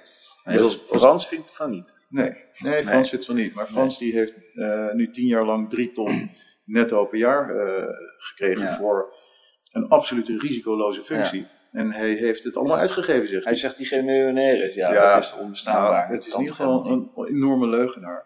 Nee, 0.43 0.57
Dus 0.57 0.65
als 0.65 0.89
als- 0.89 0.99
Frans 0.99 1.27
vindt 1.27 1.55
van 1.55 1.71
niet. 1.71 2.05
Nee, 2.09 2.31
nee 2.59 2.83
Frans 2.83 3.09
vindt 3.09 3.25
van 3.25 3.35
niet. 3.35 3.53
Maar 3.53 3.65
Frans 3.67 3.97
die 3.97 4.13
heeft 4.13 4.37
eh, 4.53 4.91
nu 4.93 5.11
tien 5.11 5.27
jaar 5.27 5.45
lang 5.45 5.69
drie 5.69 5.91
ton 5.91 6.31
netto 6.63 7.05
per 7.05 7.17
jaar 7.19 7.49
eh, 7.55 7.83
gekregen 8.17 8.61
Ja. 8.63 8.75
voor 8.75 9.15
een 9.71 9.87
absolute 9.87 10.37
risicoloze 10.37 11.01
functie. 11.03 11.47
En 11.71 11.91
hij 11.91 12.11
heeft 12.13 12.43
het 12.43 12.55
allemaal 12.57 12.77
uitgegeven, 12.77 13.27
zegt 13.27 13.43
Hij 13.43 13.51
hij. 13.51 13.61
zegt 13.61 13.77
die 13.77 13.85
geen 13.85 14.05
miljonair 14.05 14.63
is. 14.65 14.75
Ja, 14.75 14.93
Ja, 14.93 15.13
dat 15.13 15.23
is 15.23 15.37
onbestaanbaar. 15.37 16.01
Nou, 16.01 16.11
het 16.13 16.25
is 16.27 16.33
in 16.33 16.39
ieder 16.39 16.55
geval 16.55 16.85
een 16.85 17.27
enorme 17.27 17.67
leugenaar. 17.67 18.25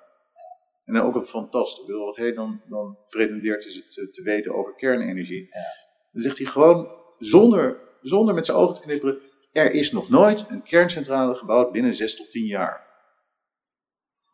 En 0.85 0.93
dan 0.93 1.03
ook 1.05 1.15
een 1.15 1.23
fantast. 1.23 1.79
Ik 1.79 1.85
bedoel, 1.85 2.05
wat 2.05 2.15
hij 2.15 2.33
dan, 2.33 2.61
dan 2.69 2.97
pretendeert 3.09 3.65
is 3.65 3.75
het 3.75 3.91
te, 3.93 4.09
te 4.09 4.21
weten 4.21 4.55
over 4.55 4.75
kernenergie. 4.75 5.49
Dan 6.11 6.21
zegt 6.21 6.37
hij 6.37 6.47
gewoon, 6.47 6.91
zonder, 7.19 7.79
zonder 8.01 8.33
met 8.35 8.45
zijn 8.45 8.57
ogen 8.57 8.75
te 8.75 8.81
knipperen, 8.81 9.17
er 9.51 9.73
is 9.73 9.91
nog 9.91 10.09
nooit 10.09 10.45
een 10.49 10.63
kerncentrale 10.63 11.35
gebouwd 11.35 11.71
binnen 11.71 11.93
zes 11.95 12.15
tot 12.15 12.31
tien 12.31 12.45
jaar. 12.45 12.85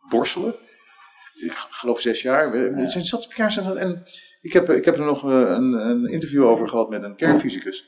Borselen? 0.10 0.56
Ik 1.36 1.52
geloof 1.54 2.00
zes 2.00 2.22
jaar. 2.22 2.54
Er 2.54 2.90
zijn 2.90 3.04
zat 3.04 3.28
kerncentrales. 3.28 3.82
En 3.82 4.04
ik 4.42 4.54
heb, 4.54 4.70
ik 4.70 4.86
heb 4.86 4.98
er 4.98 5.06
nog 5.06 5.24
eh, 5.24 5.30
een, 5.40 5.74
een 5.74 6.06
interview 6.06 6.44
over 6.46 6.68
gehad 6.68 6.90
met 6.90 7.04
een 7.04 7.16
kernfysicus. 7.16 7.84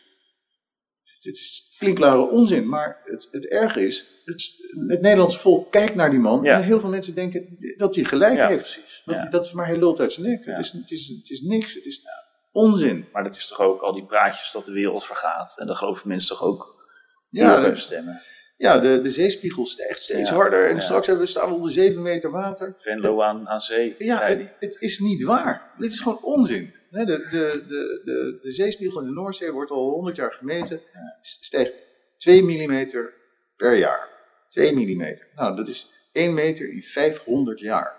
Dit 1.23 1.33
is 1.33 1.75
klinkklare 1.79 2.29
onzin, 2.29 2.67
maar 2.69 3.01
het, 3.03 3.27
het 3.31 3.47
erge 3.49 3.85
is, 3.85 4.05
het, 4.25 4.51
het 4.87 5.01
Nederlandse 5.01 5.39
volk 5.39 5.71
kijkt 5.71 5.95
naar 5.95 6.09
die 6.09 6.19
man 6.19 6.43
Ja. 6.43 6.55
en 6.57 6.63
heel 6.63 6.79
veel 6.79 6.89
mensen 6.89 7.15
denken 7.15 7.57
dat 7.77 7.95
hij 7.95 8.03
gelijk 8.03 8.37
Ja, 8.37 8.47
heeft. 8.47 8.71
precies. 8.71 9.01
Dat, 9.05 9.15
Ja. 9.15 9.29
dat 9.29 9.45
is 9.45 9.51
maar 9.51 9.65
hij 9.67 9.77
lult 9.77 9.99
uit 9.99 10.13
zijn 10.13 10.27
nek. 10.27 10.45
Ja. 10.45 10.51
Het, 10.55 10.65
is, 10.65 10.71
het, 10.71 10.91
is, 10.91 11.07
het 11.07 11.29
is 11.29 11.41
niks, 11.41 11.73
het 11.73 11.85
is 11.85 12.01
onzin. 12.51 13.05
Maar 13.13 13.23
dat 13.23 13.35
is 13.35 13.47
toch 13.47 13.59
ook 13.61 13.81
al 13.81 13.93
die 13.93 14.05
praatjes 14.05 14.51
dat 14.51 14.65
de 14.65 14.71
wereld 14.71 15.05
vergaat. 15.05 15.55
En 15.59 15.67
dan 15.67 15.75
geloven 15.75 16.07
mensen 16.07 16.29
toch 16.29 16.43
ook 16.43 16.73
Ja, 17.29 17.65
ja, 17.65 17.75
stemmen. 17.75 18.21
Ja 18.57 18.79
de, 18.79 19.01
de 19.01 19.09
zeespiegel 19.09 19.65
stijgt 19.65 20.01
steeds 20.01 20.29
Ja. 20.29 20.35
harder 20.35 20.65
en 20.65 20.75
Ja. 20.75 20.81
straks 20.81 21.07
hebben 21.07 21.25
we, 21.25 21.31
staan 21.31 21.49
we 21.49 21.55
onder 21.55 21.71
7 21.71 22.01
meter 22.01 22.31
water. 22.31 22.73
Venlo 22.77 23.21
aan, 23.21 23.47
aan 23.49 23.61
zee. 23.61 23.95
Ja, 23.97 24.21
het, 24.59 24.81
is 24.81 24.99
niet 24.99 25.23
waar. 25.23 25.73
Dit 25.77 25.91
is 25.91 25.99
gewoon 25.99 26.23
onzin. 26.23 26.73
De, 26.89 27.05
de, 27.05 27.17
de, 27.29 27.63
de, 28.05 28.39
de 28.41 28.51
zeespiegel 28.51 29.01
in 29.01 29.07
de 29.07 29.13
Noordzee 29.13 29.51
wordt 29.51 29.71
al 29.71 29.89
100 29.89 30.15
jaar 30.15 30.31
gemeten. 30.31 30.81
Stijgt 31.21 31.73
2 32.17 32.43
mm 32.43 32.89
per 33.55 33.75
jaar. 33.75 34.07
2 34.49 34.73
mm. 34.73 35.17
Nou, 35.35 35.55
dat 35.55 35.67
is 35.67 35.87
1 36.11 36.33
meter 36.33 36.69
in 36.69 36.83
500 36.83 37.59
jaar. 37.59 37.95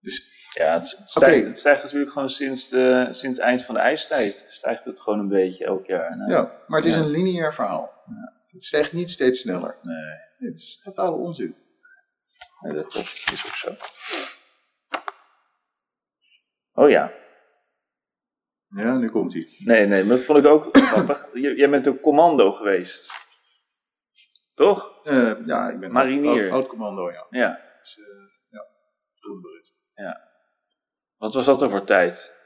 Dus 0.00 0.30
Ja, 0.54 0.72
het, 0.72 0.86
stijgt, 0.86 1.46
het 1.46 1.58
stijgt 1.58 1.82
natuurlijk 1.82 2.12
gewoon 2.12 2.28
sinds, 2.30 2.68
de, 2.68 3.08
sinds 3.10 3.38
het 3.38 3.46
eind 3.46 3.64
van 3.64 3.74
de 3.74 3.80
ijstijd. 3.80 4.44
Stijgt 4.46 4.84
het 4.84 5.00
gewoon 5.00 5.18
een 5.18 5.28
beetje 5.28 5.64
elk 5.64 5.86
jaar. 5.86 6.16
Nou, 6.16 6.30
ja, 6.30 6.62
maar 6.66 6.78
het 6.80 6.88
is 6.88 6.94
Ja. 6.94 7.00
een 7.00 7.10
lineair 7.10 7.54
verhaal. 7.54 7.92
Het 8.52 8.64
stijgt 8.64 8.92
niet 8.92 9.10
steeds 9.10 9.40
sneller. 9.40 9.76
Nee, 9.82 10.48
Het 10.48 10.56
is 10.56 10.80
totale 10.82 11.16
onzin. 11.16 11.56
nee, 12.60 12.72
dat 12.72 12.88
klopt. 12.88 13.24
Dat 13.26 13.34
is 13.34 13.46
ook 13.46 13.54
zo. 13.54 13.74
Oh 16.72 16.90
ja. 16.90 17.12
Ja, 18.66 18.96
nu 18.96 19.10
komt 19.10 19.32
hij. 19.32 19.48
Nee, 19.58 19.86
nee, 19.86 20.04
maar 20.04 20.16
dat 20.16 20.24
vond 20.24 20.38
ik 20.38 20.44
ook 20.44 20.76
grappig. 20.88 21.28
Jij 21.32 21.70
bent 21.70 21.88
ook 21.88 22.00
commando 22.00 22.50
geweest. 22.52 23.12
Toch? 24.54 25.04
Eh, 25.04 25.44
ja, 25.46 25.68
ik 25.68 25.80
ben 25.80 25.92
Marinier. 25.92 26.42
oud, 26.42 26.52
oud 26.52 26.66
commando, 26.66 27.10
ja. 27.10 27.26
Ja. 27.30 27.60
Dus, 27.80 27.98
eh, 27.98 28.04
ja. 28.48 28.66
Groenbrut. 29.14 29.72
Wat 31.16 31.34
was 31.34 31.44
dat 31.46 31.58
dan 31.60 31.70
voor 31.70 31.84
tijd? 31.84 32.40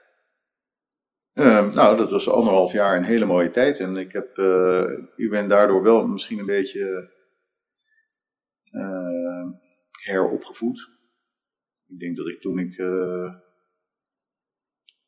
Eh, 1.37 1.73
nou, 1.75 1.97
dat 1.97 2.11
was 2.11 2.31
anderhalf 2.31 2.73
jaar 2.73 2.97
een 2.97 3.05
hele 3.05 3.25
mooie 3.25 3.51
tijd. 3.51 3.81
En 3.81 3.97
ik, 3.97 4.13
heb, 4.13 4.39
eh, 4.39 4.91
ik 5.15 5.31
ben 5.31 5.49
daardoor 5.49 5.83
wel 5.83 6.07
misschien 6.07 6.39
een 6.39 6.47
beetje 6.47 7.11
eh, 8.71 9.47
heropgevoed. 9.91 10.89
Ik 11.89 11.99
denk 11.99 12.17
dat 12.17 12.27
ik 12.27 12.41
toen 12.41 12.59
ik, 12.59 12.79
eh, 12.79 13.35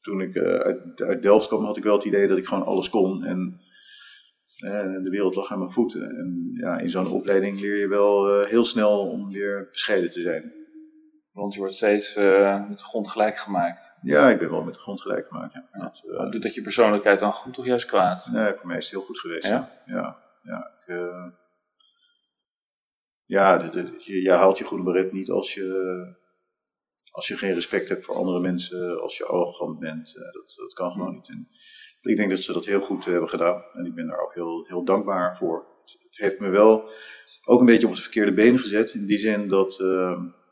toen 0.01 0.21
ik 0.21 0.37
uit, 0.37 1.03
uit 1.03 1.23
Delft 1.23 1.49
kwam, 1.49 1.65
had 1.65 1.77
ik 1.77 1.83
wel 1.83 1.95
het 1.95 2.05
idee 2.05 2.29
dat 2.29 2.39
ik 2.39 2.47
gewoon 2.47 2.67
alles 2.67 2.91
kon. 2.91 3.25
En 3.25 3.61
de 5.03 5.11
wereld 5.11 5.35
lag 5.35 5.53
aan 5.53 5.59
mijn 5.59 5.71
voeten. 5.71 6.03
En 6.03 6.51
ja, 6.55 6.79
in 6.79 6.91
zo'n 6.91 7.11
opleiding 7.11 7.61
leer 7.61 7.79
je 7.79 7.89
wel 7.89 8.45
heel 8.45 8.65
snel 8.65 9.09
om 9.09 9.31
weer 9.31 9.69
bescheiden 9.71 10.11
te 10.11 10.23
zijn. 10.23 10.53
Want 11.39 11.53
je 11.53 11.59
wordt 11.59 11.75
steeds 11.75 12.17
uh, 12.17 12.69
met 12.69 12.79
de 12.79 12.85
grond 12.85 13.09
gelijk 13.09 13.37
gemaakt. 13.37 13.99
Ja, 14.03 14.31
ik 14.31 14.39
ben 14.39 14.51
wel 14.51 14.63
met 14.63 14.75
de 14.75 14.81
grond 14.81 15.01
gelijk 15.01 15.27
gemaakt. 15.27 15.55
Ja. 15.55 15.69
ja. 15.73 15.79
Dat, 15.79 16.03
uh, 16.07 16.31
doet 16.31 16.43
dat 16.43 16.55
je 16.55 16.63
persoonlijkheid 16.63 17.21
dan 17.21 17.33
goed 17.33 17.59
of 17.59 17.65
juist 17.65 17.87
kwaad? 17.87 18.29
Nee, 18.33 18.55
voor 18.55 18.67
mij 18.67 18.77
is 18.77 18.85
het 18.85 18.93
heel 18.93 19.03
goed 19.03 19.19
geweest. 19.19 19.47
Ja? 19.47 19.83
Ja, 19.87 20.19
ja. 20.43 20.71
Ik, 20.81 20.95
uh, 20.95 21.27
ja 23.25 23.59
de, 23.59 23.71
de, 23.71 23.95
je, 23.99 24.23
je, 24.23 24.31
haalt 24.31 24.59
je 24.59 24.65
goede 24.65 24.85
beret 24.85 25.13
niet 25.13 25.31
als 25.31 25.55
je, 25.55 26.17
als 27.11 27.29
je 27.29 27.37
geen 27.37 27.55
respect 27.55 27.89
hebt 27.89 28.05
voor 28.05 28.15
andere 28.15 28.41
mensen, 28.41 29.01
als 29.01 29.17
je 29.17 29.25
arrogant 29.25 29.79
bent. 29.79 30.15
dat, 30.15 30.55
dat 30.57 30.73
kan 30.73 30.91
gewoon 30.91 31.15
niet. 31.15 31.29
En 31.29 31.49
ik 32.01 32.17
denk 32.17 32.31
dat 32.31 32.39
ze 32.39 32.53
dat 32.53 32.65
heel 32.65 32.81
goed 32.81 33.05
hebben 33.05 33.29
gedaan. 33.29 33.65
En 33.73 33.85
ik 33.85 33.95
ben 33.95 34.07
daar 34.07 34.21
ook 34.21 34.35
heel, 34.35 34.65
heel 34.67 34.85
dankbaar 34.85 35.37
voor. 35.37 35.67
Het, 35.83 35.99
het 36.03 36.17
heeft 36.17 36.41
me 36.41 36.49
wel 36.49 36.91
ook 37.47 37.61
een 37.61 37.67
beetje 37.67 37.87
op 37.87 37.93
het 37.93 38.03
verkeerde 38.03 38.35
been 38.35 38.59
gezet. 38.59 38.95
In 38.95 39.07
die 39.07 39.19
zin 39.19 39.49
dat 39.49 39.77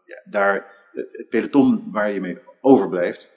ja, 0.05 0.23
daar 0.31 0.76
het 0.97 1.27
peloton 1.29 1.91
waar 1.91 2.11
je 2.11 2.21
mee 2.21 2.39
overblijft. 2.61 3.31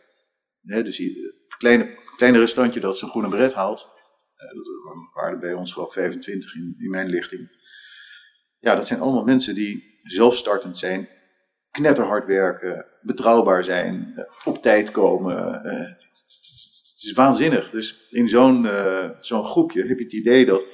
Hè, 0.61 0.83
dus 0.83 0.97
het 0.97 1.55
kleine, 1.57 1.97
kleine 2.17 2.39
restantje 2.39 2.79
dat 2.79 2.97
zijn 2.97 3.11
groene 3.11 3.29
beret 3.29 3.53
haalt. 3.53 3.87
Uh, 4.37 4.55
dat 4.55 5.13
waren 5.13 5.39
bij 5.39 5.53
ons 5.53 5.73
geloof 5.73 5.93
25 5.93 6.55
in, 6.55 6.75
in 6.79 6.89
mijn 6.89 7.09
lichting. 7.09 7.49
Ja, 8.59 8.75
dat 8.75 8.87
zijn 8.87 8.99
allemaal 8.99 9.23
mensen 9.23 9.55
die 9.55 9.95
zelfstartend 9.97 10.77
zijn, 10.77 11.09
knetterhard 11.71 12.25
werken, 12.25 12.85
betrouwbaar 13.01 13.63
zijn, 13.63 14.13
uh, 14.15 14.23
op 14.43 14.61
tijd 14.61 14.91
komen. 14.91 15.61
Het 16.99 17.07
is 17.07 17.13
waanzinnig. 17.13 17.69
Dus 17.69 18.09
in 18.09 18.27
zo'n 18.27 18.65
uh, 18.65 19.09
zo'n 19.19 19.45
groepje 19.45 19.83
heb 19.83 19.97
je 19.97 20.03
het 20.03 20.13
idee 20.13 20.45
dat 20.45 20.65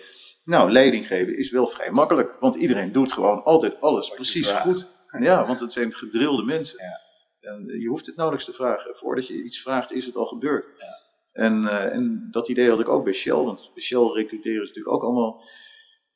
nou, 0.46 0.72
leiding 0.72 1.08
geven 1.08 1.38
is 1.38 1.52
wel 1.52 1.68
vrij 1.68 1.92
makkelijk, 1.92 2.36
want 2.40 2.56
iedereen 2.56 2.92
doet 2.92 3.12
gewoon 3.12 3.44
altijd 3.44 3.82
alles 3.82 4.10
precies 4.10 4.52
goed. 4.52 4.96
Ja, 5.20 5.48
want 5.48 5.60
het 5.60 5.72
zijn 5.72 5.94
gedrilde 5.94 6.44
mensen. 6.44 6.84
Ja. 6.84 7.04
En 7.50 7.80
je 7.80 7.88
hoeft 7.88 8.06
het 8.06 8.16
nauwelijks 8.16 8.50
te 8.50 8.56
vragen. 8.56 8.96
Voordat 8.96 9.28
je 9.28 9.44
iets 9.44 9.62
vraagt, 9.62 9.92
is 9.92 10.06
het 10.06 10.16
al 10.16 10.26
gebeurd. 10.26 10.66
Ja. 10.78 11.04
En, 11.32 11.64
uh, 11.64 11.94
en 11.94 12.28
dat 12.32 12.50
idee 12.50 12.70
had 12.70 12.80
ik 12.80 12.90
ook 12.90 13.04
bij 13.04 13.14
Shell, 13.14 13.34
want 13.34 13.72
bij 13.74 13.84
Shell 13.84 14.12
recruteren 14.14 14.68
ze 14.68 14.74
natuurlijk 14.74 14.96
ook 14.96 15.04
allemaal 15.04 15.44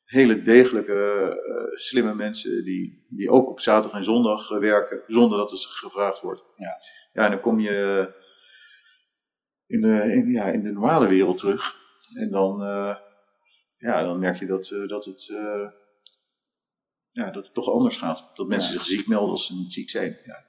hele 0.03 0.41
degelijke, 0.41 0.93
uh, 1.47 1.77
slimme 1.77 2.15
mensen 2.15 2.63
die, 2.63 3.05
die 3.09 3.29
ook 3.29 3.49
op 3.49 3.59
zaterdag 3.59 3.99
en 3.99 4.03
zondag 4.03 4.49
werken, 4.49 5.03
zonder 5.07 5.37
dat 5.37 5.51
het 5.51 5.59
gevraagd 5.59 6.21
wordt. 6.21 6.43
Ja, 6.55 6.79
ja 7.13 7.23
en 7.23 7.31
dan 7.31 7.39
kom 7.39 7.59
je 7.59 8.09
in 9.67 9.81
de, 9.81 10.13
in, 10.13 10.31
ja, 10.31 10.45
in 10.45 10.63
de 10.63 10.71
normale 10.71 11.07
wereld 11.07 11.37
terug. 11.37 11.73
En 12.15 12.31
dan, 12.31 12.61
uh, 12.61 12.95
ja, 13.77 14.03
dan 14.03 14.19
merk 14.19 14.35
je 14.35 14.45
dat, 14.45 14.75
dat, 14.87 15.05
het, 15.05 15.33
ja, 17.19 17.31
dat 17.31 17.45
het 17.45 17.53
toch 17.53 17.69
anders 17.69 17.97
gaat. 17.97 18.31
Dat 18.33 18.47
mensen 18.47 18.73
zich 18.73 18.85
ziek 18.85 19.07
melden 19.07 19.29
als 19.29 19.45
ze 19.45 19.55
niet 19.55 19.73
ziek 19.73 19.89
zijn. 19.89 20.17
Ja, 20.25 20.45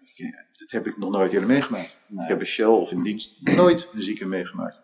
dat 0.59 0.71
heb 0.71 0.87
ik 0.87 0.99
nog 0.99 1.11
nooit 1.11 1.33
eerder 1.33 1.49
meegemaakt. 1.49 1.99
Nee. 2.07 2.23
Ik 2.23 2.29
heb 2.29 2.41
een 2.41 2.47
Shell 2.47 2.67
of 2.67 2.91
in 2.91 3.03
dienst 3.03 3.43
nooit 3.57 3.89
een 3.93 4.03
zieke 4.03 4.27
meegemaakt. 4.27 4.83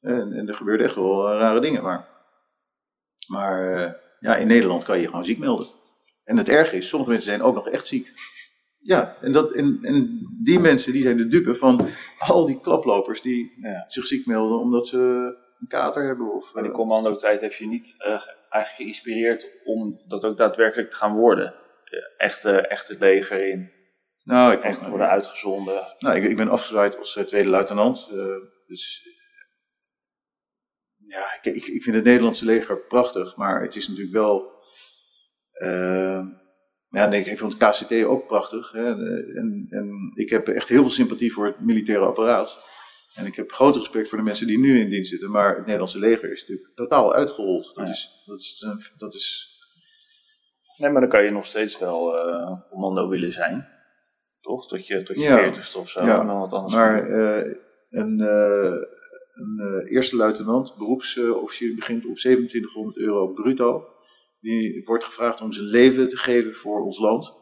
En, 0.00 0.32
en 0.32 0.48
er 0.48 0.54
gebeurden 0.54 0.86
echt 0.86 0.94
wel 0.94 1.32
rare 1.32 1.60
dingen. 1.60 1.82
Maar, 1.82 2.08
maar 3.26 3.62
ja, 4.20 4.36
in 4.36 4.46
Nederland 4.46 4.84
kan 4.84 4.96
je 4.96 5.02
je 5.02 5.08
gewoon 5.08 5.24
ziek 5.24 5.38
melden. 5.38 5.66
En 6.24 6.36
het 6.36 6.48
erge 6.48 6.76
is, 6.76 6.88
sommige 6.88 7.10
mensen 7.10 7.30
zijn 7.30 7.42
ook 7.42 7.54
nog 7.54 7.68
echt 7.68 7.86
ziek. 7.86 8.12
Ja, 8.78 9.16
en, 9.20 9.32
dat, 9.32 9.52
en, 9.52 9.78
en 9.82 10.26
die 10.44 10.58
mensen 10.58 10.92
die 10.92 11.02
zijn 11.02 11.16
de 11.16 11.28
dupe 11.28 11.54
van 11.54 11.88
al 12.18 12.46
die 12.46 12.60
klaplopers 12.60 13.20
die 13.20 13.52
ja. 13.60 13.84
zich 13.88 14.06
ziek 14.06 14.26
melden 14.26 14.58
omdat 14.58 14.86
ze 14.86 14.98
een 15.60 15.68
kater 15.68 16.06
hebben. 16.06 16.34
Of, 16.34 16.54
maar 16.54 16.62
die 16.62 16.72
commando-tijd 16.72 17.40
heeft 17.40 17.56
je 17.56 17.66
niet 17.66 17.94
uh, 18.06 18.20
eigenlijk 18.50 18.74
geïnspireerd 18.82 19.50
om 19.64 20.02
dat 20.06 20.24
ook 20.24 20.36
daadwerkelijk 20.36 20.90
te 20.90 20.96
gaan 20.96 21.16
worden. 21.16 21.54
Echt, 22.16 22.44
uh, 22.44 22.70
echt 22.70 22.88
het 22.88 22.98
leger 22.98 23.48
in. 23.48 23.72
Nou, 24.22 24.52
ik 24.52 24.62
echt 24.62 24.88
worden 24.88 25.08
uitgezonden. 25.08 25.82
Nou, 25.98 26.16
ik, 26.16 26.24
ik 26.24 26.36
ben 26.36 26.48
afgezwaaid 26.48 26.98
als 26.98 27.16
uh, 27.16 27.24
tweede 27.24 27.48
luitenant. 27.48 28.08
dus 28.66 29.08
ja, 30.96 31.34
ik, 31.40 31.54
ik, 31.54 31.66
ik 31.66 31.82
vind 31.82 31.96
het 31.96 32.04
Nederlandse 32.04 32.44
leger 32.44 32.78
prachtig, 32.78 33.36
maar 33.36 33.62
het 33.62 33.76
is 33.76 33.88
natuurlijk 33.88 34.14
wel 34.14 34.56
ja, 36.90 37.08
nee, 37.08 37.24
ik 37.24 37.38
vond 37.38 37.52
het 37.58 37.70
KCT 37.70 38.04
ook 38.04 38.26
prachtig. 38.26 38.72
Hè. 38.72 38.86
En, 39.36 39.66
en 39.70 40.12
ik 40.14 40.30
heb 40.30 40.48
echt 40.48 40.68
heel 40.68 40.82
veel 40.82 40.90
sympathie 40.90 41.32
voor 41.32 41.46
het 41.46 41.60
militaire 41.60 42.04
apparaat. 42.04 42.64
En 43.18 43.26
ik 43.26 43.34
heb 43.34 43.52
groot 43.52 43.76
respect 43.76 44.08
voor 44.08 44.18
de 44.18 44.24
mensen 44.24 44.46
die 44.46 44.58
nu 44.58 44.80
in 44.80 44.88
dienst 44.88 45.10
zitten. 45.10 45.30
Maar 45.30 45.48
het 45.48 45.58
Nederlandse 45.58 45.98
leger 45.98 46.32
is 46.32 46.40
natuurlijk 46.40 46.74
totaal 46.74 47.14
uitgerold. 47.14 47.72
Dat, 47.74 47.88
is, 47.88 48.22
dat, 48.26 48.38
is, 48.38 48.66
dat 48.96 49.14
is... 49.14 49.56
Nee, 50.76 50.90
maar 50.90 51.00
dan 51.00 51.10
kan 51.10 51.24
je 51.24 51.30
nog 51.30 51.46
steeds 51.46 51.78
wel 51.78 52.28
uh, 52.28 52.60
commando 52.70 53.08
willen 53.08 53.32
zijn. 53.32 53.68
Toch? 54.40 54.68
Tot 54.68 54.86
je, 54.86 55.02
tot 55.02 55.16
je 55.16 55.22
ja. 55.22 55.36
40 55.36 55.76
of 55.76 55.88
zo. 55.88 56.04
Ja. 56.04 56.20
En 56.20 56.26
dan 56.26 56.38
wat 56.38 56.52
anders 56.52 56.74
maar 56.74 57.08
uh, 57.10 57.54
een, 57.88 58.18
uh, 58.18 58.76
een 59.32 59.86
eerste 59.86 60.16
luitenant, 60.16 60.74
beroepsofficier, 60.76 61.74
begint 61.74 62.06
op 62.06 62.16
2700 62.16 62.96
euro 62.96 63.32
bruto. 63.32 63.84
Die 64.40 64.82
wordt 64.84 65.04
gevraagd 65.04 65.40
om 65.40 65.52
zijn 65.52 65.66
leven 65.66 66.08
te 66.08 66.16
geven 66.16 66.54
voor 66.54 66.84
ons 66.84 66.98
land. 66.98 67.32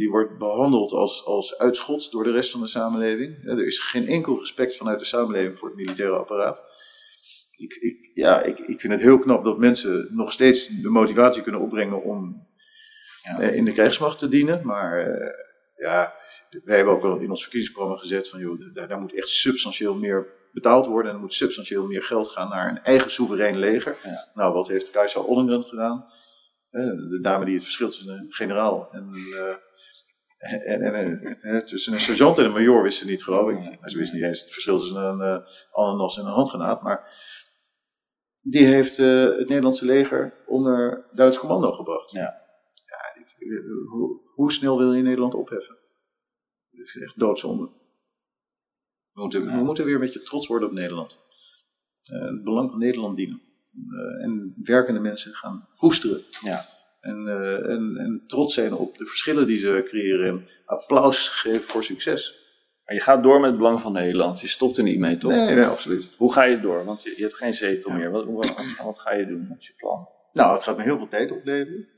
Die 0.00 0.10
wordt 0.10 0.38
behandeld 0.38 0.92
als, 0.92 1.24
als 1.24 1.58
uitschot 1.58 2.10
door 2.10 2.24
de 2.24 2.30
rest 2.30 2.50
van 2.50 2.60
de 2.60 2.66
samenleving. 2.66 3.44
er 3.44 3.66
is 3.66 3.78
geen 3.78 4.06
enkel 4.06 4.38
respect 4.38 4.76
vanuit 4.76 4.98
de 4.98 5.04
samenleving 5.04 5.58
voor 5.58 5.68
het 5.68 5.76
militaire 5.76 6.16
apparaat. 6.16 6.64
Ik, 7.56 7.72
ik, 7.72 8.10
ja, 8.14 8.42
ik, 8.42 8.58
ik 8.58 8.80
vind 8.80 8.92
het 8.92 9.02
heel 9.02 9.18
knap 9.18 9.44
dat 9.44 9.58
mensen 9.58 10.08
nog 10.10 10.32
steeds 10.32 10.68
de 10.68 10.88
motivatie 10.88 11.42
kunnen 11.42 11.60
opbrengen 11.60 12.02
om 12.02 12.46
ja. 13.22 13.40
eh, 13.40 13.56
in 13.56 13.64
de 13.64 13.72
krijgsmacht 13.72 14.18
te 14.18 14.28
dienen. 14.28 14.66
Maar 14.66 15.06
eh, 15.06 15.34
ja, 15.76 16.14
wij 16.64 16.76
hebben 16.76 16.94
ook 16.94 17.02
wel 17.02 17.18
in 17.18 17.30
ons 17.30 17.42
verkiezingsprogramma 17.42 18.00
gezet 18.00 18.28
van 18.28 18.40
joh, 18.40 18.74
daar, 18.74 18.88
daar 18.88 19.00
moet 19.00 19.14
echt 19.14 19.28
substantieel 19.28 19.94
meer 19.94 20.26
betaald 20.52 20.86
worden. 20.86 21.10
En 21.10 21.16
er 21.16 21.22
moet 21.22 21.34
substantieel 21.34 21.86
meer 21.86 22.02
geld 22.02 22.28
gaan 22.28 22.48
naar 22.48 22.68
een 22.68 22.82
eigen 22.82 23.10
soeverein 23.10 23.58
leger. 23.58 23.96
Ja. 24.02 24.30
Nou, 24.34 24.52
wat 24.52 24.68
heeft 24.68 24.90
Kajsa 24.90 25.20
Ollengren 25.20 25.62
gedaan? 25.62 26.18
de 26.70 27.18
dame 27.22 27.44
die 27.44 27.54
het 27.54 27.62
verschil 27.62 27.88
tussen 27.88 28.08
een 28.08 28.26
generaal 28.28 28.88
en, 28.92 29.10
uh, 29.14 29.54
en, 30.40 30.82
en, 30.82 31.38
en, 31.40 31.64
tussen 31.64 31.92
een 31.92 32.00
sergeant 32.00 32.38
en 32.38 32.44
een 32.44 32.52
major 32.52 32.82
wist 32.82 32.98
ze 32.98 33.06
niet, 33.06 33.24
geloof 33.24 33.50
ik. 33.50 33.78
Ze 33.84 33.98
wist 33.98 34.12
niet 34.12 34.22
eens 34.22 34.40
het 34.40 34.52
verschil 34.52 34.78
tussen 34.78 35.02
een 35.02 35.20
uh, 35.20 35.46
ananas 35.72 36.18
en 36.18 36.24
een 36.24 36.32
handgranaat. 36.32 36.82
Maar 36.82 37.14
die 38.42 38.64
heeft 38.64 38.98
uh, 38.98 39.24
het 39.24 39.48
Nederlandse 39.48 39.84
leger 39.84 40.44
onder 40.46 41.06
Duits 41.10 41.38
commando 41.38 41.72
gebracht. 41.72 42.10
Ja. 42.10 42.20
ja 42.20 43.24
hoe, 43.90 44.20
hoe, 44.34 44.52
snel 44.52 44.78
wil 44.78 44.94
je 44.94 45.02
Nederland 45.02 45.34
opheffen? 45.34 45.78
Dat 46.70 46.86
is 46.86 46.96
echt 46.96 47.18
doodzonde. 47.18 47.70
We 49.12 49.20
moeten, 49.20 49.44
ja. 49.44 49.56
we 49.56 49.64
moeten 49.64 49.84
weer 49.84 49.94
een 49.94 50.00
beetje 50.00 50.22
trots 50.22 50.46
worden 50.46 50.68
op 50.68 50.74
Nederland. 50.74 51.18
het 52.02 52.44
belang 52.44 52.70
van 52.70 52.78
Nederland 52.78 53.16
dienen. 53.16 53.42
En 54.22 54.54
werkende 54.62 55.00
mensen 55.00 55.32
gaan 55.32 55.68
koesteren. 55.76 56.20
Ja. 56.42 56.78
En, 57.00 57.24
uh, 57.26 57.70
en, 57.70 57.96
en, 57.96 58.24
trots 58.26 58.54
zijn 58.54 58.72
op 58.72 58.98
de 58.98 59.06
verschillen 59.06 59.46
die 59.46 59.56
ze 59.56 59.80
creëren 59.84 60.26
en 60.26 60.48
applaus 60.64 61.28
geven 61.28 61.66
voor 61.66 61.84
succes. 61.84 62.38
Maar 62.84 62.94
je 62.94 63.00
gaat 63.00 63.22
door 63.22 63.40
met 63.40 63.50
het 63.50 63.58
belang 63.58 63.80
van 63.80 63.92
Nederland. 63.92 64.40
Je 64.40 64.48
stopt 64.48 64.76
er 64.76 64.82
niet 64.82 64.98
mee, 64.98 65.18
toch? 65.18 65.30
Nee, 65.30 65.54
nee 65.54 65.64
absoluut. 65.64 66.14
Hoe 66.16 66.32
ga 66.32 66.42
je 66.42 66.60
door? 66.60 66.84
Want 66.84 67.02
je, 67.02 67.14
je 67.16 67.22
hebt 67.22 67.36
geen 67.36 67.54
zetel 67.54 67.92
meer. 67.92 68.10
Wat, 68.10 68.24
wat, 68.24 68.54
wat, 68.84 68.98
ga 68.98 69.12
je 69.12 69.26
doen? 69.26 69.48
Wat 69.48 69.58
is 69.58 69.66
je 69.66 69.74
plan? 69.76 70.08
Nou, 70.32 70.54
het 70.54 70.62
gaat 70.62 70.76
me 70.76 70.82
heel 70.82 70.98
veel 70.98 71.08
tijd 71.08 71.32
opleveren. 71.32 71.88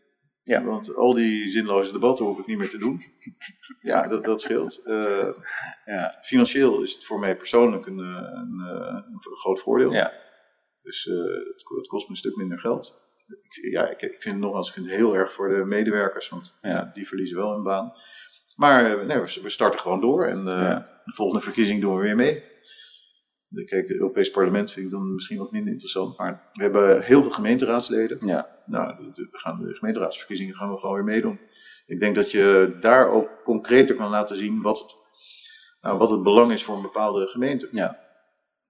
Ja. 0.42 0.64
Want 0.64 0.96
al 0.96 1.14
die 1.14 1.48
zinloze 1.48 1.92
debatten 1.92 2.24
hoef 2.24 2.38
ik 2.38 2.46
niet 2.46 2.58
meer 2.58 2.70
te 2.70 2.78
doen. 2.78 3.00
ja, 3.92 4.08
dat, 4.08 4.24
dat 4.24 4.40
scheelt. 4.40 4.80
Uh, 4.84 5.28
ja. 5.84 6.14
Financieel 6.22 6.82
is 6.82 6.92
het 6.94 7.04
voor 7.04 7.18
mij 7.18 7.36
persoonlijk 7.36 7.86
een, 7.86 7.98
een, 7.98 8.58
een, 8.58 9.06
een 9.06 9.36
groot 9.36 9.60
voordeel. 9.60 9.92
Ja. 9.92 10.12
Dus 10.82 11.06
uh, 11.06 11.16
het, 11.16 11.62
het, 11.76 11.86
kost 11.86 12.04
me 12.04 12.10
een 12.10 12.16
stuk 12.16 12.36
minder 12.36 12.58
geld. 12.58 13.01
Ik, 13.42 13.72
ja, 13.72 13.88
ik, 13.88 14.02
ik 14.02 14.22
vind 14.22 14.34
het 14.34 14.44
nogmaals 14.44 14.76
ik 14.76 14.90
heel 14.90 15.16
erg 15.16 15.32
voor 15.32 15.48
de 15.48 15.64
medewerkers, 15.64 16.28
want 16.28 16.54
ja, 16.62 16.90
die 16.94 17.06
verliezen 17.06 17.36
wel 17.36 17.52
hun 17.52 17.62
baan. 17.62 17.92
Maar 18.56 18.82
nee, 18.82 19.18
we, 19.18 19.40
we, 19.42 19.50
starten 19.50 19.80
gewoon 19.80 20.00
door 20.00 20.24
en 20.26 20.44
ja. 20.44 21.00
de 21.04 21.12
volgende 21.12 21.44
verkiezing 21.44 21.80
doen 21.80 21.96
we 21.96 22.02
weer 22.02 22.16
mee. 22.16 22.42
Kijk, 23.54 23.88
het 23.88 23.96
Europees 23.96 24.30
Parlement 24.30 24.70
vind 24.70 24.86
ik 24.86 24.92
dan 24.92 25.14
misschien 25.14 25.38
wat 25.38 25.52
minder 25.52 25.72
interessant. 25.72 26.18
Maar 26.18 26.50
we 26.52 26.62
hebben 26.62 27.02
heel 27.02 27.22
veel 27.22 27.30
gemeenteraadsleden. 27.30 28.18
Ja. 28.26 28.62
Nou, 28.66 29.12
we 29.14 29.28
gaan 29.30 29.60
de 29.60 29.74
gemeenteraadsverkiezingen 29.74 30.54
gaan 30.54 30.70
we 30.70 30.78
gewoon 30.78 30.94
weer 30.94 31.04
meedoen. 31.04 31.40
Ik 31.86 32.00
denk 32.00 32.14
dat 32.14 32.30
je 32.30 32.74
daar 32.80 33.08
ook 33.08 33.40
concreter 33.44 33.94
kan 33.94 34.10
laten 34.10 34.36
zien 34.36 34.62
wat 34.62 34.78
het, 34.78 34.94
nou, 35.80 35.98
wat 35.98 36.10
het 36.10 36.22
belang 36.22 36.52
is 36.52 36.64
voor 36.64 36.76
een 36.76 36.82
bepaalde 36.82 37.26
gemeente. 37.26 37.68
Ja. 37.72 37.98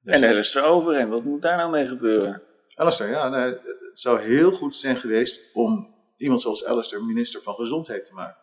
Dus 0.00 0.14
en 0.14 0.28
Alistair 0.28 0.66
Overeen, 0.66 1.08
wat 1.08 1.24
moet 1.24 1.42
daar 1.42 1.56
nou 1.56 1.70
mee 1.70 1.86
gebeuren? 1.86 2.42
Alistair, 2.74 3.10
ja, 3.10 3.28
nee, 3.28 3.50
het 3.50 4.00
zou 4.00 4.20
heel 4.20 4.52
goed 4.52 4.74
zijn 4.74 4.96
geweest 4.96 5.54
om 5.54 5.94
iemand 6.16 6.40
zoals 6.40 6.64
Alistair 6.64 7.04
minister 7.04 7.42
van 7.42 7.54
Gezondheid 7.54 8.04
te 8.04 8.14
maken. 8.14 8.40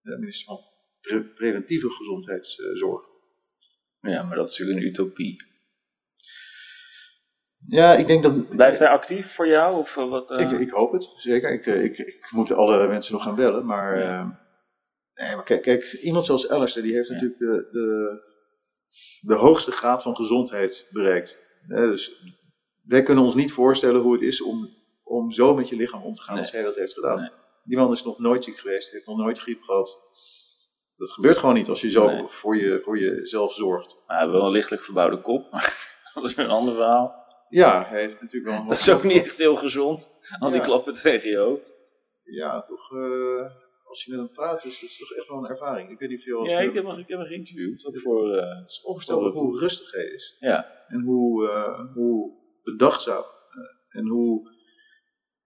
De 0.00 0.18
minister 0.18 0.46
van 0.46 0.60
pre 1.00 1.24
preventieve 1.24 1.90
gezondheidszorg. 1.90 3.02
Ja, 4.00 4.22
maar 4.22 4.36
dat 4.36 4.50
is 4.50 4.58
natuurlijk 4.58 4.86
een 4.86 4.92
utopie. 4.92 5.52
Ja, 7.58 7.94
ik 7.94 8.06
denk 8.06 8.22
dat. 8.22 8.48
Blijft 8.48 8.78
hij 8.78 8.88
actief 8.88 9.34
voor 9.34 9.46
jou? 9.46 9.76
Of 9.76 9.94
wat, 9.94 10.30
uh... 10.30 10.40
ik, 10.40 10.60
ik 10.60 10.70
hoop 10.70 10.92
het, 10.92 11.10
zeker. 11.16 11.52
Ik, 11.52 11.66
ik, 11.66 11.98
ik, 11.98 12.28
moet 12.30 12.52
alle 12.52 12.88
mensen 12.88 13.12
nog 13.12 13.22
gaan 13.22 13.36
bellen, 13.36 13.66
maar. 13.66 13.98
Ja. 13.98 14.22
Uh, 14.22 14.42
Nee, 15.14 15.34
maar 15.34 15.44
kijk, 15.44 15.62
kijk 15.62 15.92
iemand 15.92 16.24
zoals 16.24 16.48
Alistair, 16.48 16.84
die 16.84 16.94
heeft 16.94 17.10
natuurlijk 17.10 17.38
de, 17.38 17.68
de, 17.72 18.18
de 19.20 19.34
hoogste 19.34 19.70
graad 19.70 20.02
van 20.02 20.16
gezondheid 20.16 20.86
bereikt. 20.90 21.38
dus 21.68 22.12
wij 22.84 23.02
kunnen 23.02 23.24
ons 23.24 23.34
niet 23.34 23.52
voorstellen 23.52 24.00
hoe 24.00 24.12
het 24.12 24.22
is 24.22 24.42
om, 24.42 24.68
om 25.02 25.30
zo 25.30 25.54
met 25.54 25.68
je 25.68 25.76
lichaam 25.76 26.02
om 26.02 26.14
te 26.14 26.22
gaan 26.22 26.38
als 26.38 26.50
hij 26.50 26.62
dat 26.62 26.74
heeft 26.74 26.94
gedaan. 26.94 27.30
Die 27.64 27.76
man 27.76 27.92
is 27.92 28.04
nog 28.04 28.18
nooit 28.18 28.44
ziek 28.44 28.56
geweest, 28.56 28.90
heeft 28.90 29.06
nog 29.06 29.16
nooit 29.16 29.38
griep 29.38 29.62
gehad. 29.62 30.02
Dat 30.96 31.10
gebeurt 31.10 31.38
gewoon 31.38 31.54
niet 31.54 31.68
als 31.68 31.80
je 31.80 31.90
zo 31.90 32.26
voor, 32.26 32.56
je, 32.56 32.80
voor 32.80 32.98
jezelf 32.98 33.54
zorgt. 33.54 33.96
hij 34.06 34.18
heeft 34.18 34.30
wel 34.30 34.46
een 34.46 34.52
lichtelijk 34.52 34.82
verbouwde 34.82 35.20
kop, 35.20 35.50
dat 36.14 36.24
is 36.24 36.36
een 36.36 36.48
ander 36.48 36.74
verhaal. 36.74 37.22
Ja, 37.48 37.84
hij 37.86 38.00
heeft 38.00 38.20
natuurlijk 38.20 38.52
wel 38.52 38.60
een 38.60 38.68
Dat 38.68 38.76
is 38.76 38.90
ook 38.90 39.02
niet 39.02 39.24
echt 39.24 39.38
heel 39.38 39.56
gezond, 39.56 40.10
al 40.38 40.50
die 40.50 40.60
klappen 40.60 40.92
tegen 40.92 41.30
je 41.30 41.36
hoofd. 41.36 41.72
Ja, 42.24 42.62
toch, 42.62 42.90
uh, 42.90 43.46
als 43.84 44.04
je 44.04 44.10
met 44.10 44.20
hem 44.20 44.30
praat, 44.32 44.64
is 44.64 44.80
dat 44.80 44.98
toch 44.98 45.16
echt 45.16 45.28
wel 45.28 45.38
een 45.38 45.50
ervaring. 45.50 45.90
Ik 45.90 45.98
weet 45.98 46.08
niet 46.08 46.22
veel. 46.22 46.48
Ja, 46.48 46.60
ik 46.60 46.74
heb, 46.74 46.86
hem, 46.86 46.98
ik 46.98 47.08
heb 47.08 47.18
hem 47.18 47.26
geïnterviewd. 47.26 47.88
voor, 48.02 48.36
uh, 48.36 48.58
het 48.58 48.68
is 48.68 48.82
onvoorstelbaar 48.82 49.30
hoe 49.30 49.58
rustig 49.58 49.92
hij 49.92 50.04
is. 50.04 50.36
Ja. 50.40 50.84
En 50.86 51.00
hoe, 51.00 51.42
uh, 51.42 51.92
hoe 51.94 52.43
bedachtzaam. 52.64 53.24
en 53.88 54.08
hoe, 54.08 54.50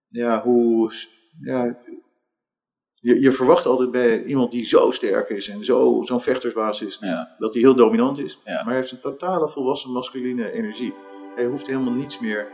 ja, 0.07 0.41
hoe, 0.41 0.91
ja, 1.41 1.77
je, 2.93 3.21
je, 3.21 3.31
verwacht 3.31 3.65
altijd 3.65 3.91
bij 3.91 4.23
iemand 4.23 4.51
die 4.51 4.65
zo 4.65 4.91
sterk 4.91 5.29
is 5.29 5.49
en 5.49 5.65
zo, 5.65 6.01
zo'n 6.03 6.21
vechtersbaas 6.21 6.81
is, 6.81 6.97
ja. 7.01 7.35
dat 7.37 7.53
hij 7.53 7.61
heel 7.61 7.75
dominant 7.75 8.19
is. 8.19 8.39
Ja. 8.45 8.53
Maar 8.53 8.65
hij 8.65 8.75
heeft 8.75 8.91
een 8.91 8.99
totale 8.99 9.49
volwassen 9.49 9.91
masculine 9.91 10.51
energie. 10.51 10.93
Hij 11.35 11.45
hoeft 11.45 11.67
helemaal 11.67 11.93
niets 11.93 12.19
meer 12.19 12.47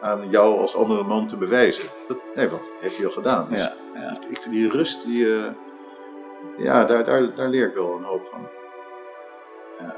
aan 0.00 0.30
jou 0.30 0.58
als 0.58 0.74
andere 0.74 1.04
man 1.04 1.26
te 1.26 1.36
bewijzen. 1.36 1.90
Dat, 2.08 2.28
nee, 2.34 2.48
want 2.48 2.62
dat 2.62 2.80
heeft 2.80 2.96
hij 2.96 3.06
al 3.06 3.12
gedaan. 3.12 3.50
Dus 3.50 3.60
ja. 3.60 4.20
Ik, 4.30 4.46
die 4.50 4.68
rust, 4.68 5.04
die, 5.04 5.24
uh, 5.24 5.52
ja, 6.58 6.84
daar, 6.84 7.04
daar, 7.04 7.34
daar 7.34 7.48
leer 7.48 7.68
ik 7.68 7.74
wel 7.74 7.96
een 7.96 8.04
hoop 8.04 8.26
van. 8.26 8.48
Ja. 9.78 9.96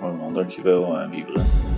Mooi 0.00 0.14
man, 0.14 0.34
dankjewel 0.34 1.00
uh, 1.00 1.10
Wieberen. 1.10 1.69